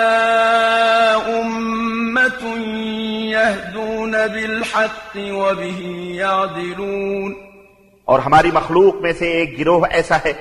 [1.25, 2.57] أُمَّةٌ
[3.23, 5.85] يَهْدُونَ بِالْحَقِّ وَبِهِ
[6.15, 7.33] يَعْدِلُونَ
[8.05, 10.33] اور ہماری مخلوق میں سے ایک گروہ ایسا ہے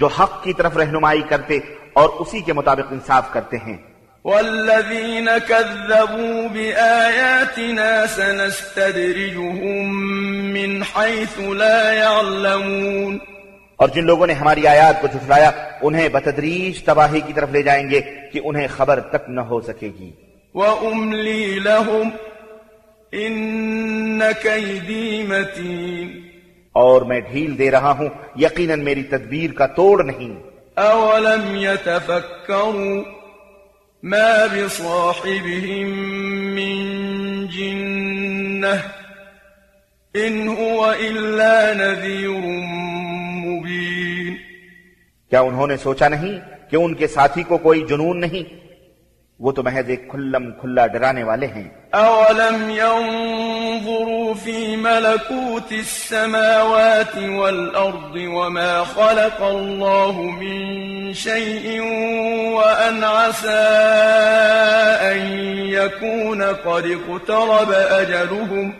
[0.00, 1.58] جو حق کی طرف رہنمائی کرتے
[1.92, 3.76] اور اسی کے مطابق انصاف کرتے ہیں۔
[4.24, 9.88] والذین كذبوا بآیاتنا سنستدرجهم
[10.52, 13.18] من حيث لا يعلمون
[13.76, 15.50] اور جن لوگوں نے ہماری آیات کو جھٹلایا
[15.82, 18.00] انہیں بتدریج تباہی کی طرف لے جائیں گے
[18.32, 20.10] کہ انہیں خبر تک نہ ہو سکے گی۔
[20.54, 22.10] وَأُمْلِي لَهُمْ
[23.14, 26.27] إِنَّ كَيْدِي مَتِينَ۔
[26.78, 30.42] اور میں ڈھیل دے رہا ہوں یقیناً میری تدبیر کا توڑ نہیں۔
[30.76, 33.02] اولم يتفكروا
[34.02, 35.88] ما بصاحبهم
[36.54, 36.76] من
[37.46, 38.76] جنة
[40.14, 42.46] ان هو الا نذير
[43.44, 44.34] مبين۔
[45.30, 46.38] کیا انہوں نے سوچا نہیں
[46.70, 48.67] کہ ان کے ساتھی کو کوئی جنون نہیں؟
[49.40, 58.16] وہ تو محض ایک کھلم کھلا ڈرانے والے ہیں أولم ينظروا في ملكوت السماوات والأرض
[58.16, 61.80] وما خلق الله من شيء
[62.56, 63.68] وأن عسى
[65.12, 65.18] أن
[65.68, 68.74] يكون قد اقترب أجلهم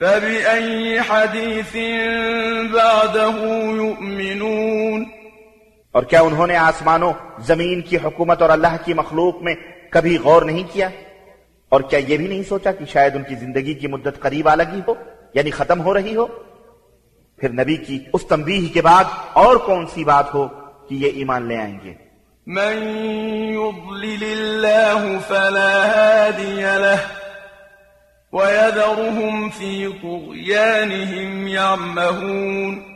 [0.00, 1.76] فبأي حديث
[2.72, 3.36] بعده
[3.76, 5.05] يؤمنون
[5.96, 9.54] اور کیا انہوں نے آسمانوں، زمین کی حکومت اور اللہ کی مخلوق میں
[9.90, 10.88] کبھی غور نہیں کیا؟
[11.68, 14.54] اور کیا یہ بھی نہیں سوچا کہ شاید ان کی زندگی کی مدت قریب آ
[14.54, 14.94] لگی ہو
[15.34, 16.26] یعنی ختم ہو رہی ہو؟
[17.38, 20.48] پھر نبی کی اس تنبیہ کے بعد اور کون سی بات ہو
[20.88, 21.94] کہ یہ ایمان لے آئیں گے؟
[22.46, 22.76] من
[23.52, 27.00] يضلل الله فلا هادي له،
[28.32, 32.95] ويذرهم في طغيانهم يعمهون.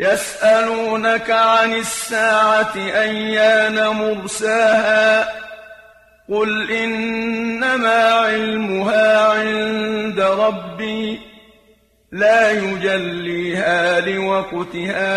[0.00, 5.24] يسألونك عن الساعة أيان مرساها
[6.30, 11.20] قل إنما علمها عند ربي
[12.12, 15.14] لا يجليها لوقتها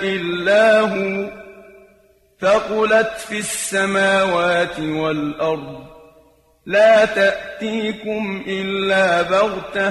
[0.00, 1.30] إلا هو
[2.42, 5.93] فقلت في السماوات والأرض
[6.66, 9.90] لا تأتيكم إلا بغتة.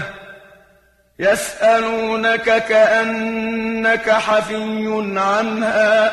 [1.19, 6.11] يسألونك كأنك حفي عنها.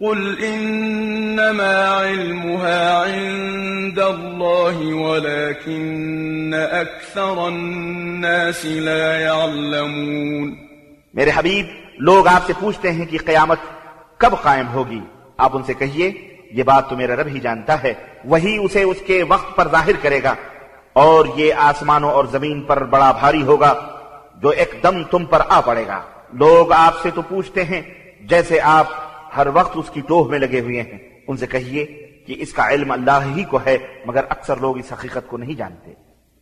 [0.00, 10.54] قل إنما علمها عند الله ولكن أكثر الناس لا يعلمون.
[11.14, 11.66] میرے حبیب
[11.98, 13.58] لوگ آپ سے پوچھتے ہیں کہ قیامت
[14.18, 15.00] کب قائم ہوگی؟
[15.36, 17.94] آپ ان سے کہیے یہ بات تو میرا رب ہی جانتا ہے،
[18.24, 20.34] وہی اسے اس کے وقت پر ظاہر کرے گا۔
[20.92, 23.74] اور یہ آسمانوں اور زمین پر بڑا بھاری ہوگا،
[24.42, 26.02] جو ایک دم تم پر آ پڑے گا۔
[26.32, 27.82] لوگ آپ سے تو پوچھتے ہیں،
[28.20, 28.86] جیسے آپ
[29.36, 30.98] ہر وقت اس کی ٹوہ میں لگے ہوئے ہیں۔
[31.28, 31.84] ان سے کہیے
[32.26, 35.54] کہ اس کا علم اللہ ہی کو ہے، مگر اکثر لوگ اس حقیقت کو نہیں
[35.54, 36.07] جانتے۔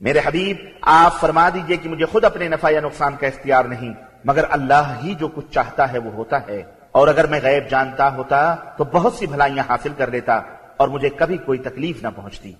[0.00, 3.94] میرے حبیب، آپ فرما دیجیے کہ مجھے خود اپنے نفع یا نقصان کا اختیار نہیں،
[4.24, 6.62] مگر اللہ ہی جو کچھ چاہتا ہے وہ ہوتا ہے۔
[6.92, 10.40] اور اگر میں غیب جانتا ہوتا، تو بہت سی بھلائیاں حاصل کر لیتا
[10.76, 12.52] اور مجھے کبھی کوئی تکلیف نہ پہنچتی۔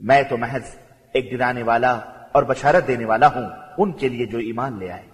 [0.00, 0.62] میں تو محض
[1.14, 2.00] ایک ڈرانے والا
[2.32, 3.48] اور بشارت دینے والا ہوں،
[3.78, 5.13] ان کے لیے جو ایمان لے آئے۔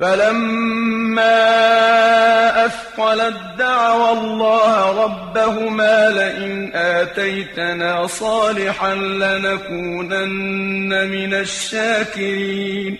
[0.00, 1.38] فلما
[2.66, 12.96] أثقلت دعوى الله ربهما لئن آتيتنا صالحا لنكونن من الشاكرين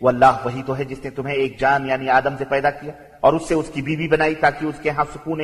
[0.00, 2.92] وہ اللہ وہی تو ہے جس نے تمہیں ایک جان یعنی آدم سے پیدا کیا
[3.20, 5.40] اور اس سے اس کی بیوی بنائی تاکہ اس کے ہاں سکون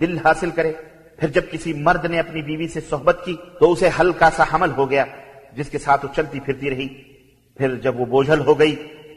[0.00, 0.72] دل حاصل کرے۔
[1.18, 4.70] پھر جب کسی مرد نے اپنی بیوی سے صحبت کی تو اسے ہلکا سا حمل
[4.76, 5.04] ہو گیا،
[5.52, 6.88] جس کے ساتھ وہ چلتی پھرتی رہی۔
[7.56, 8.76] پھر جب وہ بوجھل ہو گئی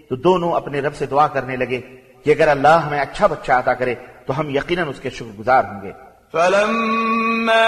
[0.10, 1.82] تو دونوں اپنے رب سے دعا کرنے لگے
[2.24, 5.64] کہ اگر اللہ ہمیں اچھا بچہ عطا کرے تو ہم یقیناً اس کے شکر گزار
[5.64, 5.92] ہوں گے۔
[6.32, 7.68] فلما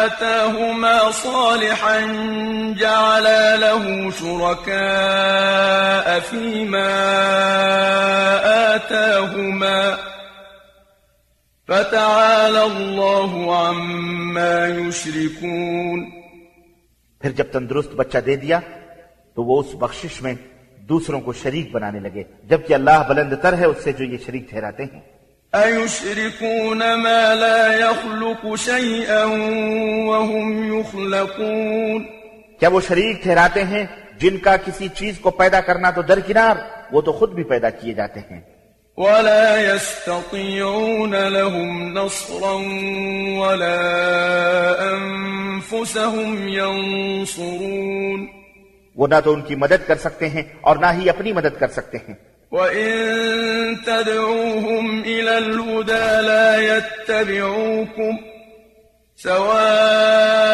[0.00, 1.98] آتاهما صالحا
[2.78, 4.68] جعلا له شركاء
[6.28, 6.90] فيما
[8.74, 9.78] آتاهما
[11.68, 16.10] فتعالى الله عما يشركون۔
[17.20, 18.60] پھر جب تندرست بچہ دے دیا
[19.34, 20.34] تو وہ اس بخشش میں
[20.90, 24.50] دوسروں کو شریک بنانے لگے۔ جبکہ اللہ بلند تر ہے اس سے جو یہ شریک
[24.50, 25.00] ٹھہراتے ہیں۔
[25.54, 29.24] أيشركون ما لا يخلق شيئا
[30.06, 32.04] وهم يخلقون
[32.60, 33.86] کیا وہ شریک ٹھہراتے ہیں؟
[34.18, 36.56] جن کا کسی چیز کو پیدا کرنا تو درکنار
[36.92, 38.40] وہ تو خود بھی پیدا کیے جاتے ہیں۔
[38.96, 42.56] ولا يستطيعون لهم نصرا
[43.40, 43.80] ولا
[44.92, 48.39] أنفسهم ينصرون
[48.96, 51.68] وہ نہ تو ان کی مدد کر سکتے ہیں اور نہ ہی اپنی مدد کر
[51.68, 52.14] سکتے ہیں۔
[52.52, 58.16] وإن تدعوهم إلى الهدى لا يتبعوكم
[59.22, 60.50] سواء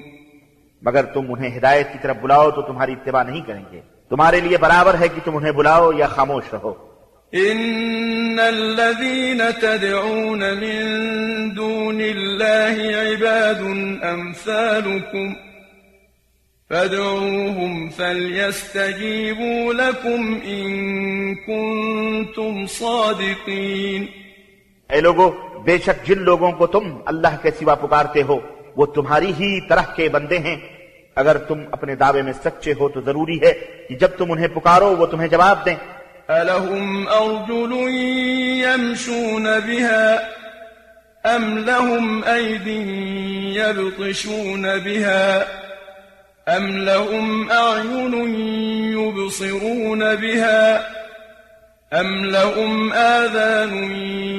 [0.81, 4.57] مگر تم انہیں ہدایت کی طرف بلاؤ تو تمہاری اتباع نہیں کریں گے۔ تمہارے لیے
[4.57, 6.86] برابر ہے کہ تم انہیں بلاؤ یا خاموش رہو۔
[7.35, 10.79] إن الذين تدعون من
[11.55, 13.61] دون الله عباد
[14.03, 15.33] أمثالكم
[16.69, 20.69] فادعوهم فليستجيبوا لكم إن
[21.35, 24.05] كنتم صادقين
[24.89, 25.29] اے لوگو،
[25.63, 28.39] بے شک جن لوگوں کو تم اللہ کے سوا پکارتے ہو،
[28.75, 30.55] وہ تمہاری ہی طرح کے بندے ہیں۔
[31.15, 33.51] اگر تم اپنے دعوے میں سچے ہو تو ضروری ہے
[33.89, 35.75] کہ جب تم انہیں پکارو، وہ تمہیں جواب دیں۔
[36.29, 37.71] ألهم أرجل
[38.63, 40.29] يمشون بها
[41.25, 42.67] أم لهم أيد
[43.57, 45.47] يبطشون بها
[46.47, 48.13] أم لهم أعين
[48.93, 50.87] يبصرون بها
[51.93, 53.91] أم لهم آذان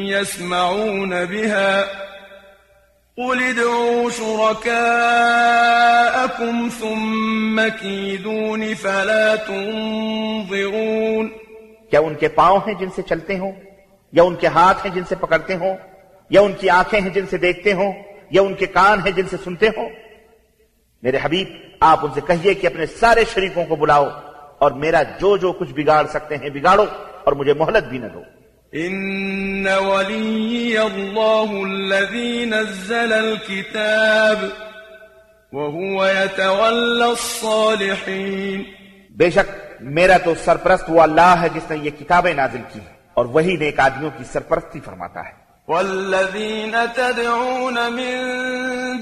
[0.06, 1.84] يسمعون بها
[3.18, 4.68] قل ادعوا شركاءكم
[6.80, 10.58] ثم كيدون فلا تنظرون
[11.90, 13.52] کیا ان کے پاؤں ہیں جن سے چلتے ہوں،
[14.12, 15.76] یا ان کے ہاتھ ہیں جن سے پکڑتے ہوں،
[16.30, 17.92] یا ان کی آنکھیں ہیں جن سے دیکھتے ہوں،
[18.30, 19.88] یا ان کے کان ہیں جن سے سنتے ہوں۔
[21.02, 21.48] میرے حبیب،
[21.80, 24.06] آپ ان سے کہیے کہ اپنے سارے شریکوں کو بلاؤ
[24.58, 26.84] اور میرا جو جو کچھ بگاڑ سکتے ہیں بگاڑو
[27.24, 28.22] اور مجھے مہلت بھی نہ دو۔
[28.74, 34.44] إن ولي الله الذي نزل الكتاب
[35.52, 38.77] وهو يتولى الصالحين
[39.18, 42.96] بے شک میرا تو سرپرست وہ اللہ ہے جس نے یہ کتابیں نازل کی ہیں
[43.14, 48.16] اور وہی نیک آدمیوں کی سرپرستی فرماتا ہے۔ والذين تدعون من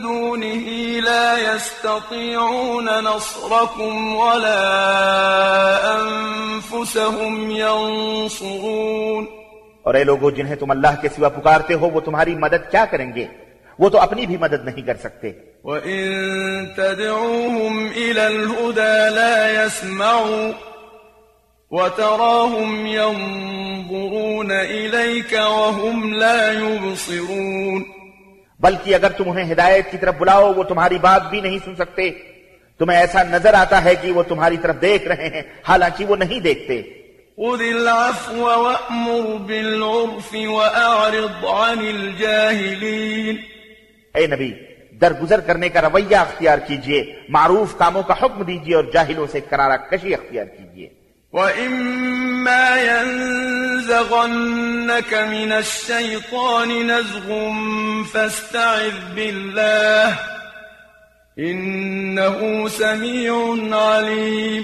[0.03, 0.71] دونه
[1.01, 4.61] لا يستطيعون نصركم ولا
[6.01, 9.25] أنفسهم ينصرون
[9.83, 13.13] اور اے لوگو جنہیں تم اللہ کے سوا پکارتے ہو وہ تمہاری مدد کیا کریں
[13.15, 13.27] گے؟
[13.79, 15.33] وہ تو اپنی بھی مدد نہیں کر سکتے۔
[15.67, 20.53] وإن تدعوهم إلى الهدى لا يسمعوا
[21.71, 27.83] وتراهم ينظرون إليك وهم لا يبصرون
[28.61, 32.11] بلکہ اگر تم انہیں ہدایت کی طرف بلاؤ وہ تمہاری بات بھی نہیں سن سکتے۔
[32.79, 36.41] تمہیں ایسا نظر آتا ہے کہ وہ تمہاری طرف دیکھ رہے ہیں حالانکہ وہ نہیں
[36.41, 36.83] دیکھتے۔
[37.37, 43.37] خذ العفو وأمر بالعرف وأعرض عن الجاهلين
[44.15, 44.53] اے نبی
[45.01, 49.77] درگزر کرنے کا رویہ اختیار کیجیے معروف کاموں کا حکم دیجیے اور جاہلوں سے کرارہ
[49.77, 50.89] کشی اختیار کیجیے۔
[51.33, 57.33] وإما ينزغنك من الشيطان نزغ
[58.13, 60.11] فاستعذ بالله
[61.39, 63.33] إنه سميع
[63.73, 64.63] عليم۔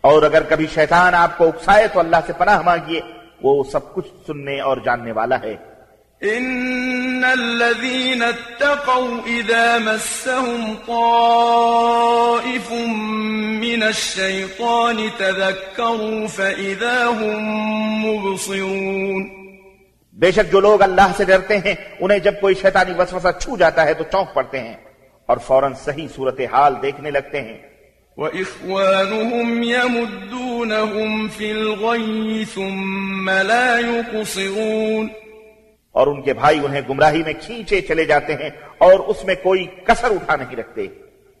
[0.00, 3.00] اور اگر کبھی شیطان آپ کو اکسائے تو اللہ سے پناہ مانگیے
[3.42, 5.71] وہ سب کچھ سننے اور جاننے والا ہے۔
[6.22, 12.72] إن الذين اتقوا إذا مسهم طائف
[13.62, 17.40] من الشيطان تذكروا فإذا هم
[18.06, 19.28] مبصرون
[20.12, 23.86] بے شک جو لوگ اللہ سے ڈرتے ہیں انہیں جب کوئی شیطانی وسوسہ چھو جاتا
[23.86, 24.76] ہے تو چونک پڑتے ہیں
[25.26, 27.58] اور فوراً صحیح صورتحال دیکھنے لگتے ہیں۔
[28.16, 35.10] وإخوانهم يمدونهم في الغي ثم لا يقصرون
[35.92, 39.66] اور ان کے بھائی انہیں گمراہی میں کھینچے چلے جاتے ہیں اور اس میں کوئی
[39.84, 40.86] کسر اٹھا نہیں رکھتے۔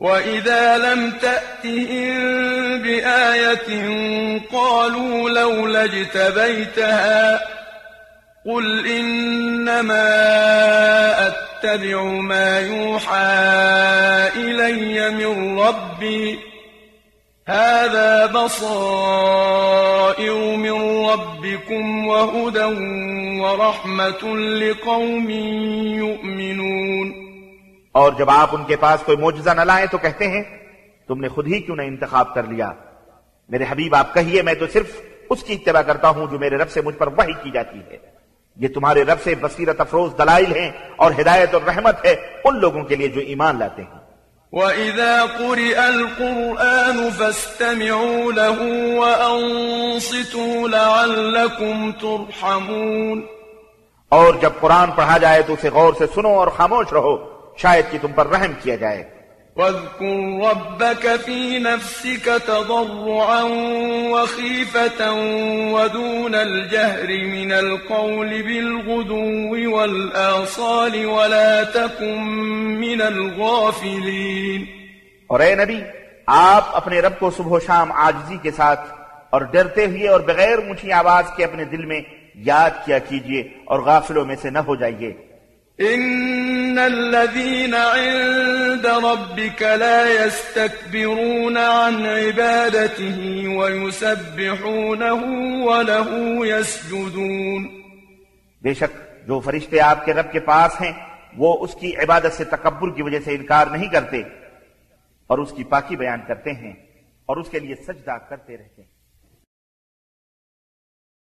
[0.00, 2.16] وإذا لم تأتهم
[2.82, 3.68] بآية
[4.50, 7.40] قالوا لولا اجتبيتها
[8.44, 10.08] قل إنما
[11.26, 13.38] أتبع ما يوحى
[14.36, 16.51] إلي من ربي
[17.50, 18.56] هذا بصائر
[20.56, 22.66] من ربكم وهدى
[23.40, 25.30] ورحمة لقوم
[25.98, 27.12] يؤمنون.
[27.92, 30.42] اور جب آپ ان کے پاس کوئی معجزہ نہ لائیں تو کہتے ہیں،
[31.08, 32.72] تم نے خود ہی کیوں نہ انتخاب کر لیا؟
[33.48, 35.00] میرے حبیب، آپ کہیے، میں تو صرف
[35.30, 37.96] اس کی اتباع کرتا ہوں جو میرے رب سے مجھ پر وحی کی جاتی ہے۔
[38.56, 42.14] یہ تمہارے رب سے بصیرت افروز دلائل ہیں اور ہدایت اور رحمت ہے
[42.44, 44.01] ان لوگوں کے لیے جو ایمان لاتے ہیں۔
[44.52, 48.58] وإذا قرئ القرآن فاستمعوا له
[48.94, 53.26] وأنصتوا لعلكم ترحمون
[54.08, 57.16] اور جب قرآن پڑھا جائے تو اسے غور سے سنو اور خاموش رہو۔
[57.56, 59.21] شاید کہ تم پر رحم کیا جائے۔
[59.56, 63.42] واذكر ربك في نفسك تضرعا
[64.12, 65.12] وخيفة
[65.72, 72.22] ودون الجهر من القول بالغدو والآصال ولا تكن
[72.80, 74.66] من الغافلين
[75.26, 75.80] اور اے نبی،
[76.26, 78.80] آپ اپنے رب کو صبح و شام آجزی کے ساتھ
[79.30, 82.00] اور ڈرتے ہوئے اور بغیر اونچی آواز کے اپنے دل میں
[82.34, 85.12] یاد کیا کیجیے اور غافلوں میں سے نہ ہو جائیے۔
[85.82, 93.18] إن الذين عند ربك لا يستكبرون عن عبادته
[93.58, 95.22] ويسبحونه
[95.64, 96.08] وله
[96.46, 97.62] يسجدون
[98.62, 98.92] بے شک
[99.26, 100.92] جو فرشتے آپ کے رب کے پاس ہیں،
[101.36, 104.22] وہ اس کی عبادت سے تکبر کی وجہ سے انکار نہیں کرتے
[105.30, 106.74] اور اس کی پاکی بیان کرتے ہیں
[107.28, 108.91] اور اس کے لیے سجدہ کرتے رہتے ہیں۔